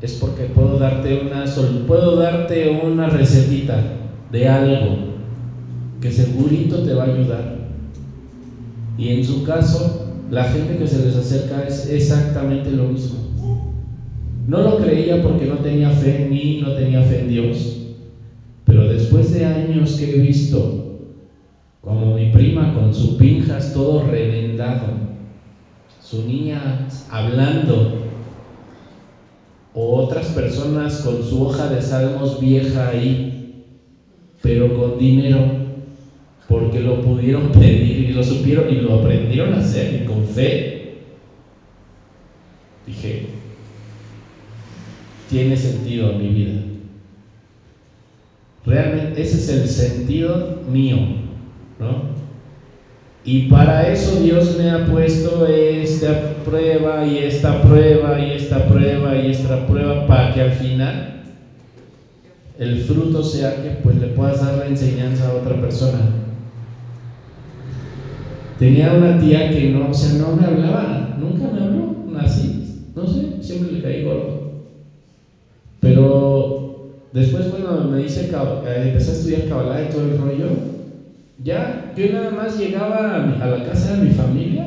es 0.00 0.14
porque 0.14 0.44
puedo 0.46 0.78
darte 0.78 1.14
una, 1.14 1.44
puedo 1.86 2.16
darte 2.16 2.70
una 2.70 3.10
recetita 3.10 3.84
de 4.32 4.48
algo 4.48 4.96
que 6.00 6.10
segurito 6.10 6.82
te 6.82 6.94
va 6.94 7.04
a 7.04 7.14
ayudar. 7.14 7.60
Y 8.96 9.10
en 9.10 9.24
su 9.24 9.44
caso, 9.44 10.06
la 10.30 10.44
gente 10.44 10.78
que 10.78 10.86
se 10.86 11.04
les 11.04 11.14
acerca 11.14 11.66
es 11.66 11.86
exactamente 11.90 12.70
lo 12.72 12.84
mismo. 12.84 13.16
No 14.48 14.62
lo 14.62 14.78
creía 14.78 15.22
porque 15.22 15.46
no 15.46 15.58
tenía 15.58 15.90
fe 15.90 16.22
en 16.22 16.30
mí, 16.30 16.60
no 16.62 16.72
tenía 16.74 17.02
fe 17.02 17.20
en 17.20 17.28
Dios. 17.28 17.79
Pero 18.70 18.86
después 18.86 19.32
de 19.32 19.44
años 19.46 19.96
que 19.96 20.12
he 20.12 20.20
visto 20.20 20.86
como 21.80 22.14
mi 22.14 22.26
prima 22.26 22.72
con 22.72 22.94
su 22.94 23.16
pinjas 23.16 23.72
todo 23.72 24.04
remendado, 24.04 24.92
su 26.00 26.22
niña 26.22 26.78
hablando, 27.10 27.90
o 29.74 29.96
otras 29.96 30.28
personas 30.30 31.00
con 31.00 31.20
su 31.24 31.42
hoja 31.42 31.66
de 31.66 31.82
salmos 31.82 32.38
vieja 32.38 32.86
ahí, 32.86 33.42
pero 34.40 34.72
con 34.72 34.96
dinero, 34.96 35.48
porque 36.46 36.78
lo 36.78 37.00
pudieron 37.00 37.50
pedir 37.50 37.98
y 37.98 38.12
lo 38.12 38.22
supieron 38.22 38.70
y 38.70 38.76
lo 38.76 38.94
aprendieron 38.94 39.52
a 39.52 39.58
hacer 39.58 39.92
y 39.96 40.04
con 40.04 40.22
fe. 40.22 40.84
Dije, 42.86 43.18
tiene 45.28 45.56
sentido 45.56 46.12
mi 46.12 46.28
vida. 46.28 46.69
Realmente 48.64 49.20
ese 49.20 49.36
es 49.36 49.48
el 49.48 49.66
sentido 49.66 50.46
mío, 50.66 50.98
¿no? 51.78 52.02
Y 53.24 53.40
para 53.40 53.84
eso 53.86 54.16
Dios 54.16 54.50
me 54.50 54.70
ha 54.70 54.84
puesto 54.84 55.44
esta 55.44 56.18
prueba 56.44 57.04
y 57.04 57.18
esta 57.18 57.60
prueba 57.60 58.18
y 58.18 58.30
esta 58.32 58.66
prueba 58.66 59.16
y 59.16 59.28
esta 59.28 59.66
prueba 59.66 60.06
para 60.06 60.30
que 60.30 60.40
al 60.40 60.50
final 60.50 61.04
el 62.58 62.76
fruto 62.76 63.22
sea 63.22 63.58
que 63.58 63.72
pues 63.72 63.96
le 63.96 64.06
puedas 64.06 64.38
dar 64.38 64.54
la 64.54 64.66
enseñanza 64.66 65.26
a 65.26 65.32
otra 65.32 65.54
persona. 65.54 66.02
Tenía 68.58 68.92
una 68.92 69.18
tía 69.18 69.50
que 69.50 69.64
no, 69.66 69.88
o 69.88 69.94
sea, 69.94 70.12
no 70.12 70.30
me 70.32 70.44
hablaba, 70.44 71.00
nunca 71.16 71.48
me 71.48 71.60
habló, 71.60 71.88
así, 72.18 72.52
no 72.94 73.06
sé, 73.06 73.30
siempre 73.40 73.70
le 73.70 73.80
caí 73.80 74.00
gordo. 74.00 74.34
Pero 75.80 76.69
después 77.12 77.46
cuando 77.46 77.84
me 77.84 78.02
hice, 78.02 78.28
empecé 78.64 79.10
a 79.10 79.12
estudiar 79.12 79.44
Kabbalah 79.44 79.80
y 79.80 79.86
todo 79.86 80.02
el 80.02 80.16
rollo, 80.16 80.56
ya 81.42 81.92
yo 81.96 82.08
nada 82.08 82.30
más 82.30 82.56
llegaba 82.56 83.16
a, 83.16 83.46
la 83.46 83.62
casa 83.62 83.90
de 83.90 83.96
mi 83.96 84.10
familia 84.10 84.66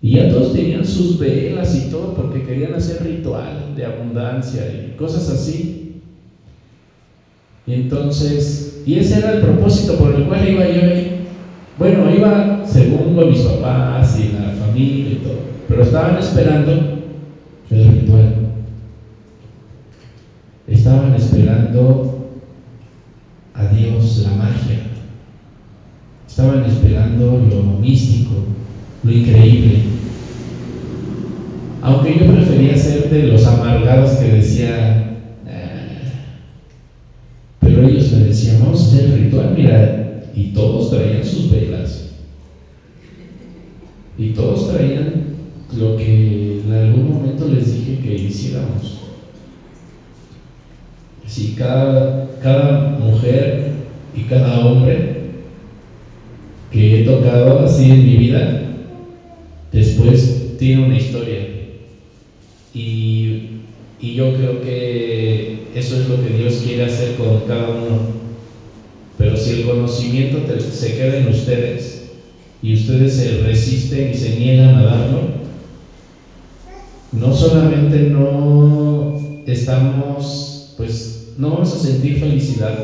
y 0.00 0.12
ya 0.12 0.28
todos 0.28 0.52
tenían 0.52 0.84
sus 0.84 1.18
velas 1.18 1.74
y 1.74 1.82
todo 1.82 2.10
porque 2.10 2.42
querían 2.42 2.74
hacer 2.74 2.98
ritual 3.02 3.74
de 3.74 3.84
abundancia 3.84 4.68
y 4.68 4.90
cosas 4.96 5.28
así. 5.28 5.66
Y 7.66 7.72
entonces, 7.72 8.64
y 8.84 8.96
ese 8.96 9.16
era 9.16 9.30
el 9.30 9.38
propósito 9.38 9.96
por 9.96 10.12
el 10.12 10.22
cual 10.22 10.44
iba 10.44 10.66
yo 10.66 10.82
ahí. 10.82 11.08
Bueno, 11.78 12.08
iba 12.08 12.46
según 12.64 13.14
mis 13.26 13.42
papás 13.42 14.14
y 14.14 14.28
la 14.28 14.50
familia 14.50 15.10
y 15.10 15.16
todo, 15.16 15.36
pero 15.68 15.82
estaban 15.82 16.16
esperando 16.16 16.80
el 17.70 17.86
ritual. 17.86 18.45
Estaban 20.68 21.14
esperando 21.14 22.40
a 23.54 23.66
Dios, 23.68 24.18
la 24.24 24.36
magia. 24.36 24.80
Estaban 26.26 26.64
esperando 26.64 27.38
lo 27.48 27.62
místico, 27.80 28.34
lo 29.04 29.10
increíble. 29.10 29.78
Aunque 31.82 32.18
yo 32.18 32.32
prefería 32.32 32.76
ser 32.76 33.10
de 33.10 33.28
los 33.28 33.46
amargados 33.46 34.10
que 34.16 34.32
decía, 34.32 35.20
pero 37.60 37.88
ellos 37.88 38.10
me 38.12 38.24
decían, 38.24 38.60
vamos 38.60 38.82
a 38.82 38.86
hacer 38.86 39.04
el 39.04 39.24
ritual, 39.24 39.54
mira, 39.56 40.22
y 40.34 40.48
todos 40.48 40.90
traían 40.90 41.24
sus 41.24 41.48
velas. 41.48 42.10
Y 44.18 44.30
todos 44.30 44.68
traían 44.68 45.26
lo 45.78 45.96
que 45.96 46.60
en 46.66 46.72
algún 46.72 47.12
momento 47.12 47.48
les 47.48 47.72
dije 47.72 48.00
que 48.00 48.14
hiciéramos. 48.14 49.05
Sí, 51.26 51.54
cada, 51.58 52.08
cada 52.40 52.72
mujer 52.98 53.58
y 54.14 54.22
cada 54.22 54.58
hombre 54.60 55.04
que 56.70 56.96
he 56.96 56.98
tocado 56.98 57.60
así 57.60 57.90
en 57.90 58.04
mi 58.04 58.14
vida, 58.16 58.48
después 59.72 60.28
tiene 60.58 60.78
una 60.78 60.96
historia. 60.96 61.42
Y, 62.74 63.38
y 63.98 64.14
yo 64.14 64.32
creo 64.32 64.60
que 64.60 65.48
eso 65.74 65.96
es 65.96 66.06
lo 66.06 66.18
que 66.18 66.30
Dios 66.30 66.58
quiere 66.58 66.84
hacer 66.84 67.14
con 67.14 67.40
cada 67.40 67.70
uno. 67.70 67.98
Pero 69.18 69.36
si 69.36 69.50
el 69.50 69.62
conocimiento 69.62 70.44
se 70.70 70.94
queda 70.94 71.16
en 71.16 71.26
ustedes 71.26 71.98
y 72.62 72.74
ustedes 72.74 73.14
se 73.14 73.30
resisten 73.32 74.10
y 74.10 74.14
se 74.14 74.30
niegan 74.30 74.74
a 74.76 74.82
darlo, 74.82 75.26
no 77.12 77.32
solamente 77.32 78.00
no 78.00 79.12
estamos, 79.46 80.72
pues 80.76 81.15
no 81.38 81.50
vamos 81.50 81.72
a 81.72 81.78
sentir 81.78 82.18
felicidad, 82.18 82.76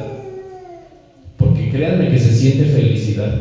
porque 1.38 1.70
créanme 1.70 2.08
que 2.08 2.18
se 2.18 2.32
siente 2.32 2.66
felicidad, 2.66 3.32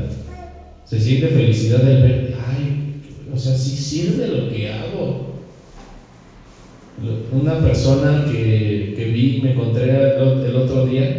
se 0.86 1.00
siente 1.00 1.30
felicidad 1.30 1.86
el 1.86 2.00
ver, 2.00 2.34
ay, 2.48 2.74
o 3.34 3.38
sea, 3.38 3.56
sí 3.56 3.76
sirve 3.78 4.28
lo 4.28 4.50
que 4.50 4.68
hago. 4.68 5.14
Una 7.32 7.62
persona 7.62 8.26
que, 8.26 8.94
que 8.96 9.08
vi, 9.08 9.40
me 9.42 9.50
encontré 9.50 10.12
el 10.44 10.58
otro 10.58 10.84
día, 10.84 11.10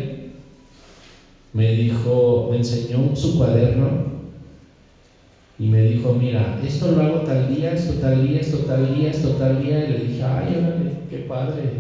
me 1.55 1.73
dijo, 1.73 2.47
me 2.49 2.57
enseñó 2.57 3.15
su 3.15 3.35
cuaderno 3.35 3.97
y 5.59 5.69
me 5.69 5.83
dijo, 5.83 6.13
mira, 6.13 6.57
esto 6.63 6.89
lo 6.89 7.01
hago 7.03 7.21
tal 7.21 7.47
día, 7.47 7.73
esto 7.73 7.95
tal 7.95 8.21
día, 8.21 8.41
esto 8.41 8.61
tal 8.61 8.91
día, 8.91 9.11
esto 9.11 9.33
tal 9.33 9.59
día. 9.59 9.83
Y 9.83 9.87
le 9.87 9.99
dije, 9.99 10.25
ay, 10.25 10.55
órale, 10.55 10.97
qué 11.09 11.21
padre. 11.21 11.77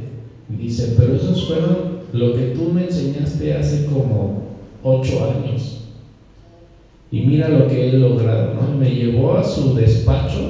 Y 0.48 0.56
dice, 0.56 0.88
pero 0.88 1.14
esos 1.14 1.42
fueron 1.42 1.91
lo 2.12 2.34
que 2.34 2.46
tú 2.46 2.68
me 2.70 2.84
enseñaste 2.84 3.54
hace 3.54 3.86
como 3.86 4.42
ocho 4.82 5.24
años. 5.24 5.78
Y 7.10 7.22
mira 7.22 7.48
lo 7.48 7.68
que 7.68 7.88
he 7.88 7.92
logrado, 7.92 8.54
¿no? 8.54 8.78
Me 8.78 8.94
llevó 8.94 9.36
a 9.36 9.44
su 9.44 9.74
despacho, 9.74 10.40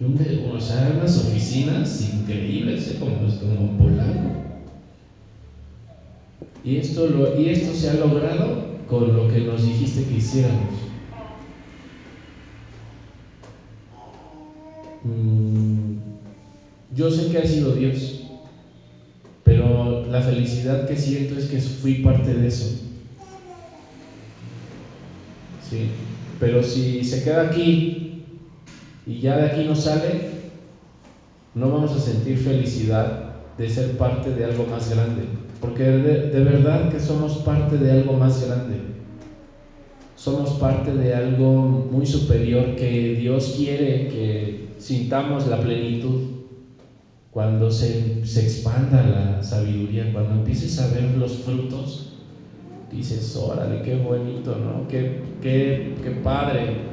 o 0.00 0.60
sea, 0.60 0.92
unas 0.96 1.16
oficinas 1.18 2.02
increíbles, 2.02 2.88
¿eh? 2.88 2.96
como, 2.98 3.16
como 3.40 3.66
en 3.66 3.76
Polanco. 3.76 4.30
Y 6.64 6.76
esto, 6.76 7.34
y 7.34 7.48
esto 7.48 7.72
se 7.72 7.88
ha 7.88 7.94
logrado 7.94 8.58
con 8.86 9.14
lo 9.14 9.28
que 9.28 9.40
nos 9.42 9.64
dijiste 9.64 10.04
que 10.04 10.16
hiciéramos. 10.16 10.74
Mm, 15.04 15.94
yo 16.94 17.10
sé 17.10 17.30
que 17.30 17.38
ha 17.38 17.46
sido 17.46 17.72
Dios, 17.72 18.20
pero 19.50 20.06
la 20.06 20.22
felicidad 20.22 20.86
que 20.86 20.96
siento 20.96 21.36
es 21.36 21.46
que 21.46 21.58
fui 21.58 22.04
parte 22.04 22.34
de 22.34 22.46
eso. 22.46 22.66
Sí, 25.68 25.88
pero 26.38 26.62
si 26.62 27.02
se 27.02 27.24
queda 27.24 27.48
aquí 27.48 28.22
y 29.06 29.18
ya 29.18 29.36
de 29.38 29.50
aquí 29.50 29.64
no 29.64 29.74
sale, 29.74 30.20
no 31.56 31.68
vamos 31.68 31.90
a 31.90 31.98
sentir 31.98 32.38
felicidad 32.38 33.34
de 33.58 33.68
ser 33.68 33.96
parte 33.96 34.30
de 34.30 34.44
algo 34.44 34.66
más 34.66 34.88
grande, 34.88 35.24
porque 35.60 35.82
de, 35.82 36.30
de 36.30 36.44
verdad 36.44 36.88
que 36.88 37.00
somos 37.00 37.38
parte 37.38 37.76
de 37.76 37.90
algo 37.90 38.12
más 38.12 38.46
grande 38.46 39.00
somos 40.14 40.50
parte 40.60 40.92
de 40.92 41.14
algo 41.14 41.62
muy 41.90 42.04
superior 42.04 42.76
que 42.76 43.14
Dios 43.14 43.54
quiere 43.56 44.08
que 44.08 44.68
sintamos 44.76 45.46
la 45.46 45.58
plenitud. 45.58 46.39
Cuando 47.32 47.70
se, 47.70 48.24
se, 48.24 48.42
expanda 48.42 49.02
la 49.02 49.42
sabiduría, 49.42 50.12
cuando 50.12 50.32
empieces 50.32 50.80
a 50.80 50.88
ver 50.88 51.16
los 51.16 51.38
frutos, 51.38 52.10
dices, 52.90 53.36
órale, 53.36 53.82
qué 53.82 53.96
bonito, 53.96 54.56
¿no? 54.56 54.88
Qué, 54.88 55.22
qué, 55.40 55.94
qué 56.02 56.10
padre. 56.10 56.90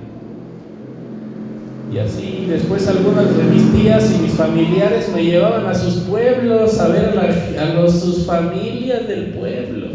Y 1.91 1.97
así, 1.97 2.45
después 2.47 2.87
algunas 2.87 3.35
de 3.35 3.43
mis 3.45 3.71
tías 3.73 4.13
y 4.13 4.21
mis 4.21 4.33
familiares 4.33 5.09
me 5.11 5.23
llevaban 5.23 5.65
a 5.65 5.73
sus 5.73 6.03
pueblos 6.03 6.79
a 6.79 6.89
ver 6.89 7.17
a, 7.17 7.73
los, 7.73 7.99
sus 7.99 8.25
familias 8.25 9.07
del 9.07 9.31
pueblo. 9.31 9.87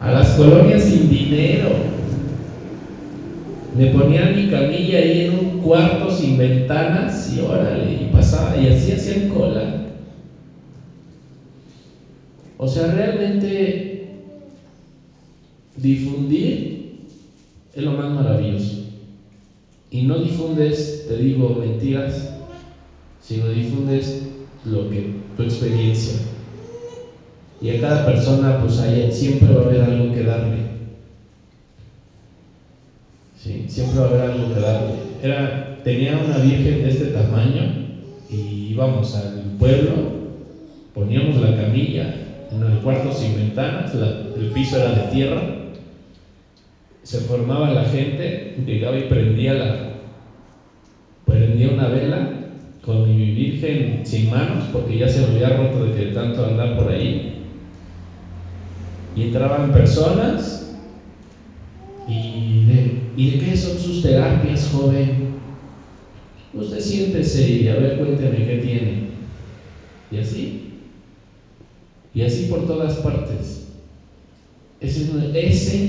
A 0.00 0.10
las 0.10 0.30
colonias 0.30 0.82
sin 0.82 1.10
dinero. 1.10 1.70
Me 3.76 3.86
ponían 3.86 4.34
mi 4.34 4.48
camilla 4.48 4.98
ahí 4.98 5.26
en 5.26 5.38
un 5.38 5.53
cuarto 5.64 6.10
sin 6.10 6.38
ventanas 6.38 7.32
y 7.32 7.40
órale, 7.40 8.02
y 8.02 8.10
pasaba, 8.12 8.56
y 8.56 8.68
así 8.68 8.92
hacían 8.92 9.30
cola. 9.30 9.86
O 12.58 12.68
sea, 12.68 12.92
realmente 12.92 14.08
difundir 15.76 17.00
es 17.74 17.82
lo 17.82 17.92
más 17.92 18.12
maravilloso. 18.14 18.84
Y 19.90 20.02
no 20.02 20.18
difundes, 20.18 21.06
te 21.08 21.16
digo, 21.16 21.56
mentiras, 21.60 22.28
sino 23.20 23.48
difundes 23.48 24.28
lo 24.64 24.90
que 24.90 25.14
tu 25.36 25.42
experiencia. 25.42 26.14
Y 27.60 27.70
a 27.70 27.80
cada 27.80 28.06
persona 28.06 28.60
pues 28.60 28.74
siempre 29.16 29.54
va 29.54 29.62
a 29.62 29.64
haber 29.64 29.82
algo 29.82 30.12
que 30.12 30.22
darle. 30.24 30.73
Siempre 33.44 34.00
va 34.00 34.06
a 34.06 34.08
haber 34.08 34.22
algo 34.22 34.54
que 34.54 34.60
darle. 34.60 34.94
Era, 35.22 35.80
tenía 35.84 36.16
una 36.16 36.38
virgen 36.38 36.82
de 36.82 36.88
este 36.88 37.04
tamaño 37.06 37.62
y 38.30 38.70
íbamos 38.70 39.14
al 39.16 39.58
pueblo, 39.58 39.92
poníamos 40.94 41.36
la 41.42 41.54
camilla 41.54 42.14
en 42.50 42.62
el 42.62 42.78
cuarto 42.78 43.12
sin 43.12 43.34
ventanas, 43.34 43.92
el 43.94 44.46
piso 44.54 44.78
era 44.78 44.92
de 44.92 45.10
tierra, 45.12 45.42
se 47.02 47.20
formaba 47.20 47.68
la 47.68 47.84
gente, 47.84 48.56
llegaba 48.64 48.96
y 48.96 49.08
prendía 49.08 49.52
la 49.52 49.90
prendía 51.26 51.68
una 51.68 51.88
vela 51.88 52.30
con 52.82 53.14
mi 53.14 53.30
virgen 53.30 54.06
sin 54.06 54.30
manos, 54.30 54.64
porque 54.72 54.96
ya 54.96 55.08
se 55.08 55.20
me 55.20 55.34
había 55.34 55.50
roto 55.50 55.84
de 55.84 55.92
que 55.92 56.06
tanto 56.12 56.46
andar 56.46 56.78
por 56.78 56.90
ahí. 56.90 57.40
Y 59.16 59.22
entraban 59.24 59.70
personas 59.72 60.63
y 62.06 62.64
de, 62.64 62.90
¿y 63.16 63.30
de 63.30 63.38
qué 63.38 63.56
son 63.56 63.78
sus 63.78 64.02
terapias, 64.02 64.68
joven? 64.72 65.34
Usted 66.52 66.80
siéntese 66.80 67.48
y 67.48 67.68
a 67.68 67.74
ver, 67.74 67.96
cuénteme 67.98 68.44
qué 68.44 68.56
tiene. 68.56 69.00
Y 70.10 70.18
así. 70.18 70.50
Y 72.14 72.22
así 72.22 72.42
por 72.42 72.66
todas 72.66 72.94
partes. 72.96 73.60
Ese 74.80 75.00
es, 75.00 75.08
ese 75.34 75.88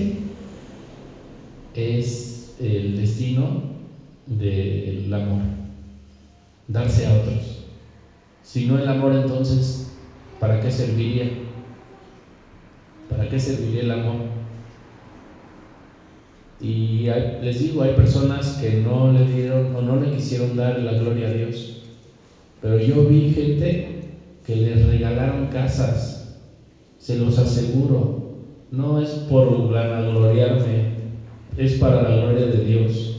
es 1.76 2.56
el 2.60 2.96
destino 2.96 3.76
del 4.26 5.14
amor. 5.14 5.42
Darse 6.68 7.06
a 7.06 7.14
otros. 7.14 7.60
Si 8.44 8.66
no 8.66 8.78
el 8.78 8.88
amor, 8.88 9.14
entonces, 9.14 9.88
¿para 10.40 10.60
qué 10.60 10.72
serviría? 10.72 11.28
¿Para 13.10 13.30
qué 13.30 13.40
serviría 13.40 13.82
el 13.82 13.92
amor? 13.92 14.45
Y 16.62 17.08
les 17.42 17.60
digo, 17.60 17.84
hay 17.84 17.94
personas 17.96 18.58
que 18.62 18.74
no 18.82 19.12
le 19.12 19.26
dieron 19.26 19.76
o 19.76 19.82
no 19.82 20.00
le 20.00 20.12
quisieron 20.12 20.56
dar 20.56 20.80
la 20.80 20.94
gloria 20.94 21.28
a 21.28 21.32
Dios. 21.32 21.82
Pero 22.62 22.80
yo 22.80 23.04
vi 23.04 23.30
gente 23.30 24.00
que 24.46 24.56
les 24.56 24.88
regalaron 24.88 25.48
casas, 25.48 26.40
se 26.98 27.18
los 27.18 27.38
aseguro. 27.38 28.24
No 28.72 29.00
es 29.00 29.14
por 29.14 29.48
gloriarme, 29.48 30.86
es 31.58 31.76
para 31.76 32.02
la 32.02 32.12
gloria 32.12 32.48
de 32.48 32.60
Dios. 32.60 33.12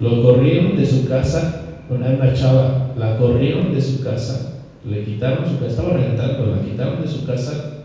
Lo 0.00 0.20
corrieron 0.20 0.76
de 0.76 0.84
su 0.84 1.04
casa, 1.06 1.86
una, 1.88 2.10
una 2.10 2.34
chava, 2.34 2.92
la 2.96 3.16
corrieron 3.16 3.72
de 3.72 3.80
su 3.80 4.00
casa, 4.00 4.40
le 4.84 5.02
quitaron 5.02 5.46
su 5.46 5.54
casa, 5.54 5.66
estaba 5.68 5.94
rentando, 5.94 6.46
la 6.46 6.60
quitaron 6.60 7.00
de 7.00 7.08
su 7.08 7.24
casa 7.24 7.75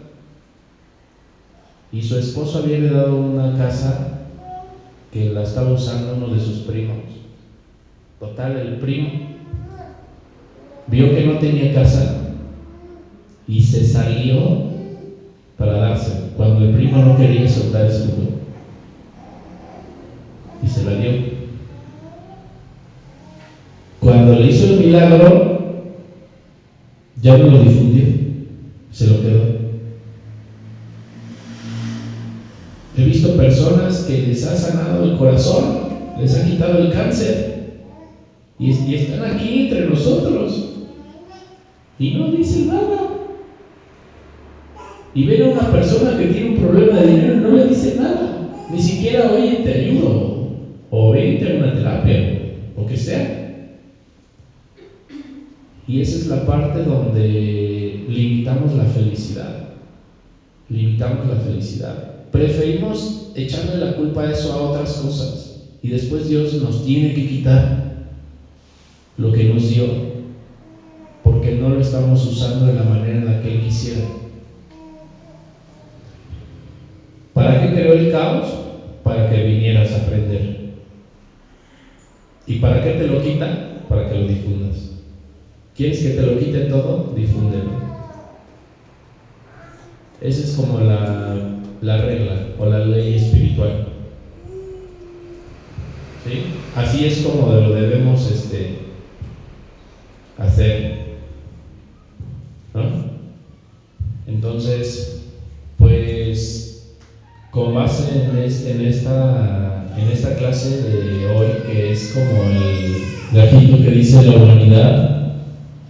y 1.92 2.02
su 2.02 2.18
esposo 2.18 2.60
había 2.60 2.78
heredado 2.78 3.18
una 3.18 3.58
casa 3.58 4.08
que 5.12 5.30
la 5.30 5.44
estaba 5.44 5.74
usando 5.74 6.16
uno 6.16 6.30
de 6.30 6.40
sus 6.40 6.60
primos. 6.60 6.98
Total, 8.20 8.58
el 8.58 8.78
primo 8.78 9.10
vio 10.88 11.14
que 11.14 11.26
no 11.26 11.40
tenía 11.40 11.74
casa 11.74 12.18
y 13.48 13.62
se 13.62 13.84
salió 13.84 14.72
para 15.58 15.78
dársela, 15.78 16.30
cuando 16.38 16.64
el 16.64 16.74
primo 16.74 16.98
no 17.00 17.18
quería 17.18 17.48
soltar 17.48 17.86
ese 17.86 18.06
lugar. 18.06 18.34
Y 20.64 20.68
se 20.68 20.84
la 20.84 20.94
dio. 20.94 21.12
Cuando 24.00 24.34
le 24.34 24.48
hizo 24.48 24.66
el 24.66 24.80
milagro, 24.80 25.84
ya 27.22 27.38
no 27.38 27.48
lo 27.48 27.60
difundió, 27.60 28.06
se 28.92 29.08
lo 29.08 29.22
quedó. 29.22 29.61
He 32.98 33.06
visto 33.06 33.38
personas 33.38 34.02
que 34.02 34.22
les 34.22 34.46
ha 34.46 34.56
sanado 34.56 35.06
el 35.06 35.18
corazón, 35.18 36.20
les 36.20 36.36
ha 36.36 36.44
quitado 36.46 36.80
el 36.80 36.94
cáncer 36.94 37.52
y, 38.60 38.96
están 38.96 39.34
aquí 39.34 39.62
entre 39.62 39.88
nosotros 39.88 40.84
y 41.98 42.12
no 42.12 42.32
dicen 42.32 42.68
nada. 42.68 43.08
Y 45.16 45.26
ven 45.26 45.44
a 45.44 45.48
una 45.48 45.72
persona 45.72 46.18
que 46.18 46.28
tiene 46.28 46.50
un 46.50 46.58
problema 46.58 47.00
de 47.00 47.08
dinero 47.08 47.34
y 47.34 47.38
no 47.38 47.52
le 47.58 47.66
dicen 47.66 47.98
nada. 47.98 48.68
Ni 48.72 48.82
siquiera, 48.82 49.32
oye, 49.32 49.62
te 49.64 49.74
ayudo. 49.74 50.42
O 50.92 51.12
vente 51.12 51.54
a 51.54 51.58
una 51.58 51.74
terapia, 51.74 52.20
o 52.76 52.86
que 52.86 52.98
sea. 52.98 53.38
Y 55.88 56.02
esa 56.02 56.18
es 56.18 56.28
la 56.28 56.46
parte 56.46 56.84
donde 56.84 58.06
limitamos 58.10 58.74
la 58.76 58.86
felicidad. 58.86 59.56
Limitamos 60.70 61.28
la 61.28 61.36
felicidad. 61.38 62.11
Preferimos 62.32 63.34
echarle 63.36 63.78
la 63.78 63.98
culpa 63.98 64.22
a 64.24 64.32
eso 64.32 64.54
a 64.54 64.72
otras 64.72 64.94
cosas. 64.94 65.62
Y 65.82 65.90
después 65.90 66.30
Dios 66.30 66.54
nos 66.62 66.86
tiene 66.86 67.14
que 67.14 67.28
quitar 67.28 68.08
lo 69.18 69.34
que 69.34 69.46
nos 69.46 69.70
dio. 69.70 69.86
Porque 71.24 71.56
no 71.56 71.70
lo 71.70 71.82
estamos 71.82 72.26
usando 72.26 72.68
de 72.68 72.74
la 72.74 72.84
manera 72.84 73.18
en 73.18 73.26
la 73.26 73.42
que 73.42 73.54
Él 73.54 73.64
quisiera. 73.64 74.08
¿Para 77.34 77.62
qué 77.62 77.70
creó 77.72 77.94
el 77.94 78.12
caos? 78.12 78.54
Para 79.04 79.30
que 79.30 79.44
vinieras 79.44 79.94
a 79.94 80.04
aprender. 80.04 80.72
¿Y 82.48 82.56
para 82.60 82.82
qué 82.82 82.92
te 82.92 83.08
lo 83.08 83.22
quita? 83.22 83.86
Para 83.90 84.10
que 84.10 84.16
lo 84.16 84.28
difundas. 84.28 84.92
¿Quieres 85.76 86.02
que 86.02 86.10
te 86.12 86.22
lo 86.22 86.38
quite 86.38 86.62
todo? 86.62 87.14
Difúndelo. 87.16 87.72
Esa 90.22 90.44
es 90.44 90.52
como 90.52 90.80
la, 90.80 91.61
la 91.82 91.98
regla 91.98 92.48
o 92.60 92.66
la 92.66 92.86
ley 92.86 93.16
espiritual. 93.16 93.88
¿Sí? 96.24 96.44
Así 96.76 97.06
es 97.06 97.22
como 97.22 97.52
lo 97.52 97.74
debemos 97.74 98.30
este, 98.32 98.76
hacer. 100.38 101.02
¿no? 102.74 102.82
Entonces, 104.28 105.24
pues 105.78 106.96
con 107.50 107.74
base 107.74 108.04
en, 108.10 108.38
es, 108.38 108.66
en, 108.66 108.82
esta, 108.82 109.94
en 109.98 110.08
esta 110.08 110.36
clase 110.36 110.82
de 110.84 111.28
hoy, 111.28 111.48
que 111.66 111.92
es 111.92 112.14
como 112.14 112.44
el 112.44 113.02
gajito 113.34 113.78
que 113.82 113.92
dice 113.92 114.24
la 114.24 114.38
humanidad, 114.38 115.12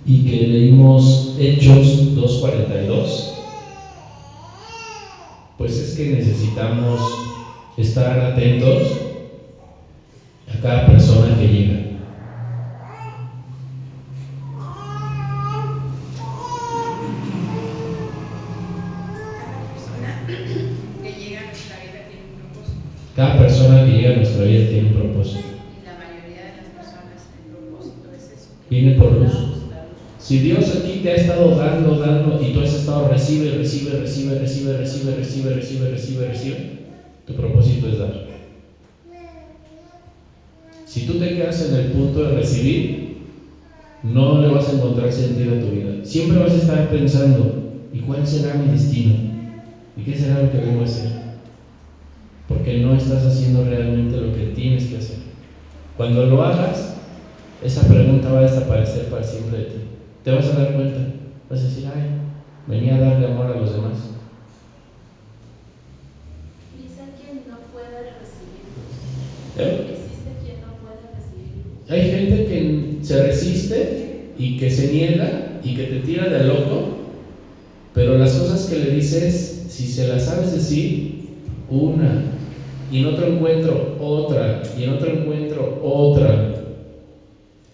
y 0.05 0.25
que 0.25 0.47
leímos 0.47 1.35
Hechos 1.37 2.15
2.42, 2.15 3.30
pues 5.62 5.78
es 5.78 5.95
que 5.95 6.09
necesitamos 6.09 6.99
estar 7.78 8.20
atentos 8.20 8.82
a 10.51 10.59
cada 10.59 10.88
persona 10.88 11.38
que 11.38 11.47
llega. 11.47 11.82
Cada 23.16 23.38
persona 23.38 23.86
que 23.86 23.91
llega 23.91 24.14
a 24.14 24.16
nuestra 24.16 24.45
vida 24.45 24.68
tiene 24.68 24.88
un 24.88 24.93
propósito. 24.95 25.45
Y 25.80 25.86
la 25.86 25.93
mayoría 25.93 26.41
de 26.43 26.57
las 26.57 26.70
personas, 26.76 27.30
el 27.38 27.53
propósito 27.53 28.09
es 28.18 28.32
eso, 28.36 28.49
Viene 28.68 28.95
por 28.95 29.12
luz. 29.12 29.61
Si 30.22 30.39
Dios 30.39 30.69
a 30.72 30.84
ti 30.84 31.01
te 31.03 31.11
ha 31.11 31.15
estado 31.15 31.55
dando, 31.55 31.97
dando, 31.97 32.41
y 32.41 32.53
tú 32.53 32.61
has 32.61 32.74
estado 32.74 33.09
recibe, 33.09 33.51
recibe, 33.51 33.95
recibe, 33.95 34.36
recibe, 34.36 34.76
recibe, 34.76 35.15
recibe, 35.15 35.55
recibe, 35.55 35.89
recibe, 35.89 36.26
recibe, 36.28 36.57
tu 37.26 37.36
propósito 37.36 37.89
es 37.89 37.97
dar. 37.97 38.15
Si 40.86 41.03
tú 41.03 41.17
te 41.17 41.34
quedas 41.34 41.61
en 41.61 41.74
el 41.74 41.86
punto 41.88 42.22
de 42.22 42.30
recibir, 42.30 42.86
no 44.03 44.38
le 44.38 44.49
vas 44.49 44.67
a 44.67 44.72
encontrar 44.72 45.11
sentido 45.11 45.53
a 45.55 45.59
tu 45.59 45.72
vida. 45.72 45.95
Siempre 46.03 46.39
vas 46.39 46.53
a 46.53 46.57
estar 46.57 46.89
pensando, 46.89 47.51
¿y 47.93 47.99
cuál 47.99 48.28
será 48.28 48.53
mi 48.53 48.67
destino? 48.67 49.11
¿Y 49.97 50.03
qué 50.03 50.15
será 50.15 50.38
lo 50.38 50.49
que 50.49 50.59
vengo 50.59 50.82
a 50.82 50.86
hacer? 50.86 51.32
porque 52.51 52.76
no 52.76 52.93
estás 52.93 53.24
haciendo 53.24 53.63
realmente 53.63 54.17
lo 54.17 54.34
que 54.34 54.43
tienes 54.43 54.86
que 54.86 54.97
hacer. 54.97 55.15
Cuando 55.95 56.22
lo 56.22 56.43
hagas, 56.43 56.89
esa 57.61 57.84
pregunta 57.84 58.30
va 58.30 58.39
a 58.39 58.41
desaparecer 58.41 59.05
para 59.05 59.24
siempre 59.24 59.59
de 59.59 59.63
ti. 59.63 59.78
Te 60.24 60.32
vas 60.32 60.47
a 60.49 60.53
dar 60.53 60.74
cuenta, 60.74 61.01
vas 61.49 61.61
a 61.61 61.63
decir, 61.63 61.88
ay, 61.88 62.05
venía 62.67 62.95
a 62.95 62.99
darle 62.99 63.26
amor 63.26 63.49
a 63.49 63.55
los 63.55 63.72
demás. 63.72 64.09
Hay 67.01 67.07
quien 67.17 67.49
no 67.49 67.57
puede 67.72 68.03
recibir 68.19 68.61
luz. 68.76 69.57
¿Eh? 69.57 69.89
Existe 69.89 70.32
quien 70.43 70.61
no 70.61 70.67
puede 70.84 71.01
recibir 71.15 71.47
luz. 71.55 71.89
Hay 71.89 72.03
gente 72.03 72.43
que 72.43 73.01
se 73.01 73.17
resiste 73.17 74.34
y 74.38 74.57
que 74.57 74.69
se 74.69 74.86
niega 74.86 75.59
y 75.63 75.74
que 75.74 75.86
te 75.86 75.99
tira 75.99 76.30
de 76.30 76.41
loco, 76.41 76.84
pero 77.93 78.15
las 78.15 78.36
cosas 78.36 78.65
que 78.65 78.78
le 78.78 78.89
dices, 78.89 79.63
si 79.67 79.88
se 79.88 80.05
las 80.05 80.24
sabes 80.24 80.51
decir, 80.51 81.15
una, 81.67 82.22
y 82.91 82.99
en 82.99 83.05
otro 83.05 83.26
encuentro 83.26 83.95
otra, 83.97 84.61
y 84.76 84.84
en 84.84 84.89
otro 84.89 85.11
encuentro 85.11 85.78
otra, 85.82 86.43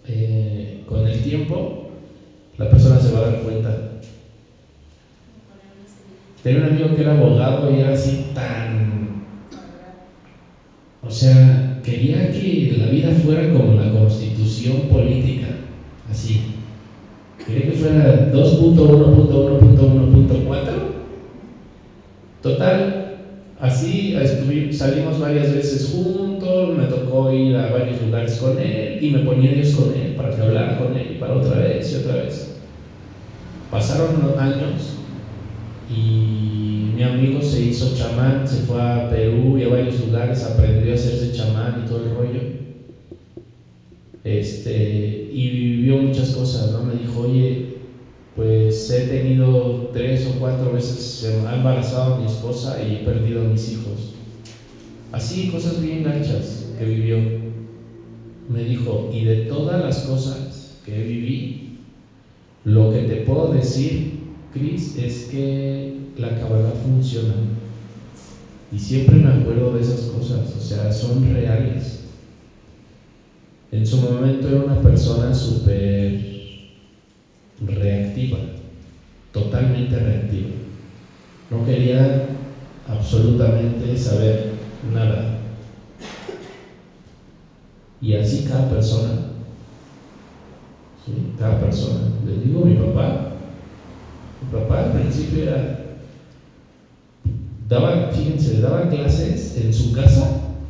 eh, 0.06 0.78
con 0.86 1.06
el 1.06 1.20
tiempo, 1.20 1.77
la 2.58 2.68
persona 2.68 3.00
se 3.00 3.12
va 3.12 3.18
a 3.18 3.30
dar 3.30 3.42
cuenta. 3.42 3.74
Tenía 6.42 6.60
un 6.60 6.66
amigo 6.66 6.94
que 6.94 7.02
era 7.02 7.12
abogado 7.12 7.72
y 7.72 7.80
era 7.80 7.94
así 7.94 8.32
tan. 8.34 9.08
O 11.02 11.10
sea, 11.10 11.80
quería 11.84 12.30
que 12.30 12.76
la 12.78 12.88
vida 12.88 13.12
fuera 13.12 13.52
como 13.52 13.80
la 13.80 13.92
constitución 13.92 14.88
política, 14.88 15.48
así. 16.10 16.40
Quería 17.46 17.66
que 17.66 17.72
fuera 17.72 18.30
2.1.1.1.4. 18.32 20.82
Total, 22.42 22.94
así 23.60 24.14
salimos 24.72 25.18
varias 25.18 25.52
veces 25.52 25.86
juntos, 25.86 26.76
me 26.76 26.86
tocó 26.86 27.30
ir 27.30 27.56
a 27.56 27.70
varios 27.70 28.00
lugares 28.00 28.38
con 28.38 28.60
él 28.60 28.98
y 29.02 29.10
me 29.10 29.20
ponía 29.20 29.52
Dios 29.52 29.72
con 29.72 29.92
él 29.92 30.14
para 30.14 30.27
que 30.38 30.44
hablara 30.44 30.78
con 30.78 30.96
él 30.96 31.16
y 31.16 31.20
para 31.20 31.34
otra 31.34 31.58
vez 31.58 31.92
y 31.92 31.96
otra 31.96 32.14
vez. 32.14 32.54
Pasaron 33.70 34.22
los 34.22 34.38
años 34.38 34.94
y 35.90 36.92
mi 36.94 37.02
amigo 37.02 37.42
se 37.42 37.60
hizo 37.60 37.92
chamán, 37.92 38.46
se 38.46 38.58
fue 38.58 38.80
a 38.80 39.08
Perú 39.10 39.58
y 39.58 39.64
a 39.64 39.68
varios 39.68 39.98
lugares, 39.98 40.44
aprendió 40.44 40.92
a 40.92 40.94
hacerse 40.94 41.32
chamán 41.32 41.82
y 41.82 41.88
todo 41.88 42.04
el 42.04 42.10
rollo. 42.10 42.40
Este, 44.24 45.28
y 45.30 45.48
vivió 45.48 45.96
muchas 45.96 46.30
cosas, 46.30 46.70
¿no? 46.70 46.82
Me 46.82 46.94
dijo, 46.94 47.20
oye, 47.22 47.58
pues 48.36 48.90
he 48.90 49.00
tenido 49.02 49.90
tres 49.92 50.26
o 50.26 50.38
cuatro 50.38 50.72
veces, 50.72 51.02
se 51.02 51.28
ha 51.28 51.54
embarazado 51.54 52.14
a 52.14 52.16
mi 52.16 52.26
esposa 52.26 52.80
y 52.80 52.96
he 52.96 52.98
perdido 52.98 53.40
a 53.40 53.44
mis 53.44 53.68
hijos. 53.68 54.12
Así, 55.12 55.48
cosas 55.48 55.80
bien 55.80 56.04
gachas 56.04 56.64
que 56.78 56.84
vivió. 56.84 57.47
Me 58.48 58.64
dijo, 58.64 59.08
y 59.10 59.22
de 59.22 59.36
todas 59.36 59.78
las 59.78 59.98
cosas 59.98 60.72
que 60.84 61.02
viví, 61.02 61.68
lo 62.64 62.90
que 62.90 63.00
te 63.00 63.16
puedo 63.16 63.48
decir, 63.48 64.00
Cris, 64.52 64.90
es 64.96 65.20
que 65.30 65.84
la 66.16 66.34
Kabbalah 66.34 66.74
funciona. 66.74 67.34
Y 68.72 68.78
siempre 68.78 69.18
me 69.18 69.28
acuerdo 69.28 69.72
de 69.72 69.80
esas 69.80 70.02
cosas, 70.02 70.54
o 70.54 70.60
sea, 70.60 70.90
son 70.92 71.22
reales. 71.22 71.98
En 73.70 73.84
su 73.84 73.98
momento 73.98 74.48
era 74.48 74.58
una 74.58 74.80
persona 74.80 75.34
súper 75.34 76.12
reactiva, 77.60 78.38
totalmente 79.32 79.98
reactiva. 79.98 80.48
No 81.50 81.62
quería 81.62 82.18
absolutamente 82.86 83.96
saber 83.96 84.36
nada. 84.90 85.37
Y 88.00 88.14
así 88.14 88.44
cada 88.48 88.68
persona, 88.68 89.10
¿sí? 91.04 91.12
Cada 91.38 91.58
persona. 91.60 92.00
Les 92.26 92.40
digo, 92.40 92.62
mi 92.62 92.74
papá, 92.74 93.34
mi 94.40 94.60
papá 94.60 94.78
al 94.78 94.92
principio 94.92 95.42
era, 95.42 95.96
daba, 97.68 98.10
fíjense, 98.12 98.60
daba 98.60 98.88
clases 98.88 99.58
en 99.58 99.72
su 99.74 99.92
casa, 99.92 100.24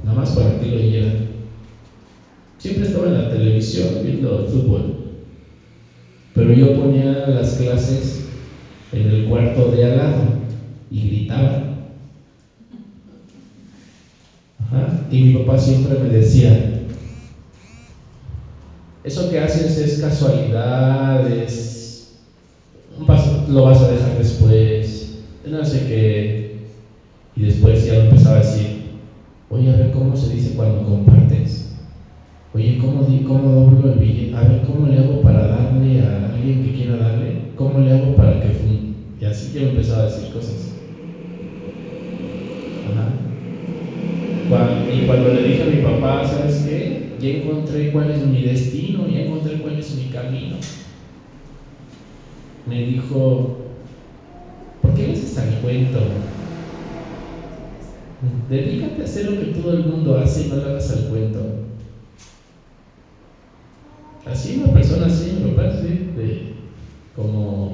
nada 0.05 0.17
más 0.17 0.33
para 0.33 0.59
que 0.59 0.67
lo 0.67 0.79
oyeran. 0.79 1.13
Siempre 2.59 2.87
estaba 2.87 3.07
en 3.09 3.15
la 3.15 3.29
televisión 3.29 4.03
viendo 4.03 4.39
el 4.39 4.47
fútbol. 4.47 4.85
Pero 6.35 6.53
yo 6.53 6.73
ponía 6.73 7.29
las 7.29 7.55
clases 7.55 8.21
en 8.93 9.07
el 9.09 9.27
cuarto 9.27 9.71
de 9.71 9.85
al 9.85 9.97
lado 9.97 10.25
y 10.91 11.03
gritaba. 11.03 11.53
Ajá. 14.61 14.89
Y 15.11 15.21
mi 15.21 15.33
papá 15.33 15.59
siempre 15.59 15.97
me 15.97 16.09
decía, 16.09 16.78
eso 19.05 19.29
que 19.29 19.39
haces 19.39 19.77
es 19.77 19.97
casualidad, 19.97 21.25
es... 21.27 22.05
lo 23.47 23.63
vas 23.63 23.81
a 23.81 23.87
dejar 23.87 24.15
después, 24.15 25.07
no 25.45 25.65
sé 25.65 25.83
qué. 25.83 26.29
Y 27.35 27.43
después 27.43 27.85
ya 27.85 27.95
me 27.95 28.01
empezaba 28.03 28.35
a 28.35 28.39
decir, 28.39 28.71
oye, 29.51 29.69
a 29.69 29.75
ver 29.75 29.91
cómo 29.91 30.17
se 30.17 30.29
dice 30.29 30.53
cuando 30.53 30.83
compartes. 30.83 31.63
Oye, 32.55 32.77
¿cómo, 32.77 33.05
di- 33.05 33.21
¿cómo 33.21 33.51
doblo 33.51 33.87
el 33.87 33.97
billete? 33.97 34.35
A 34.37 34.43
ver, 34.43 34.61
¿cómo 34.61 34.87
le 34.87 34.97
hago 34.99 35.17
para 35.17 35.47
darle 35.47 36.01
a 36.01 36.27
alguien 36.27 36.59
que 36.59 36.73
quiera 36.73 36.97
darle? 36.97 37.37
¿Cómo 37.57 37.81
le 37.81 37.93
hago 37.93 38.11
para 38.11 38.37
que 38.37 38.53
Y 39.21 39.25
así 39.27 39.51
ya 39.53 39.63
me 39.63 39.69
empezaba 39.69 40.01
a 40.01 40.05
decir 40.05 40.29
cosas. 40.29 40.71
Ajá. 42.87 43.13
Y 44.89 45.01
cuando 45.01 45.31
le 45.31 45.43
dije 45.43 45.63
a 45.63 45.67
mi 45.67 45.79
papá, 45.79 46.25
¿sabes 46.25 46.59
qué? 46.59 46.98
Ya 47.21 47.31
encontré 47.31 47.91
cuál 47.91 48.11
es 48.11 48.21
mi 48.23 48.43
destino, 48.43 49.09
ya 49.09 49.19
encontré 49.19 49.57
cuál 49.57 49.77
es 49.77 49.93
mi 49.93 50.07
camino. 50.07 50.57
Me 52.67 52.81
dijo, 52.85 53.45
¿por 54.83 54.95
qué 54.95 55.05
le 55.05 55.13
haces 55.13 55.37
al 55.39 55.57
cuento? 55.57 56.01
Dedícate 58.49 59.03
a 59.03 59.05
hacer 59.05 59.25
lo 59.25 59.37
que 59.37 59.47
todo 59.47 59.73
el 59.73 59.81
mundo 59.81 60.17
hace 60.17 60.43
y 60.43 60.47
no 60.47 60.57
le 60.57 60.67
hagas 60.69 60.91
al 60.91 61.03
cuento. 61.03 61.47
Así 64.25 64.53
una 64.53 64.69
persona 64.69 65.07
así, 65.07 65.33
mi 65.33 65.41
papá 65.51 65.65
así, 65.65 65.99
de 66.15 66.39
como... 67.17 67.73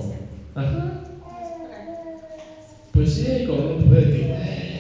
Ajá. 0.55 0.95
Pues 2.93 3.11
sí, 3.11 3.43
como 3.45 3.67
un 3.67 3.77
papá 3.79 3.97
de 3.97 4.09
que... 4.09 4.74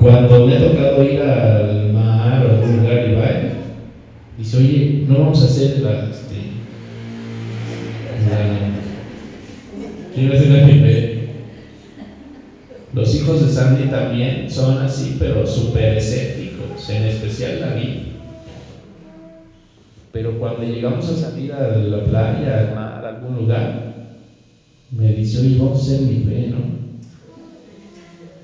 Cuando 0.00 0.46
me 0.46 0.54
ha 0.54 0.60
tocado 0.60 1.02
ir 1.02 1.20
al 1.20 1.92
mar 1.92 2.46
o 2.46 2.50
algún 2.50 2.76
lugar 2.78 3.08
y 3.08 3.14
va 3.14 3.28
dice, 4.38 4.56
oye, 4.56 5.04
no 5.08 5.18
vamos 5.18 5.42
a 5.42 5.46
hacer 5.46 5.80
la... 5.80 6.08
Este, 6.08 6.36
la 8.30 8.44
sí, 10.14 10.22
no 10.22 10.32
hace 10.34 10.48
nadie 10.48 10.80
ve. 10.80 11.28
Los 12.94 13.12
hijos 13.16 13.42
de 13.42 13.48
Sandy 13.48 13.90
también 13.90 14.48
son 14.48 14.78
así, 14.78 15.16
pero 15.18 15.44
súper 15.44 15.96
escépticos, 15.96 16.88
en 16.90 17.02
especial 17.04 17.60
David. 17.60 17.94
Pero 20.12 20.38
cuando 20.38 20.62
llegamos 20.62 21.08
a 21.08 21.16
salir 21.16 21.52
a 21.52 21.76
la 21.76 22.04
playa, 22.04 22.60
al 22.60 22.74
mar, 22.74 23.04
a 23.04 23.08
algún 23.08 23.36
lugar, 23.36 23.82
me 24.96 25.12
dice, 25.12 25.40
oye, 25.40 25.56
vamos 25.58 25.78
a 25.78 25.82
hacer 25.82 26.00
mi 26.02 26.24
fe, 26.24 26.48
¿no? 26.50 26.77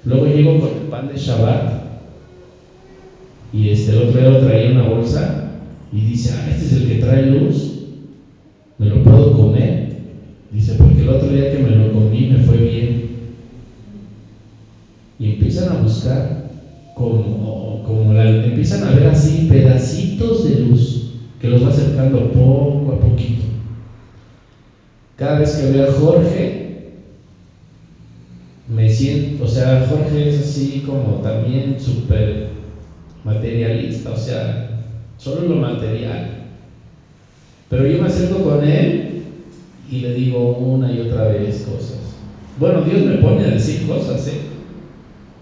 Luego 0.07 0.26
llego 0.26 0.61
con 0.61 0.70
el 0.70 0.90
pan 0.90 1.09
de 1.09 1.16
Shabbat 1.16 1.84
y 3.55 3.70
este, 3.70 3.92
el 3.92 4.00
otro 4.00 4.20
día 4.20 4.30
lo 4.30 4.40
traía 4.40 4.66
en 4.66 4.76
una 4.76 4.88
bolsa 4.88 5.61
y 5.92 6.00
dice, 6.00 6.32
ah, 6.34 6.50
este 6.50 6.64
es 6.64 6.72
el 6.72 6.88
que 6.88 6.96
trae 6.96 7.26
luz, 7.26 7.70
¿me 8.78 8.86
lo 8.86 9.02
puedo 9.02 9.32
comer? 9.32 9.94
Dice, 10.52 10.74
porque 10.74 11.02
el 11.02 11.11
otro 11.11 11.32
día 11.32 11.50
que 11.50 11.59
me 11.59 11.70
lo 11.70 11.92
comí 11.92 12.26
me 12.26 12.38
fue 12.38 12.59
bien. 12.59 13.14
Y 15.20 15.26
empiezan 15.26 15.68
a 15.70 15.76
buscar 15.76 16.28
como, 16.96 17.82
como 17.84 18.12
la, 18.12 18.26
empiezan 18.26 18.84
a 18.84 18.92
ver 18.92 19.07
así 19.07 19.46
pedacitos 19.48 20.44
de 20.44 20.59
luz 20.59 21.05
que 21.40 21.48
los 21.48 21.64
va 21.64 21.68
acercando 21.68 22.32
poco 22.32 22.92
a 22.92 23.00
poquito. 23.00 23.44
Cada 25.16 25.38
vez 25.38 25.55
que 25.55 25.66
veo 25.66 25.84
a 25.84 25.92
Jorge, 25.92 26.64
me 28.69 28.89
siento, 28.89 29.45
o 29.45 29.47
sea, 29.47 29.79
Jorge 29.79 30.27
es 30.27 30.39
así 30.39 30.81
como 30.85 31.19
también 31.19 31.79
súper 31.79 32.37
materialista, 33.25 34.12
o 34.12 34.17
sea, 34.17 34.57
solo 35.19 35.43
lo 35.43 35.57
material. 35.57 36.21
Pero 37.69 37.85
yo 37.85 37.99
me 37.99 38.07
acerco 38.07 38.41
con 38.41 38.62
él 38.62 39.01
y 39.91 39.99
le 39.99 40.12
digo 40.12 40.49
una 40.49 40.91
y 40.91 40.99
otra 40.99 41.25
vez 41.25 41.59
cosas. 41.59 42.15
Bueno, 42.57 42.83
Dios 42.83 43.03
me 43.03 43.15
pone 43.15 43.43
a 43.43 43.49
decir 43.49 43.81
cosas, 43.83 44.27
¿eh? 44.29 44.39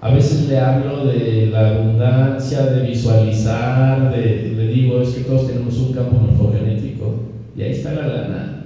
A 0.01 0.11
veces 0.11 0.43
le 0.43 0.59
hablo 0.59 1.01
de 1.01 1.47
la 1.47 1.66
abundancia, 1.66 2.64
de 2.64 2.81
visualizar, 2.81 4.09
de, 4.09 4.51
le 4.51 4.66
digo, 4.66 4.99
es 4.99 5.12
que 5.12 5.20
todos 5.20 5.45
tenemos 5.45 5.79
un 5.79 5.91
campo 5.93 6.16
morfogenético 6.16 7.14
y 7.55 7.62
ahí 7.62 7.70
está 7.70 7.93
la 7.93 8.05
lana. 8.05 8.61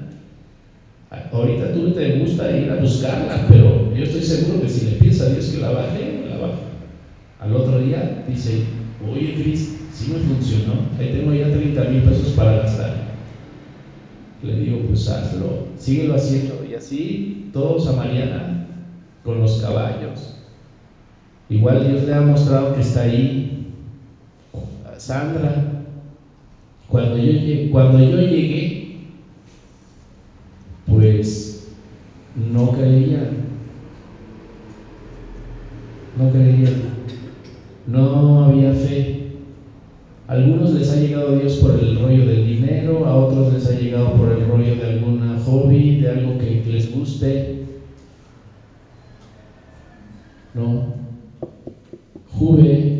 Ahorita 1.32 1.72
tú 1.72 1.92
te 1.92 2.18
gusta 2.18 2.50
ir 2.56 2.70
a 2.70 2.76
buscarla, 2.76 3.46
pero 3.48 3.94
yo 3.94 4.04
estoy 4.04 4.22
seguro 4.22 4.60
que 4.60 4.68
si 4.68 4.86
le 4.86 4.96
pides 4.96 5.20
a 5.20 5.30
Dios 5.30 5.46
que 5.46 5.58
la 5.58 5.70
baje, 5.70 6.24
la 6.28 6.36
baja. 6.38 6.58
Al 7.40 7.54
otro 7.54 7.78
día 7.78 8.24
dice, 8.26 8.62
oye 9.08 9.34
Cris, 9.34 9.76
sí 9.92 10.12
me 10.12 10.18
funcionó, 10.18 10.74
ahí 10.98 11.10
tengo 11.12 11.32
ya 11.32 11.50
30 11.50 11.84
mil 11.84 12.02
pesos 12.02 12.30
para 12.30 12.56
gastar. 12.56 13.06
Le 14.42 14.56
digo, 14.56 14.80
pues 14.86 15.08
hazlo, 15.08 15.68
síguelo 15.78 16.14
haciendo. 16.14 16.64
Y 16.68 16.74
así 16.74 17.50
todos 17.52 17.86
a 17.86 17.92
Mariana 17.92 18.66
con 19.24 19.40
los 19.40 19.60
caballos. 19.60 20.34
Igual 21.48 21.88
Dios 21.88 22.02
le 22.02 22.14
ha 22.14 22.20
mostrado 22.20 22.74
que 22.74 22.80
está 22.80 23.02
ahí. 23.02 23.66
Sandra, 24.98 25.84
cuando 26.88 27.16
yo, 27.18 27.70
cuando 27.70 27.98
yo 27.98 28.18
llegué, 28.18 28.96
pues 30.86 31.68
no 32.36 32.72
creía. 32.72 33.30
No 36.18 36.30
creía. 36.30 36.70
No 37.86 38.44
había 38.44 38.72
fe. 38.72 39.16
A 40.28 40.32
algunos 40.32 40.72
les 40.72 40.90
ha 40.90 40.96
llegado 40.96 41.38
Dios 41.38 41.56
por 41.56 41.78
el 41.78 42.00
rollo 42.00 42.26
del 42.26 42.46
dinero, 42.46 43.06
a 43.06 43.14
otros 43.14 43.52
les 43.52 43.66
ha 43.68 43.78
llegado 43.78 44.14
por 44.14 44.32
el 44.32 44.46
rollo 44.48 44.74
de 44.74 44.84
alguna 44.84 45.38
hobby, 45.38 46.00
de 46.00 46.10
algo 46.10 46.38
que 46.38 46.64
les 46.66 46.92
guste. 46.92 47.64
No. 50.52 50.96
Juve, 52.32 52.96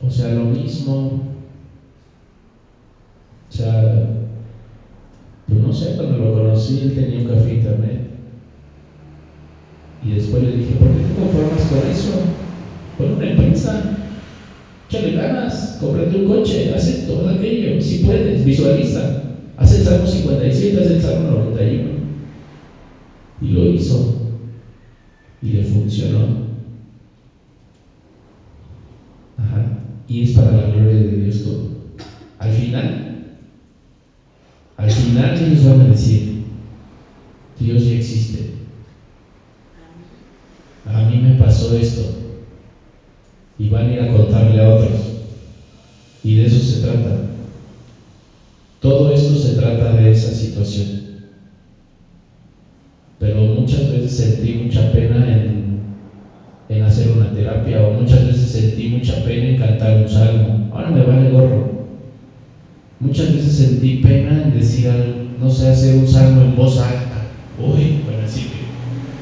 o 0.00 0.10
sea, 0.10 0.34
lo 0.34 0.44
mismo. 0.44 1.20
O 3.48 3.52
sea, 3.52 4.23
pues 5.48 5.60
no 5.60 5.72
sé, 5.72 5.96
cuando 5.96 6.18
lo 6.18 6.32
conocí 6.32 6.80
él 6.80 6.94
tenía 6.94 7.20
un 7.20 7.26
café 7.26 7.50
internet. 7.50 7.98
Y 10.04 10.10
después 10.12 10.42
le 10.42 10.52
dije, 10.52 10.74
¿por 10.74 10.90
qué 10.90 11.00
te 11.00 11.12
conformas 11.14 11.64
con 11.64 11.84
eso? 11.86 12.10
Pon 12.98 13.12
una 13.12 13.26
empresa, 13.26 13.80
échale 14.88 15.12
ganas, 15.12 15.78
cómprate 15.80 16.14
un 16.14 16.24
coche, 16.24 16.72
haz 16.74 16.86
haz 16.86 17.36
aquello, 17.36 17.80
si 17.80 17.96
puedes, 17.96 18.44
visualiza. 18.44 19.24
Haz 19.56 19.72
el 19.72 19.82
Salmo 19.82 20.06
57, 20.06 20.80
haz 20.80 20.88
el 20.88 21.00
Salmo 21.00 21.28
91. 21.28 21.90
Y 23.40 23.48
lo 23.48 23.64
hizo. 23.64 24.14
Y 25.42 25.50
le 25.50 25.64
funcionó. 25.64 26.44
Ajá. 29.38 29.66
Y 30.08 30.22
es 30.22 30.32
para 30.32 30.52
la 30.52 30.66
gloria 30.66 30.96
de 30.96 31.16
Dios 31.16 31.42
todo. 31.42 31.68
Al 32.38 32.52
final, 32.52 33.03
al 34.78 34.92
final 34.92 35.38
ellos 35.38 35.64
van 35.64 35.80
a 35.82 35.86
decir, 35.86 36.22
Dios 37.60 37.84
ya 37.84 37.94
existe. 37.94 38.48
A 40.86 41.02
mí 41.02 41.18
me 41.18 41.34
pasó 41.34 41.74
esto. 41.74 42.14
Y 43.58 43.70
van 43.70 43.88
a 43.88 43.92
ir 43.92 44.00
a 44.02 44.08
contarle 44.08 44.60
a 44.60 44.66
otros. 44.68 45.14
Y 46.24 46.36
de 46.36 46.46
eso 46.46 46.60
se 46.62 46.78
trata. 46.78 47.20
Todo 48.80 49.10
esto 49.10 49.36
se 49.36 49.52
trata 49.52 49.92
de 49.92 50.12
esa 50.12 50.32
situación. 50.32 50.94
Pero 53.20 53.46
muchas 53.46 53.88
veces 53.88 54.14
sentí 54.14 54.54
mucha 54.54 54.92
pena 54.92 55.30
en, 55.30 55.80
en 56.70 56.84
hacer 56.84 57.10
una 57.10 57.32
terapia 57.32 57.82
o 57.82 57.90
muchas 57.90 58.24
veces 58.24 58.50
sentí 58.52 58.88
mucha 58.88 59.24
pena 59.24 59.48
en 59.48 59.56
cantar 59.56 59.96
un 59.96 60.10
salmo. 60.10 60.58
Ahora 60.70 60.90
me 60.90 61.02
vale 61.02 61.28
gorro. 61.28 61.73
Muchas 63.00 63.32
veces 63.32 63.54
sentí 63.54 64.02
pena 64.02 64.40
en 64.42 64.54
decir, 64.54 64.88
no 65.40 65.50
sé, 65.50 65.68
hacer 65.68 65.94
un 65.94 66.06
salmo 66.06 66.42
en 66.42 66.56
voz 66.56 66.78
alta. 66.78 67.22
Uy, 67.58 67.90
van 68.06 68.20
a 68.20 68.22
decir 68.22 68.44
que... 68.44 68.64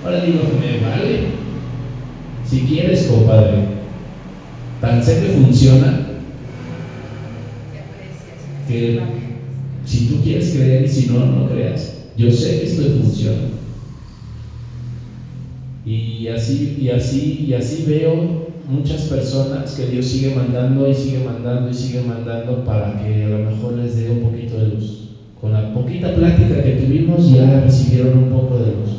Ahora 0.04 0.22
digo, 0.22 0.40
me 0.60 0.86
vale. 0.86 1.20
Si 2.44 2.60
quieres, 2.62 3.04
compadre. 3.04 3.60
Tan 4.80 5.02
sé 5.02 5.18
que 5.20 5.28
funciona. 5.28 6.00
Que 8.68 9.00
si 9.86 10.06
tú 10.06 10.22
quieres 10.22 10.50
creer 10.50 10.84
y 10.84 10.88
si 10.88 11.06
no, 11.06 11.26
no 11.26 11.48
creas. 11.48 11.90
Yo 12.16 12.30
sé 12.30 12.58
que 12.58 12.64
esto 12.64 12.82
funciona. 13.00 13.42
Y 15.84 16.28
así, 16.28 16.76
y 16.80 16.90
así, 16.90 17.46
y 17.48 17.54
así 17.54 17.84
veo 17.84 18.41
muchas 18.68 19.02
personas 19.02 19.72
que 19.72 19.86
Dios 19.86 20.06
sigue 20.06 20.34
mandando 20.34 20.88
y 20.88 20.94
sigue 20.94 21.20
mandando 21.20 21.70
y 21.70 21.74
sigue 21.74 22.02
mandando 22.02 22.64
para 22.64 22.96
que 22.96 23.24
a 23.24 23.28
lo 23.28 23.50
mejor 23.50 23.74
les 23.74 23.96
dé 23.96 24.10
un 24.10 24.30
poquito 24.30 24.58
de 24.58 24.68
luz. 24.68 25.08
Con 25.40 25.52
la 25.52 25.74
poquita 25.74 26.14
plática 26.14 26.62
que 26.62 26.72
tuvimos 26.72 27.30
ya 27.30 27.60
recibieron 27.60 28.16
un 28.16 28.30
poco 28.30 28.58
de 28.58 28.72
luz. 28.72 28.90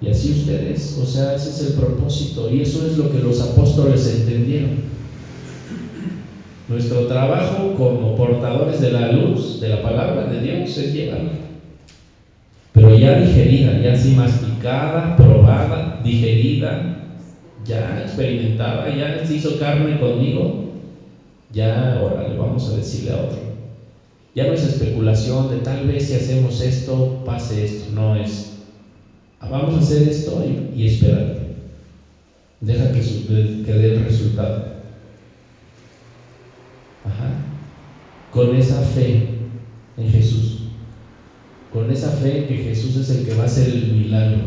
Y 0.00 0.08
así 0.08 0.30
ustedes, 0.30 0.98
o 1.00 1.06
sea, 1.06 1.34
ese 1.34 1.50
es 1.50 1.60
el 1.60 1.72
propósito 1.74 2.50
y 2.50 2.60
eso 2.60 2.86
es 2.86 2.98
lo 2.98 3.10
que 3.10 3.18
los 3.18 3.40
apóstoles 3.40 4.06
entendieron. 4.06 4.70
Nuestro 6.68 7.06
trabajo 7.06 7.74
como 7.76 8.16
portadores 8.16 8.80
de 8.80 8.90
la 8.90 9.12
luz, 9.12 9.60
de 9.60 9.68
la 9.68 9.82
palabra 9.82 10.26
de 10.26 10.40
Dios, 10.40 10.76
es 10.76 10.92
llevarla. 10.92 11.30
Pero 12.72 12.94
ya 12.94 13.18
digerida, 13.18 13.80
ya 13.80 13.92
así 13.92 14.10
masticada, 14.10 15.16
probada, 15.16 16.00
digerida, 16.04 17.05
ya 17.68 18.02
experimentada, 18.02 18.88
ya 18.94 19.26
se 19.26 19.34
hizo 19.34 19.58
carne 19.58 19.98
conmigo, 19.98 20.72
ya, 21.52 22.00
órale, 22.02 22.36
vamos 22.36 22.68
a 22.68 22.76
decirle 22.76 23.12
a 23.12 23.16
otro. 23.16 23.38
Ya 24.34 24.46
no 24.46 24.52
es 24.52 24.62
especulación 24.62 25.48
de 25.50 25.58
tal 25.58 25.86
vez 25.86 26.08
si 26.08 26.14
hacemos 26.14 26.60
esto, 26.60 27.22
pase 27.24 27.64
esto, 27.64 27.92
no 27.92 28.16
es, 28.16 28.56
vamos 29.40 29.74
a 29.74 29.78
hacer 29.78 30.08
esto 30.08 30.42
y, 30.44 30.80
y 30.82 30.86
esperar. 30.86 31.46
Deja 32.60 32.92
que, 32.92 33.00
que 33.00 33.72
dé 33.72 33.94
el 33.94 34.04
resultado. 34.04 34.76
Ajá. 37.04 37.30
Con 38.32 38.54
esa 38.56 38.80
fe 38.80 39.28
en 39.96 40.10
Jesús. 40.10 40.58
Con 41.72 41.90
esa 41.90 42.10
fe 42.10 42.38
en 42.38 42.48
que 42.48 42.56
Jesús 42.56 42.96
es 42.96 43.10
el 43.10 43.26
que 43.26 43.34
va 43.34 43.44
a 43.44 43.46
hacer 43.46 43.68
el 43.68 43.92
milagro. 43.92 44.38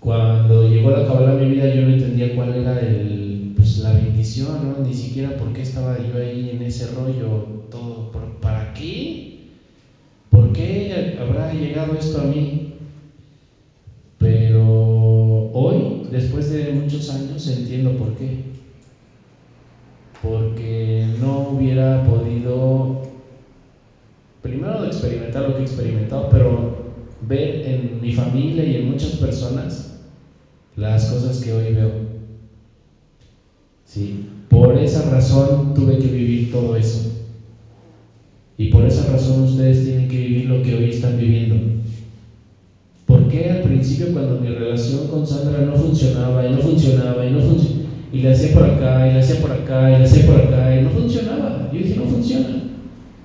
Cuando 0.00 0.62
llegó 0.68 0.90
la 0.90 1.06
cabala 1.06 1.32
a 1.32 1.34
mi 1.34 1.48
vida 1.48 1.68
yo 1.68 1.82
no 1.82 1.90
entendía 1.90 2.34
cuál 2.36 2.54
era 2.54 2.80
el, 2.80 3.52
pues, 3.56 3.78
la 3.78 3.92
bendición, 3.92 4.68
¿no? 4.68 4.84
Ni 4.86 4.94
siquiera 4.94 5.36
por 5.36 5.52
qué 5.52 5.62
estaba 5.62 5.98
yo 5.98 6.18
ahí 6.18 6.50
en 6.50 6.62
ese 6.62 6.86
rollo, 6.86 7.66
todo, 7.70 8.12
¿para 8.40 8.74
qué? 8.74 9.38
¿Por 10.30 10.52
qué 10.52 11.16
habrá 11.20 11.52
llegado 11.52 11.96
esto 11.96 12.20
a 12.20 12.24
mí? 12.24 12.74
Pero 14.18 15.50
hoy, 15.52 16.08
después 16.10 16.48
de 16.50 16.70
muchos 16.70 17.10
años, 17.10 17.48
entiendo 17.48 17.96
por 17.96 18.14
qué. 18.14 18.36
Porque 20.22 21.08
no 21.20 21.50
hubiera 21.50 22.04
podido, 22.04 23.02
primero 24.42 24.84
experimentar 24.84 25.42
lo 25.44 25.54
que 25.54 25.62
he 25.62 25.64
experimentado, 25.64 26.28
pero 26.28 26.87
ver 27.20 27.60
en 27.64 28.00
mi 28.00 28.12
familia 28.12 28.64
y 28.64 28.74
en 28.74 28.86
muchas 28.86 29.16
personas 29.16 29.84
las 30.76 31.04
cosas 31.06 31.38
que 31.38 31.52
hoy 31.52 31.70
veo. 31.70 31.92
Sí, 33.84 34.14
por 34.48 34.76
esa 34.76 35.02
razón 35.02 35.74
tuve 35.74 35.98
que 35.98 36.08
vivir 36.08 36.50
todo 36.50 36.76
eso. 36.76 37.00
Y 38.56 38.66
por 38.66 38.84
esa 38.84 39.04
razón 39.04 39.40
ustedes 39.40 39.82
tienen 39.82 40.08
que 40.08 40.18
vivir 40.18 40.46
lo 40.46 40.62
que 40.62 40.74
hoy 40.74 40.88
están 40.88 41.16
viviendo. 41.16 41.56
¿Por 43.06 43.26
qué 43.28 43.48
al 43.48 43.60
principio 43.60 44.12
cuando 44.12 44.36
mi 44.36 44.50
relación 44.50 45.06
con 45.06 45.26
Sandra 45.26 45.62
no 45.62 45.74
funcionaba 45.76 46.44
y 46.44 46.50
no 46.50 46.58
funcionaba 46.58 47.24
y 47.24 47.30
no 47.30 47.40
funcionaba? 47.40 47.80
Y 48.12 48.18
le 48.20 48.30
hacía 48.30 48.50
por 48.50 48.64
acá 48.64 49.06
y 49.06 49.10
le 49.10 49.18
hacía 49.18 49.36
por 49.36 49.52
acá 49.52 49.90
y 49.90 49.96
le 49.96 50.04
hacía 50.04 50.24
por 50.24 50.36
acá 50.36 50.74
y 50.74 50.78
no 50.78 50.90
funcionaba. 50.90 51.68
Yo 51.70 51.78
dije, 51.78 51.94
no 51.94 52.04
funciona. 52.04 52.58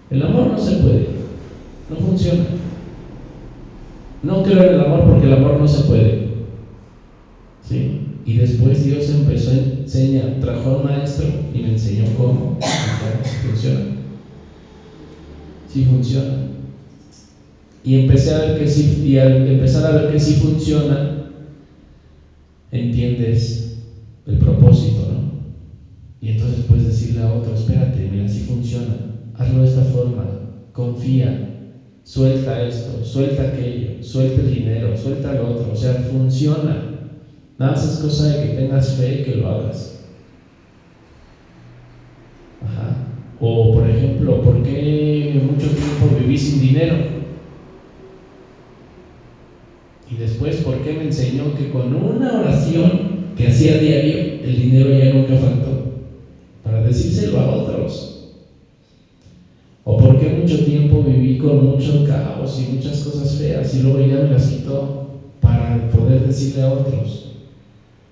El 0.10 0.22
amor 0.22 0.48
no 0.48 0.58
se 0.58 0.74
puede. 0.74 1.06
No 1.90 1.98
funciona. 1.98 2.44
No 4.24 4.42
creo 4.42 4.62
en 4.62 4.70
el 4.70 4.80
amor 4.80 5.04
porque 5.04 5.26
el 5.26 5.34
amor 5.34 5.58
no 5.58 5.68
se 5.68 5.80
puede. 5.82 6.16
¿Sí? 7.62 8.22
Y 8.26 8.36
después 8.36 8.84
Dios 8.86 9.10
empezó 9.10 9.52
a 9.52 9.56
enseñar, 9.56 10.40
trajo 10.40 10.70
a 10.70 10.78
un 10.78 10.84
maestro 10.84 11.28
y 11.54 11.62
me 11.62 11.70
enseñó 11.70 12.06
cómo. 12.18 12.58
Funciona. 13.44 13.82
Sí 15.68 15.84
funciona. 15.84 16.38
Y 17.84 17.96
empecé 17.96 18.32
a 18.32 18.38
ver 18.38 18.56
que 18.56 18.68
sí, 18.68 19.02
y 19.04 19.18
al 19.18 19.46
empezar 19.46 19.86
a 19.86 19.92
ver 19.92 20.08
que 20.08 20.20
sí 20.20 20.36
funciona, 20.36 21.18
entiendes 22.72 23.76
el 24.26 24.38
propósito, 24.38 25.06
¿no? 25.06 25.20
Y 26.22 26.30
entonces 26.30 26.62
puedes 26.62 26.86
decirle 26.86 27.20
a 27.20 27.28
otro, 27.28 27.54
espérate, 27.54 28.08
mira, 28.08 28.30
sí 28.30 28.40
funciona, 28.40 28.96
hazlo 29.34 29.60
de 29.60 29.66
esta 29.66 29.84
forma, 29.84 30.30
confía, 30.72 31.53
suelta 32.04 32.62
esto, 32.62 33.04
suelta 33.04 33.44
aquello, 33.44 34.04
suelta 34.04 34.42
el 34.42 34.50
dinero, 34.50 34.96
suelta 34.98 35.34
lo 35.34 35.48
otro, 35.48 35.72
o 35.72 35.76
sea, 35.76 35.96
funciona. 35.96 36.80
Nada 37.60 37.74
más 37.74 37.86
es 37.86 37.98
cosa 37.98 38.26
de 38.26 38.38
que 38.38 38.50
tengas 38.50 38.92
fe 38.92 39.14
y 39.14 39.24
que 39.24 39.34
lo 39.34 39.48
hagas. 39.48 39.90
Ajá. 42.62 42.98
O 43.40 43.72
por 43.72 43.86
ejemplo, 43.86 44.42
¿por 44.42 44.62
qué 44.64 45.40
mucho 45.42 45.74
tiempo 45.74 46.12
viví 46.12 46.38
sin 46.38 46.60
dinero? 46.60 47.04
Y 50.08 50.16
después, 50.16 50.58
¿por 50.58 50.82
qué 50.82 50.94
me 50.94 51.04
enseñó 51.04 51.56
que 51.56 51.70
con 51.70 51.94
una 51.94 52.36
oración 52.36 53.34
que 53.36 53.48
hacía 53.48 53.78
diario, 53.78 54.24
el 54.42 54.56
dinero 54.58 54.94
ya 54.94 55.10
nunca 55.10 55.38
faltó? 55.38 55.82
Para 56.62 56.82
decírselo 56.82 57.40
a 57.40 57.48
otros. 57.48 58.13
¿O 59.86 59.98
por 59.98 60.18
qué 60.18 60.30
mucho 60.30 60.64
tiempo 60.64 61.04
viví 61.04 61.38
con 61.38 61.66
mucho 61.66 62.06
caos 62.06 62.60
y 62.60 62.74
muchas 62.74 63.04
cosas 63.04 63.36
feas 63.36 63.76
y 63.76 63.82
luego 63.82 64.00
ya 64.00 64.20
me 64.20 64.30
las 64.30 64.48
quitó 64.48 65.10
para 65.42 65.90
poder 65.90 66.24
decirle 66.24 66.64
a 66.64 66.70
otros? 66.70 67.28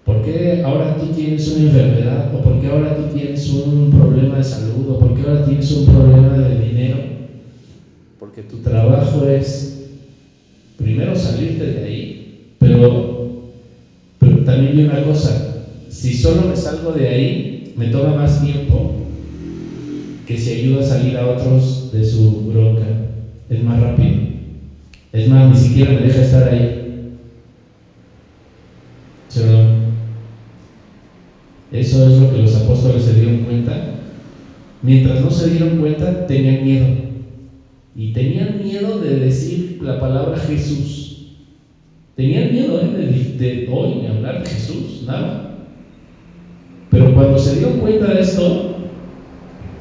¿Por 0.06 0.22
qué 0.22 0.62
ahora 0.66 0.98
tú 0.98 1.08
tienes 1.14 1.48
una 1.48 1.62
enfermedad? 1.62 2.28
¿O 2.34 2.42
por 2.42 2.60
qué 2.60 2.68
ahora 2.68 2.96
tú 2.98 3.06
tienes 3.06 3.48
un 3.48 3.90
problema 3.90 4.38
de 4.38 4.44
salud? 4.44 4.90
¿O 4.90 5.00
por 5.00 5.14
qué 5.16 5.22
ahora 5.22 5.44
tienes 5.44 5.72
un 5.72 5.86
problema 5.86 6.40
de 6.40 6.58
dinero? 6.58 7.00
Porque 8.20 8.44
tu 8.44 8.58
trabajo 8.58 9.26
es 9.26 9.72
primero 10.78 11.16
salirte 11.16 11.72
de 11.72 11.84
ahí, 11.84 12.18
pero, 12.60 13.06
pero 14.20 14.40
también 14.40 14.76
vi 14.76 14.84
una 14.84 15.02
cosa, 15.04 15.40
si 15.90 16.14
solo 16.14 16.44
me 16.44 16.56
salgo 16.56 16.92
de 16.92 17.08
ahí, 17.08 17.54
me 17.76 17.88
toma 17.88 18.14
más 18.14 18.40
tiempo 18.40 18.92
que 20.26 20.38
si 20.38 20.52
ayudo 20.54 20.80
a 20.80 20.84
salir 20.84 21.18
a 21.18 21.28
otros 21.28 21.92
de 21.94 22.04
su 22.04 22.52
bronca. 22.52 22.88
Es 23.50 23.64
más 23.64 23.80
rápido. 23.80 24.16
Es 25.12 25.28
más, 25.28 25.50
ni 25.50 25.58
siquiera 25.58 25.92
me 25.92 26.02
deja 26.02 26.22
estar 26.22 26.48
ahí. 26.48 26.82
Eso 31.72 32.06
es 32.06 32.20
lo 32.20 32.32
que 32.32 32.38
los 32.38 32.56
apóstoles 32.56 33.04
se 33.04 33.14
dieron 33.14 33.46
cuenta. 33.46 33.96
Mientras 34.82 35.22
no 35.22 35.32
se 35.32 35.50
dieron 35.50 35.80
cuenta, 35.80 36.28
tenían 36.28 36.64
miedo. 36.64 36.86
Y 37.96 38.14
tenían 38.14 38.62
miedo 38.62 39.00
de 39.00 39.20
decir 39.20 39.80
la 39.82 40.00
palabra 40.00 40.38
Jesús. 40.38 41.28
Tenían 42.16 42.52
miedo 42.52 42.80
¿eh? 42.82 42.88
de, 42.88 43.06
de 43.38 43.68
hoy 43.72 44.06
hablar 44.06 44.44
de 44.44 44.50
Jesús, 44.50 45.04
nada. 45.06 45.56
Pero 46.90 47.14
cuando 47.14 47.38
se 47.38 47.56
dieron 47.56 47.80
cuenta 47.80 48.14
de 48.14 48.22
esto, 48.22 48.71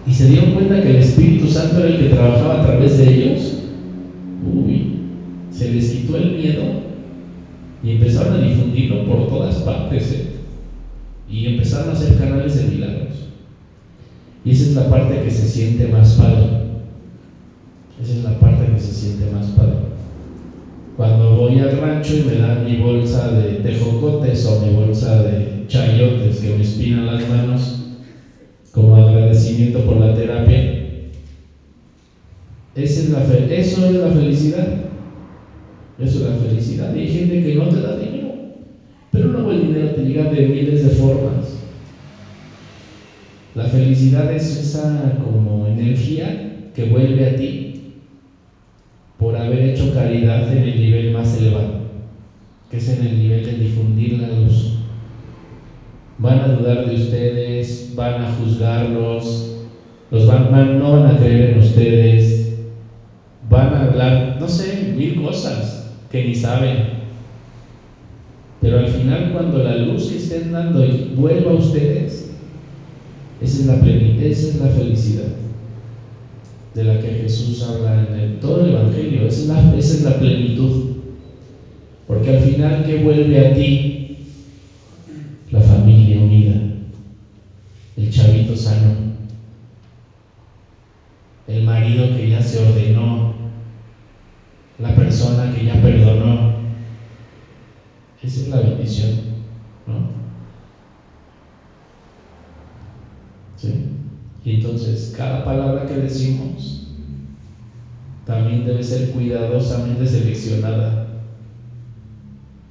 y 0.06 0.12
se 0.12 0.28
dieron 0.28 0.54
cuenta 0.54 0.82
que 0.82 0.90
el 0.90 0.96
Espíritu 0.96 1.48
Santo 1.48 1.78
era 1.78 1.88
el 1.88 1.98
que 1.98 2.14
trabajaba 2.14 2.60
a 2.60 2.66
través 2.66 2.98
de 2.98 3.08
ellos, 3.08 3.54
uy, 4.52 5.00
se 5.50 5.70
les 5.70 5.90
quitó 5.90 6.16
el 6.16 6.38
miedo 6.38 6.62
y 7.82 7.92
empezaron 7.92 8.34
a 8.34 8.42
difundirlo 8.42 9.06
por 9.06 9.28
todas 9.28 9.56
partes, 9.56 10.10
¿eh? 10.12 10.26
y 11.30 11.46
empezaron 11.46 11.90
a 11.90 11.92
hacer 11.92 12.16
canales 12.16 12.56
de 12.56 12.74
milagros. 12.74 13.26
Y 14.44 14.50
esa 14.52 14.64
es 14.64 14.74
la 14.74 14.88
parte 14.88 15.20
que 15.20 15.30
se 15.30 15.46
siente 15.46 15.86
más 15.88 16.14
padre. 16.14 16.48
Esa 18.02 18.14
es 18.14 18.24
la 18.24 18.40
parte 18.40 18.72
que 18.72 18.78
se 18.80 18.92
siente 18.92 19.30
más 19.30 19.46
padre. 19.48 19.90
Cuando 20.96 21.36
voy 21.36 21.58
al 21.58 21.78
rancho 21.78 22.16
y 22.16 22.22
me 22.22 22.36
dan 22.38 22.64
mi 22.64 22.76
bolsa 22.76 23.30
de 23.32 23.60
tejocotes 23.60 24.44
o 24.46 24.60
mi 24.60 24.70
bolsa 24.70 25.22
de 25.22 25.64
chayotes 25.66 26.40
que 26.40 26.50
me 26.50 26.62
espinan 26.62 27.06
las 27.06 27.28
manos, 27.28 27.79
como 28.72 28.96
agradecimiento 28.96 29.84
por 29.84 29.96
la 29.96 30.14
terapia. 30.14 30.62
Esa 32.74 33.00
es 33.00 33.10
la 33.10 33.20
fe, 33.22 33.58
eso 33.58 33.84
es 33.84 33.96
la 33.96 34.10
felicidad. 34.10 34.66
Eso 35.98 36.18
es 36.20 36.26
la 36.26 36.34
felicidad. 36.34 36.94
Y 36.94 37.00
hay 37.00 37.08
gente 37.08 37.42
que 37.42 37.54
no 37.54 37.68
te 37.68 37.80
da 37.80 37.96
dinero, 37.96 38.34
pero 39.12 39.32
luego 39.32 39.50
el 39.50 39.60
dinero 39.60 39.90
te 39.90 40.02
llega 40.02 40.24
de 40.24 40.48
miles 40.48 40.82
de 40.82 40.90
formas. 40.90 41.56
La 43.56 43.66
felicidad 43.66 44.30
es 44.30 44.54
esa 44.54 45.18
como 45.20 45.66
energía 45.66 46.72
que 46.74 46.84
vuelve 46.84 47.26
a 47.26 47.36
ti 47.36 47.74
por 49.18 49.36
haber 49.36 49.64
hecho 49.64 49.92
caridad 49.92 50.50
en 50.52 50.64
el 50.64 50.80
nivel 50.80 51.12
más 51.12 51.34
elevado, 51.34 51.74
que 52.70 52.78
es 52.78 52.88
en 52.88 53.02
el 53.02 53.18
nivel 53.18 53.44
de 53.44 53.56
difundir 53.56 54.14
la 54.14 54.30
luz 54.30 54.79
van 56.20 56.38
a 56.38 56.48
dudar 56.48 56.86
de 56.86 56.96
ustedes, 56.96 57.92
van 57.96 58.22
a 58.22 58.34
juzgarlos, 58.34 59.56
los 60.10 60.26
van, 60.26 60.52
van, 60.52 60.78
no 60.78 60.92
van 60.92 61.16
a 61.16 61.18
creer 61.18 61.50
en 61.50 61.58
ustedes, 61.58 62.56
van 63.48 63.74
a 63.74 63.82
hablar, 63.84 64.36
no 64.38 64.48
sé, 64.48 64.92
mil 64.94 65.22
cosas 65.22 65.90
que 66.10 66.24
ni 66.24 66.34
saben. 66.34 67.00
Pero 68.60 68.78
al 68.78 68.88
final 68.88 69.32
cuando 69.32 69.62
la 69.62 69.76
luz 69.76 70.08
que 70.08 70.16
estén 70.16 70.52
dando 70.52 70.84
vuelva 71.16 71.52
a 71.52 71.54
ustedes, 71.54 72.30
esa 73.40 73.60
es 73.60 73.66
la, 73.66 73.74
esa 73.74 74.48
es 74.48 74.60
la 74.60 74.68
felicidad 74.68 75.32
de 76.74 76.84
la 76.84 77.00
que 77.00 77.08
Jesús 77.08 77.62
habla 77.62 78.06
en 78.14 78.38
todo 78.40 78.62
el 78.62 78.74
Evangelio, 78.74 79.26
esa 79.26 79.40
es, 79.40 79.46
la, 79.46 79.76
esa 79.76 79.94
es 79.94 80.02
la 80.02 80.18
plenitud. 80.18 80.96
Porque 82.06 82.36
al 82.36 82.40
final, 82.40 82.84
¿qué 82.84 82.96
vuelve 82.96 83.46
a 83.46 83.54
ti? 83.54 84.00
la 85.50 85.60
familia 85.60 86.20
unida, 86.20 86.60
el 87.96 88.10
chavito 88.10 88.56
sano, 88.56 88.94
el 91.48 91.64
que 92.08 92.30
ya 92.30 92.42
se 92.42 92.58
ordenó, 92.58 93.34
la 94.78 94.94
persona 94.94 95.54
que 95.54 95.64
ya 95.64 95.74
perdonó. 95.82 96.60
Esa 98.22 98.40
es 98.42 98.48
la 98.48 98.60
bendición, 98.60 99.30
entonces 104.44 105.14
cada 105.16 105.44
palabra 105.44 105.86
que 105.86 105.94
decimos 105.94 106.86
también 108.26 108.64
debe 108.64 108.82
ser 108.82 109.10
cuidadosamente 109.10 110.06
seleccionada 110.06 111.08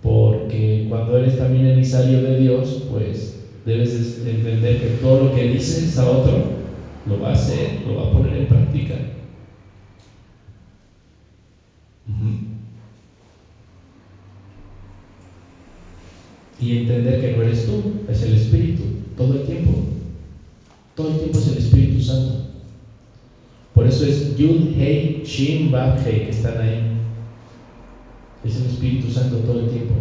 porque 0.01 0.87
cuando 0.89 1.17
eres 1.17 1.37
también 1.37 1.65
emisario 1.65 2.21
de 2.21 2.37
Dios, 2.37 2.87
pues 2.89 3.35
debes 3.65 4.23
entender 4.25 4.79
que 4.79 4.87
todo 5.01 5.25
lo 5.25 5.35
que 5.35 5.49
dices 5.49 5.97
a 5.97 6.09
otro 6.09 6.43
lo 7.05 7.19
va 7.19 7.29
a 7.29 7.33
hacer, 7.33 7.81
lo 7.85 7.95
va 7.95 8.03
a 8.05 8.11
poner 8.11 8.35
en 8.35 8.47
práctica. 8.47 8.95
Y 16.59 16.73
entender 16.73 17.17
que 17.17 17.29
no 17.29 17.41
eres 17.41 17.63
tú, 17.63 17.83
es 18.07 18.21
el 18.21 18.33
Espíritu, 18.33 18.83
todo 19.15 19.33
el 19.33 19.41
tiempo. 19.41 19.73
Todo 20.95 21.07
el 21.07 21.15
tiempo 21.15 21.37
es 21.37 21.47
el 21.47 21.57
Espíritu 21.57 21.99
Santo. 21.99 22.35
Por 23.73 23.87
eso 23.87 24.03
es 24.03 24.35
Yud, 24.35 24.59
Hei, 24.77 25.07
Shin, 25.23 25.71
Bab, 25.71 25.95
Hei 26.03 26.19
que 26.19 26.31
están 26.31 26.59
ahí. 26.59 26.83
Es 28.43 28.57
el 28.57 28.65
Espíritu 28.65 29.09
Santo 29.09 29.39
todo 29.39 29.57
el 29.57 29.67
tiempo, 29.67 29.95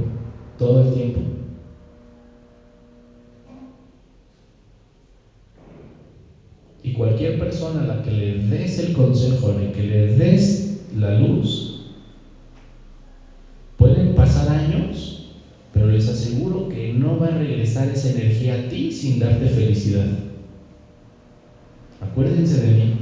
todo 0.59 0.81
el 0.81 0.91
tiempo. 0.91 1.23
Y 6.83 6.91
cualquier 6.93 7.39
persona 7.39 7.81
a 7.81 7.85
la 7.85 8.03
que 8.03 8.11
le 8.11 8.33
des 8.33 8.79
el 8.79 8.93
consejo, 8.93 9.51
en 9.51 9.59
el 9.59 9.71
que 9.71 9.83
le 9.83 10.07
des 10.07 10.59
la 10.91 11.13
luz, 11.13 11.68
pueden 13.89 14.15
pasar 14.15 14.49
años, 14.51 15.31
pero 15.73 15.89
les 15.89 16.09
aseguro 16.09 16.69
que 16.69 16.93
no 16.93 17.19
va 17.19 17.29
a 17.29 17.39
regresar 17.39 17.89
esa 17.89 18.11
energía 18.11 18.55
a 18.55 18.69
ti 18.69 18.93
sin 18.93 19.19
darte 19.19 19.49
felicidad. 19.49 20.07
Acuérdense 22.01 22.61
de 22.61 22.73
mí. 22.73 22.93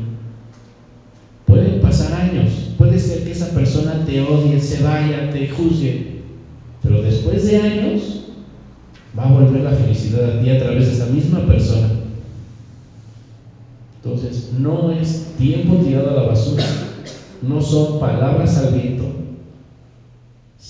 Pueden 1.46 1.80
pasar 1.80 2.12
años, 2.12 2.50
puede 2.76 2.98
ser 2.98 3.24
que 3.24 3.32
esa 3.32 3.52
persona 3.52 4.04
te 4.04 4.20
odie, 4.20 4.58
se 4.58 4.80
vaya, 4.80 5.30
te 5.30 5.48
juzgue, 5.48 6.16
pero 6.82 7.00
después 7.02 7.44
de 7.46 7.56
años 7.56 8.20
va 9.18 9.26
a 9.26 9.32
volver 9.32 9.62
la 9.62 9.70
felicidad 9.70 10.36
a 10.36 10.40
ti 10.40 10.50
a 10.50 10.58
través 10.58 10.86
de 10.86 10.92
esa 10.92 11.06
misma 11.06 11.46
persona. 11.46 11.88
Entonces, 14.02 14.50
no 14.58 14.90
es 14.90 15.34
tiempo 15.36 15.76
tirado 15.76 16.10
a 16.10 16.22
la 16.22 16.28
basura, 16.28 16.64
no 17.42 17.60
son 17.60 18.00
palabras 18.00 18.56
al 18.58 18.72
viento. 18.74 18.95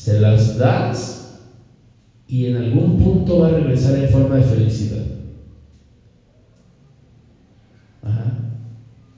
Se 0.07 0.21
las 0.21 0.57
das 0.57 1.17
y 2.29 2.47
en 2.47 2.55
algún 2.55 2.97
punto 2.97 3.41
va 3.41 3.49
a 3.49 3.51
regresar 3.51 3.97
en 3.97 4.09
forma 4.09 4.37
de 4.37 4.45
felicidad. 4.45 5.05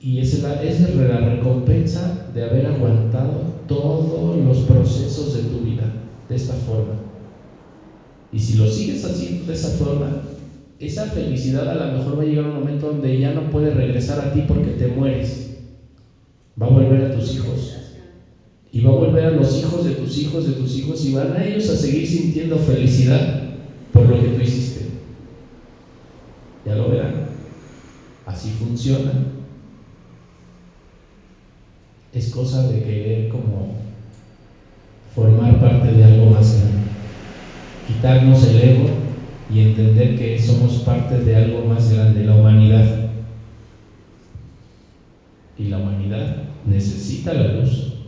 Y 0.01 0.19
esa 0.19 0.37
es, 0.37 0.41
la, 0.41 0.53
esa 0.55 0.87
es 0.87 0.95
la 0.95 1.19
recompensa 1.19 2.31
de 2.33 2.43
haber 2.43 2.65
aguantado 2.65 3.43
todos 3.67 4.35
los 4.35 4.63
procesos 4.63 5.31
de 5.31 5.43
tu 5.43 5.61
vida 5.61 5.91
de 6.27 6.35
esta 6.35 6.55
forma. 6.55 6.95
Y 8.33 8.39
si 8.39 8.55
lo 8.55 8.67
sigues 8.67 9.05
haciendo 9.05 9.45
de 9.45 9.53
esa 9.53 9.69
forma, 9.69 10.15
esa 10.79 11.05
felicidad 11.05 11.69
a 11.69 11.75
lo 11.75 11.87
mejor 11.87 12.17
va 12.17 12.23
a 12.23 12.25
llegar 12.25 12.47
un 12.47 12.55
momento 12.55 12.87
donde 12.87 13.15
ya 13.15 13.31
no 13.31 13.51
puede 13.51 13.69
regresar 13.69 14.19
a 14.21 14.31
ti 14.31 14.41
porque 14.41 14.73
te 14.73 14.87
mueres. 14.87 15.43
Va 16.59 16.65
a 16.65 16.71
volver 16.71 17.03
a 17.03 17.11
tus 17.11 17.31
hijos. 17.31 17.75
Y 18.71 18.81
va 18.81 18.91
a 18.91 18.95
volver 18.95 19.25
a 19.25 19.31
los 19.31 19.57
hijos 19.57 19.85
de 19.85 19.95
tus 19.95 20.17
hijos, 20.17 20.45
de 20.45 20.53
tus 20.53 20.75
hijos, 20.75 21.03
y 21.05 21.13
van 21.13 21.33
a 21.33 21.43
ellos 21.43 21.69
a 21.69 21.75
seguir 21.75 22.07
sintiendo 22.07 22.57
felicidad 22.57 23.43
por 23.91 24.07
lo 24.07 24.21
que 24.21 24.27
tú 24.29 24.41
hiciste. 24.41 24.85
Ya 26.65 26.75
lo 26.75 26.89
verán. 26.89 27.29
Así 28.25 28.51
funciona 28.51 29.11
es 32.13 32.31
cosa 32.31 32.67
de 32.67 32.81
querer 32.83 33.29
como 33.29 33.75
formar 35.13 35.59
parte 35.59 35.91
de 35.91 36.03
algo 36.03 36.31
más 36.31 36.53
grande. 36.53 36.79
Quitarnos 37.87 38.43
el 38.45 38.61
ego 38.61 38.89
y 39.53 39.59
entender 39.59 40.17
que 40.17 40.39
somos 40.39 40.77
parte 40.79 41.19
de 41.19 41.35
algo 41.35 41.65
más 41.65 41.91
grande, 41.91 42.23
la 42.23 42.35
humanidad. 42.35 43.09
Y 45.57 45.65
la 45.65 45.79
humanidad 45.79 46.43
necesita 46.65 47.33
la 47.33 47.53
luz. 47.53 47.98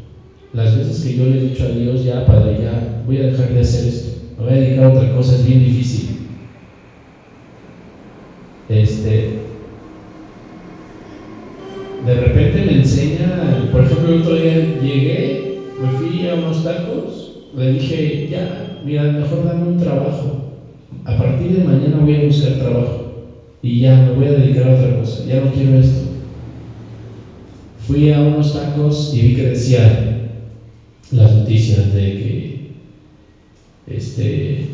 Las 0.53 0.75
veces 0.75 1.01
que 1.01 1.15
yo 1.15 1.27
le 1.27 1.37
he 1.37 1.41
dicho 1.41 1.65
a 1.65 1.69
Dios, 1.69 2.03
ya, 2.03 2.25
Padre, 2.25 2.59
ya 2.59 3.03
voy 3.07 3.19
a 3.19 3.23
dejar 3.23 3.53
de 3.53 3.61
hacer 3.61 3.87
esto, 3.87 4.09
me 4.37 4.45
voy 4.45 4.53
a 4.53 4.57
dedicar 4.57 4.85
a 4.85 4.89
otra 4.89 5.09
cosa, 5.13 5.33
es 5.33 5.45
bien 5.45 5.61
difícil. 5.61 6.09
Este, 8.69 9.27
de 12.05 12.15
repente 12.15 12.63
me 12.63 12.73
enseña, 12.73 13.69
por 13.71 13.81
ejemplo, 13.81 14.11
el 14.11 14.19
otro 14.19 14.35
día 14.35 14.57
llegué, 14.81 15.37
me 15.81 15.89
fui 15.91 16.25
a 16.25 16.35
unos 16.35 16.63
tacos, 16.63 17.31
le 17.57 17.69
dije, 17.69 18.27
ya, 18.29 18.65
mira, 18.83 19.09
mejor 19.09 19.45
dame 19.45 19.63
un 19.63 19.77
trabajo. 19.77 20.35
A 21.05 21.15
partir 21.15 21.53
de 21.53 21.61
mañana 21.61 21.99
voy 21.99 22.15
a 22.15 22.19
buscar 22.19 22.57
trabajo 22.57 22.99
y 23.63 23.79
ya 23.79 23.97
me 23.99 24.11
voy 24.11 24.27
a 24.27 24.33
dedicar 24.33 24.67
a 24.67 24.73
otra 24.73 24.91
cosa, 24.91 25.23
ya 25.25 25.39
no 25.39 25.49
quiero 25.49 25.77
esto. 25.77 26.01
Fui 27.77 28.09
a 28.09 28.21
unos 28.21 28.53
tacos 28.53 29.09
y 29.13 29.21
vi 29.21 29.33
que 29.33 29.45
decía 29.45 30.10
las 31.13 31.35
noticias 31.35 31.93
de 31.93 32.15
que 32.15 32.61
este 33.87 34.65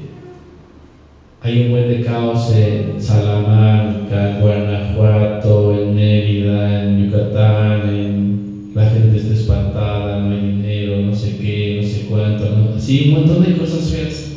hay 1.41 1.59
un 1.59 1.69
buen 1.71 1.87
de 1.87 2.01
caos 2.01 2.49
en 2.49 3.01
Salamanca, 3.01 4.33
en 4.33 4.41
Guanajuato, 4.41 5.73
en 5.73 5.95
Mérida, 5.95 6.83
en 6.83 6.97
Yucatán, 6.97 7.87
en 7.87 8.73
la 8.75 8.87
gente 8.87 9.17
está 9.17 9.33
espantada, 9.33 10.19
no 10.19 10.31
hay 10.31 10.41
dinero, 10.41 10.99
no 10.99 11.13
sé 11.13 11.37
qué, 11.37 11.73
no 11.75 11.83
sé 11.83 12.05
cuánto, 12.09 12.49
¿no? 12.49 12.79
sí, 12.79 13.01
un 13.01 13.11
montón 13.11 13.41
de 13.41 13.53
cosas 13.53 13.89
feas. 13.89 14.33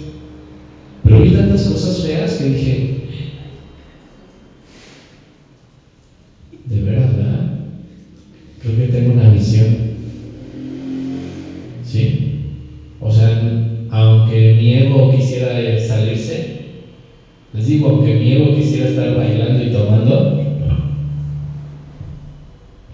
Pero 1.04 1.20
vi 1.20 1.30
tantas 1.30 1.64
cosas 1.64 2.00
feas 2.00 2.34
que 2.34 2.44
dije, 2.44 2.84
de 6.66 6.80
¿verdad? 6.80 7.40
Creo 8.62 8.76
que 8.76 8.86
tengo 8.86 9.10
una 9.10 9.28
visión. 9.28 9.79
Quisiera 18.54 18.88
estar 18.90 19.16
bailando 19.16 19.64
y 19.64 19.72
tomando, 19.72 20.44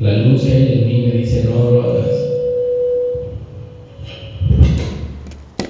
la 0.01 0.17
luz 0.19 0.45
en 0.47 0.87
mí 0.87 1.07
me 1.07 1.19
dice 1.19 1.45
no 1.45 1.71
lo 1.71 1.83
hagas. 1.83 2.07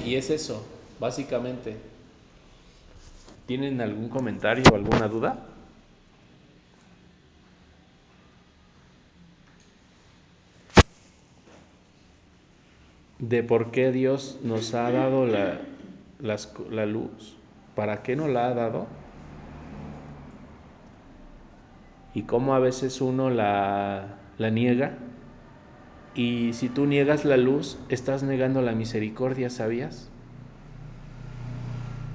Y 0.05 0.15
es 0.15 0.29
eso, 0.29 0.65
básicamente. 0.99 1.75
¿Tienen 3.45 3.81
algún 3.81 4.09
comentario 4.09 4.63
o 4.71 4.75
alguna 4.75 5.07
duda? 5.07 5.45
De 13.19 13.43
por 13.43 13.71
qué 13.71 13.91
Dios 13.91 14.37
nos 14.43 14.73
ha 14.73 14.91
dado 14.91 15.25
la, 15.25 15.59
la 16.19 16.85
luz, 16.85 17.35
para 17.75 18.03
qué 18.03 18.15
nos 18.15 18.29
la 18.29 18.47
ha 18.47 18.53
dado 18.53 18.87
y 22.17 22.23
cómo 22.23 22.55
a 22.55 22.59
veces 22.59 22.99
uno 22.99 23.29
la, 23.29 24.17
niega. 24.39 24.97
Y 26.15 26.53
si 26.53 26.67
tú 26.67 26.87
niegas 26.87 27.25
la 27.25 27.37
luz, 27.37 27.77
estás 27.89 28.23
negando 28.23 28.63
la 28.63 28.71
misericordia, 28.71 29.51
¿sabías? 29.51 30.09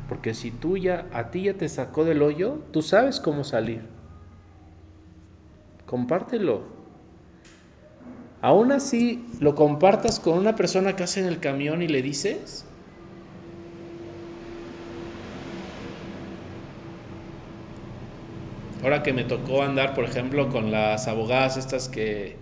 Porque 0.09 0.35
si 0.35 0.51
tú 0.51 0.77
ya, 0.77 1.07
a 1.13 1.31
ti 1.31 1.43
ya 1.43 1.55
te 1.55 1.69
sacó 1.69 2.05
del 2.05 2.23
hoyo, 2.23 2.59
tú 2.73 2.83
sabes 2.83 3.21
cómo 3.21 3.45
salir. 3.45 3.83
Compártelo. 5.87 6.63
Aún 8.41 8.73
así, 8.73 9.25
lo 9.39 9.55
compartas 9.55 10.19
con 10.19 10.37
una 10.37 10.57
persona 10.57 10.97
que 10.97 11.05
hace 11.05 11.21
en 11.21 11.27
el 11.27 11.39
camión 11.39 11.81
y 11.81 11.87
le 11.87 12.03
dices, 12.03 12.65
ahora 18.83 19.03
que 19.03 19.13
me 19.15 19.25
tocó 19.25 19.63
andar, 19.63 19.95
por 19.95 20.05
ejemplo, 20.05 20.49
con 20.51 20.71
las 20.71 21.09
abogadas 21.09 21.57
estas 21.57 21.89
que 21.89 22.39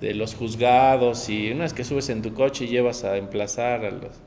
de 0.00 0.14
los 0.14 0.34
juzgados 0.34 1.28
y 1.30 1.50
unas 1.52 1.74
que 1.74 1.84
subes 1.84 2.08
en 2.10 2.22
tu 2.22 2.34
coche 2.34 2.64
y 2.66 2.68
llevas 2.68 3.04
a 3.04 3.16
emplazar 3.18 3.84
a 3.84 3.90
los 3.92 4.20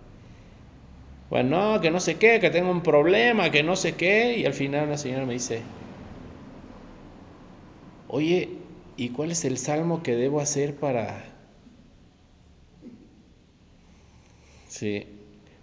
bueno, 1.29 1.73
no, 1.73 1.81
que 1.81 1.91
no 1.91 1.99
sé 1.99 2.17
qué, 2.17 2.39
que 2.39 2.49
tengo 2.49 2.71
un 2.71 2.81
problema, 2.81 3.51
que 3.51 3.61
no 3.63 3.75
sé 3.75 3.95
qué, 3.95 4.37
y 4.39 4.45
al 4.45 4.53
final 4.53 4.89
la 4.89 4.97
señora 4.97 5.25
me 5.27 5.33
dice, 5.33 5.67
oye, 8.07 8.93
¿y 8.95 9.09
cuál 9.11 9.29
es 9.31 9.45
el 9.45 9.57
salmo 9.59 10.01
que 10.03 10.15
debo 10.15 10.39
hacer 10.39 10.75
para... 10.79 11.23
Sí, 14.67 15.07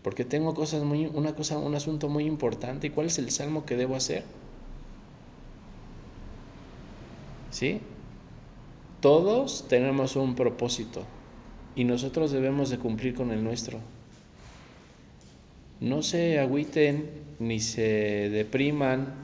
porque 0.03 0.25
tengo 0.25 0.55
cosas 0.55 0.83
muy, 0.83 1.07
una 1.07 1.35
cosa, 1.37 1.57
un 1.59 1.75
asunto 1.77 2.09
muy 2.09 2.25
importante, 2.25 2.89
¿y 2.89 2.91
cuál 2.91 3.07
es 3.09 3.19
el 3.19 3.31
salmo 3.31 3.65
que 3.67 3.77
debo 3.77 3.95
hacer? 3.97 4.42
¿Sí? 7.53 7.81
Todos 9.01 9.67
tenemos 9.69 10.17
un 10.17 10.35
propósito 10.35 11.05
y 11.77 11.85
nosotros 11.85 12.33
debemos 12.33 12.71
de 12.71 12.79
cumplir 12.79 13.15
con 13.15 13.31
el 13.31 13.45
nuestro. 13.45 13.79
No 15.79 16.03
se 16.03 16.39
agüiten, 16.39 17.11
ni 17.39 17.61
se 17.61 18.31
depriman, 18.31 19.15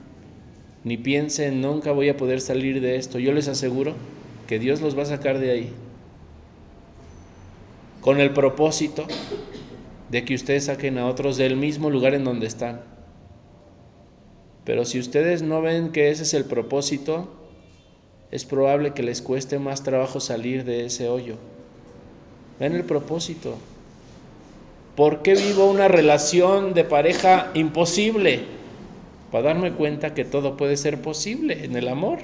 ni 0.85 0.99
piensen, 0.99 1.63
nunca 1.63 1.93
voy 1.93 2.11
a 2.11 2.17
poder 2.19 2.43
salir 2.43 2.83
de 2.83 2.97
esto. 2.97 3.19
Yo 3.19 3.33
les 3.33 3.49
aseguro 3.49 3.95
que 4.47 4.59
Dios 4.59 4.83
los 4.83 4.97
va 4.97 5.05
a 5.05 5.07
sacar 5.07 5.39
de 5.39 5.51
ahí. 5.51 5.73
Con 8.03 8.21
el 8.21 8.33
propósito 8.35 9.07
de 10.11 10.25
que 10.25 10.35
ustedes 10.35 10.67
saquen 10.67 10.99
a 10.99 11.07
otros 11.07 11.39
del 11.39 11.57
mismo 11.57 11.89
lugar 11.89 12.13
en 12.13 12.25
donde 12.25 12.47
están. 12.47 12.83
Pero 14.65 14.85
si 14.85 14.99
ustedes 14.99 15.41
no 15.41 15.63
ven 15.63 15.93
que 15.93 16.11
ese 16.11 16.25
es 16.25 16.35
el 16.35 16.45
propósito, 16.45 17.39
es 18.31 18.45
probable 18.45 18.93
que 18.93 19.03
les 19.03 19.23
cueste 19.23 19.59
más 19.59 19.83
trabajo 19.83 20.21
salir 20.21 20.65
de 20.65 20.85
ese 20.85 21.09
hoyo. 21.09 21.37
Ven 22.61 22.75
el 22.75 22.85
propósito. 22.85 23.57
¿Por 24.97 25.23
qué 25.23 25.35
vivo 25.35 25.71
una 25.71 25.89
relación 25.89 26.75
de 26.75 26.85
pareja 26.85 27.51
imposible? 27.55 28.45
Para 29.31 29.45
darme 29.45 29.73
cuenta 29.73 30.13
que 30.13 30.25
todo 30.25 30.57
puede 30.57 30.77
ser 30.77 31.01
posible 31.01 31.65
en 31.65 31.77
el 31.77 31.89
amor. 31.89 32.19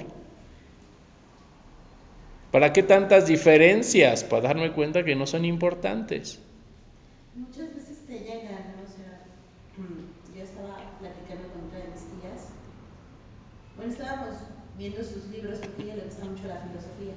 ¿Para 2.51 2.73
qué 2.73 2.83
tantas 2.83 3.27
diferencias? 3.27 4.23
Para 4.23 4.49
darme 4.49 4.71
cuenta 4.71 5.03
que 5.03 5.15
no 5.15 5.25
son 5.25 5.45
importantes. 5.45 6.39
Muchas 7.33 7.73
veces 7.75 7.97
te 8.05 8.19
llega, 8.19 8.51
¿no? 8.51 8.83
O 8.83 8.87
sea, 8.87 9.23
yo 10.35 10.43
estaba 10.43 10.77
platicando 10.99 11.47
con 11.53 11.67
otra 11.67 11.79
de 11.79 11.87
mis 11.87 12.01
tías. 12.01 12.49
Bueno, 13.75 13.91
estábamos 13.91 14.35
viendo 14.77 15.03
sus 15.03 15.27
libros 15.31 15.59
porque 15.59 15.83
ella 15.83 15.95
le 15.95 16.03
gusta 16.03 16.25
mucho 16.25 16.47
la 16.47 16.61
filosofía. 16.67 17.15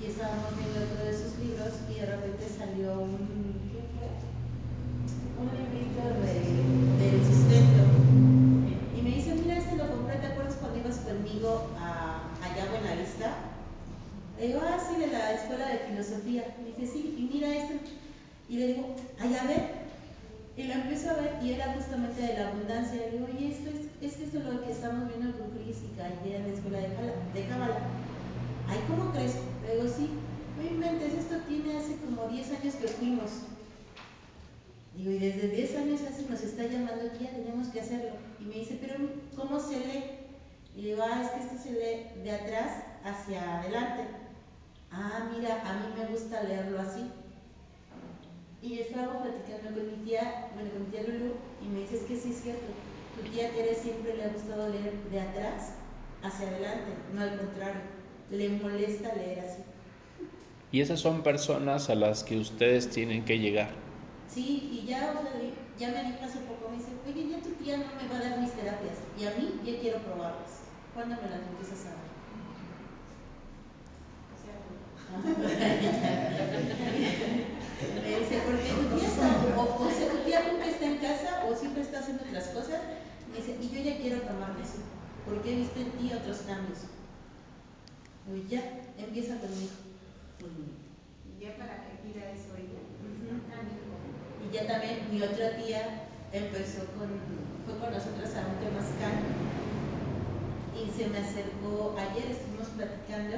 Y 0.00 0.06
estábamos 0.06 0.50
viendo 0.58 0.82
otro 0.82 1.04
de 1.06 1.14
sus 1.14 1.38
libros 1.38 1.72
y 1.88 2.00
de 2.00 2.06
repente 2.06 2.44
salió 2.48 2.92
un. 2.98 3.62
¿Qué? 3.70 4.10
Un 5.38 5.48
librito 5.54 6.02
de, 6.22 6.34
del 6.98 7.24
sustento. 7.24 7.82
Y 8.96 9.02
me 9.02 9.10
dice, 9.10 9.34
mira, 9.34 9.58
este 9.58 9.76
lo 9.76 9.88
compré, 9.88 10.16
¿te 10.16 10.26
acuerdas 10.26 10.56
cuando 10.56 10.78
ibas 10.78 10.98
conmigo 10.98 11.70
a 11.78 12.30
allá 12.42 12.64
a 12.64 12.70
Buenavista? 12.70 13.34
Le 14.38 14.46
digo, 14.48 14.60
ah, 14.62 14.78
sí, 14.78 15.00
de 15.00 15.06
la 15.06 15.34
escuela 15.34 15.68
de 15.68 15.78
filosofía. 15.78 16.56
Me 16.58 16.72
dice, 16.72 16.92
sí, 16.92 17.14
y 17.18 17.32
mira 17.32 17.54
este. 17.54 17.80
Y 18.48 18.56
le 18.56 18.66
digo, 18.68 18.96
ay, 19.20 19.36
a 19.36 19.44
ver. 19.44 19.81
Y 20.56 20.64
lo 20.64 20.74
empiezo 20.74 21.10
a 21.10 21.14
ver 21.14 21.38
y 21.42 21.52
era 21.52 21.72
justamente 21.74 22.20
de 22.20 22.34
la 22.34 22.48
abundancia. 22.48 23.00
Le 23.00 23.10
digo, 23.12 23.26
oye, 23.32 23.52
esto 23.52 23.70
es, 23.70 23.86
es 24.02 24.16
que 24.16 24.24
esto 24.24 24.38
es 24.38 24.44
lo 24.44 24.62
que 24.62 24.72
estamos 24.72 25.08
viendo 25.08 25.38
con 25.38 25.50
Cris 25.52 25.78
y 25.82 25.96
Calle 25.96 26.36
en 26.36 26.48
la 26.48 26.54
escuela 26.54 26.78
de, 26.78 26.88
Jala, 26.88 27.12
de 27.32 27.46
Cábala. 27.46 27.78
Ay, 28.68 28.78
¿cómo 28.86 29.12
crees? 29.12 29.36
Le 29.66 29.76
digo, 29.76 29.88
sí, 29.88 30.10
no 30.56 30.62
inventes, 30.62 31.14
esto 31.14 31.36
tiene 31.48 31.78
hace 31.78 31.96
como 31.96 32.28
10 32.28 32.50
años 32.52 32.74
que 32.74 32.88
fuimos. 32.88 33.30
Digo, 34.94 35.10
y 35.10 35.18
desde 35.18 35.48
10 35.48 35.76
años 35.76 36.00
así 36.02 36.26
nos 36.28 36.42
está 36.42 36.64
llamando 36.64 37.10
que 37.12 37.24
ya 37.24 37.30
tenemos 37.30 37.68
que 37.68 37.80
hacerlo. 37.80 38.12
Y 38.38 38.44
me 38.44 38.54
dice, 38.56 38.78
pero 38.78 38.96
¿cómo 39.34 39.58
se 39.58 39.78
lee? 39.78 40.04
Y 40.76 40.82
digo, 40.82 41.02
ah, 41.02 41.22
es 41.22 41.30
que 41.30 41.40
esto 41.40 41.62
se 41.62 41.72
lee 41.72 42.22
de 42.22 42.30
atrás 42.30 42.82
hacia 43.04 43.60
adelante. 43.60 44.02
Ah, 44.90 45.30
mira, 45.34 45.62
a 45.62 45.74
mí 45.74 45.94
me 45.96 46.06
gusta 46.06 46.42
leerlo 46.42 46.78
así. 46.80 47.10
Y 48.62 48.78
estábamos 48.78 49.22
platicando 49.22 49.74
con 49.78 49.90
mi 49.90 50.04
tía, 50.04 50.50
bueno, 50.54 50.70
con 50.70 50.84
mi 50.84 50.90
tía 50.90 51.02
Lulu, 51.02 51.34
y 51.60 51.68
me 51.68 51.80
dice, 51.80 51.96
es 51.96 52.04
que 52.04 52.16
sí 52.16 52.30
es 52.32 52.42
cierto, 52.42 52.72
tu 53.14 53.22
tía 53.28 53.50
Tere 53.52 53.74
siempre 53.74 54.16
le 54.16 54.24
ha 54.24 54.28
gustado 54.28 54.68
leer 54.70 54.94
de 55.10 55.20
atrás 55.20 55.74
hacia 56.22 56.46
adelante, 56.48 56.92
no 57.12 57.20
al 57.22 57.36
contrario, 57.38 57.82
le 58.30 58.48
molesta 58.50 59.14
leer 59.16 59.40
así. 59.40 59.62
Y 60.72 60.80
esas 60.80 61.00
son 61.00 61.22
personas 61.22 61.88
a 61.90 61.94
las 61.94 62.24
que 62.24 62.36
ustedes 62.38 62.90
tienen 62.90 63.24
que 63.24 63.38
llegar. 63.38 63.70
Sí, 64.26 64.68
y 64.72 64.86
ya, 64.86 65.14
o 65.18 65.22
sea, 65.22 65.32
ya 65.78 65.90
me 65.90 66.04
dijo 66.04 66.24
hace 66.24 66.40
poco, 66.40 66.68
me 66.70 66.76
dice, 66.78 66.92
oye, 67.06 67.28
ya 67.28 67.40
tu 67.42 67.50
tía 67.62 67.76
no 67.78 67.94
me 67.94 68.08
va 68.08 68.16
a 68.18 68.20
dar 68.30 68.40
mis 68.40 68.52
terapias 68.52 68.98
y 69.16 69.24
a 69.24 69.34
mí 69.34 69.60
ya 69.64 69.78
quiero 69.80 69.98
probarlas. 70.02 70.62
¿Cuándo 70.94 71.16
me 71.22 71.28
las 71.28 71.46
empiezas 71.46 71.86
a 71.86 71.90
dar? 71.90 72.12
Me 77.94 78.18
dice, 78.18 78.42
porque 78.46 78.70
tu 78.70 78.96
tía 78.96 79.08
está, 79.08 79.44
o, 79.56 79.86
o 79.86 79.90
sea, 79.90 80.10
tu 80.10 80.18
tía 80.18 80.52
nunca 80.52 80.66
está 80.66 80.86
en 80.86 80.98
casa 80.98 81.44
o 81.48 81.54
siempre 81.54 81.82
está 81.82 82.00
haciendo 82.00 82.24
otras 82.24 82.48
cosas. 82.48 82.80
Me 83.30 83.38
dice, 83.38 83.56
y 83.60 83.68
yo 83.68 83.82
ya 83.82 83.96
quiero 83.98 84.22
tomarlas, 84.22 84.74
porque 85.24 85.52
he 85.52 85.56
visto 85.56 85.80
en 85.80 85.92
ti 85.92 86.12
otros 86.12 86.38
cambios. 86.46 86.78
Y 88.28 88.48
ya, 88.48 88.62
empieza 88.98 89.36
conmigo. 89.38 89.72
ya 91.40 91.56
para 91.56 91.84
que 91.84 92.06
pida 92.06 92.30
eso 92.30 92.54
ella. 92.56 92.80
Ujú. 93.02 93.42
Canijo. 93.50 93.98
Y 94.40 94.54
ya 94.54 94.66
también 94.66 95.08
mi 95.10 95.22
otra 95.22 95.56
tía 95.56 96.08
empezó 96.32 96.86
con, 96.98 97.08
fue 97.64 97.78
con 97.78 97.92
nosotros 97.92 98.34
a 98.36 98.48
un 98.48 98.58
temazcal 98.58 99.42
y 100.74 100.90
se 100.90 101.08
me 101.08 101.18
acercó, 101.18 101.94
ayer 101.98 102.30
estuvimos 102.30 102.68
platicando 102.68 103.36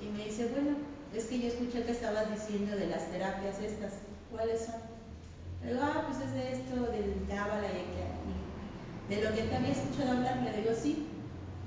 y 0.00 0.06
me 0.06 0.24
dice, 0.24 0.48
bueno, 0.48 0.93
es 1.16 1.24
que 1.26 1.38
yo 1.38 1.48
escuché 1.48 1.84
que 1.84 1.92
estabas 1.92 2.30
diciendo 2.30 2.76
de 2.76 2.86
las 2.86 3.10
terapias 3.10 3.60
estas, 3.60 3.94
¿cuáles 4.30 4.62
son? 4.62 4.74
Le 5.62 5.72
digo, 5.72 5.82
ah, 5.82 6.04
pues 6.08 6.20
es 6.26 6.34
de 6.34 6.52
esto, 6.52 6.92
del 6.92 7.26
cábala 7.28 7.68
y, 7.70 9.12
y 9.12 9.14
de 9.14 9.22
lo 9.22 9.34
que 9.34 9.42
te 9.42 9.54
había 9.54 9.72
escuchado 9.72 10.12
hablar, 10.12 10.42
le 10.42 10.60
digo, 10.60 10.74
sí. 10.74 11.06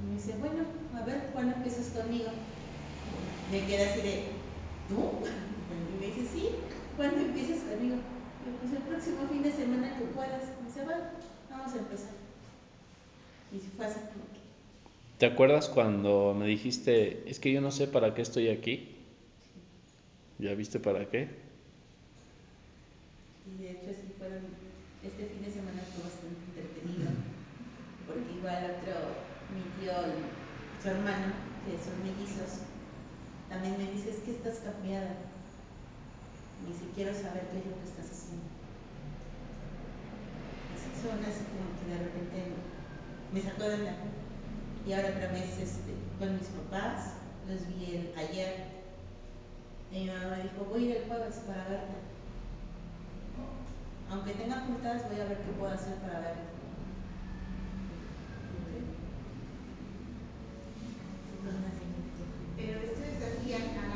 Y 0.01 0.07
me 0.07 0.15
dice, 0.15 0.35
bueno, 0.39 0.65
a 0.95 1.05
ver, 1.05 1.29
¿cuándo 1.33 1.55
empiezas 1.55 1.87
conmigo? 1.87 2.29
Me 3.51 3.65
queda 3.65 3.89
así 3.89 4.01
de, 4.01 4.23
¿tú? 4.89 5.25
Y 5.25 5.99
me 5.99 6.07
dice, 6.13 6.27
sí, 6.33 6.49
¿cuándo 6.95 7.21
empiezas 7.21 7.63
conmigo? 7.63 7.95
Digo, 7.95 8.57
pues 8.59 8.73
el 8.73 8.83
próximo 8.83 9.27
fin 9.31 9.43
de 9.43 9.51
semana 9.51 9.97
que 9.97 10.05
puedas. 10.05 10.43
Me 10.61 10.67
dice, 10.67 10.83
bueno, 10.83 11.03
vamos 11.49 11.73
a 11.73 11.77
empezar. 11.77 12.11
Y 13.53 13.59
fue 13.75 13.85
así 13.85 13.99
que, 13.99 14.37
¿Te 15.17 15.25
acuerdas 15.25 15.67
cuando 15.69 16.35
me 16.37 16.45
dijiste, 16.45 17.23
es 17.27 17.39
que 17.39 17.51
yo 17.51 17.61
no 17.61 17.71
sé 17.71 17.87
para 17.87 18.13
qué 18.13 18.21
estoy 18.21 18.49
aquí? 18.49 18.96
¿Ya 20.39 20.53
viste 20.53 20.79
para 20.79 21.09
qué? 21.09 21.47
y 23.47 23.63
de 23.63 23.71
hecho 23.71 23.95
sí 23.95 24.11
fueron, 24.17 24.43
este 25.03 25.25
fin 25.25 25.41
de 25.41 25.51
semana 25.51 25.79
fue 25.95 26.03
bastante 26.03 26.35
entretenido, 26.51 27.07
porque 28.03 28.35
igual 28.35 28.75
otro, 28.75 29.23
mi 29.55 29.63
tío 29.79 29.93
su 30.83 30.89
hermano, 30.89 31.33
que 31.63 31.79
son 31.79 32.03
mellizos, 32.03 32.67
también 33.49 33.77
me 33.77 33.91
dice, 33.91 34.11
es 34.11 34.17
que 34.17 34.31
estás 34.31 34.59
cambiada. 34.59 35.15
Me 36.61 36.73
dice, 36.73 36.85
quiero 36.93 37.13
saber 37.13 37.47
qué 37.49 37.59
es 37.59 37.65
lo 37.65 37.79
que 37.79 37.87
estás 37.87 38.11
haciendo. 38.11 38.45
Así 40.75 40.89
son 41.01 41.17
así 41.23 41.45
como 41.49 41.71
que 41.79 41.85
de 41.87 41.97
repente 42.03 42.37
me 43.33 43.41
sacó 43.41 43.63
de 43.63 43.75
onda. 43.75 43.95
Y 44.85 44.93
ahora 44.93 45.09
otra 45.09 45.31
vez 45.31 45.57
este, 45.57 45.93
con 46.19 46.37
mis 46.37 46.47
papás, 46.47 47.13
los 47.47 47.67
vi 47.67 47.95
el, 47.95 48.13
ayer. 48.17 48.76
Y 49.91 49.99
mi 49.99 50.07
mamá 50.07 50.35
me 50.35 50.43
dijo, 50.43 50.65
voy 50.69 50.83
a 50.83 50.85
ir 50.85 50.97
el 50.97 51.07
jueves 51.07 51.35
para 51.47 51.69
verte. 51.69 51.97
Aunque 54.09 54.33
tenga 54.33 54.61
juntas, 54.61 55.09
voy 55.09 55.19
a 55.19 55.25
ver 55.25 55.37
qué 55.37 55.51
puedo 55.57 55.73
hacer 55.73 55.95
para 55.95 56.19
verte. 56.19 56.57
Pero 62.57 62.79
esto 62.79 63.03
es 63.03 63.23
así 63.23 63.53
a, 63.53 63.86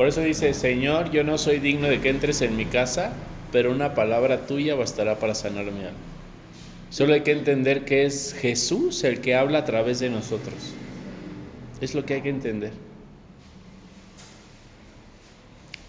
Por 0.00 0.08
eso 0.08 0.22
dice, 0.22 0.54
Señor, 0.54 1.10
yo 1.10 1.24
no 1.24 1.36
soy 1.36 1.58
digno 1.58 1.86
de 1.86 2.00
que 2.00 2.08
entres 2.08 2.40
en 2.40 2.56
mi 2.56 2.64
casa, 2.64 3.12
pero 3.52 3.70
una 3.70 3.94
palabra 3.94 4.46
tuya 4.46 4.74
bastará 4.74 5.18
para 5.18 5.34
sanar 5.34 5.66
mi 5.66 5.84
alma. 5.84 5.98
Solo 6.88 7.12
hay 7.12 7.20
que 7.20 7.32
entender 7.32 7.84
que 7.84 8.06
es 8.06 8.32
Jesús 8.32 9.04
el 9.04 9.20
que 9.20 9.34
habla 9.34 9.58
a 9.58 9.64
través 9.66 10.00
de 10.00 10.08
nosotros. 10.08 10.72
Es 11.82 11.94
lo 11.94 12.06
que 12.06 12.14
hay 12.14 12.22
que 12.22 12.30
entender. 12.30 12.72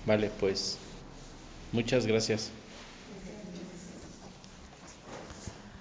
Vale, 0.06 0.30
pues 0.42 0.78
muchas 1.72 2.06
gracias. 2.06 2.52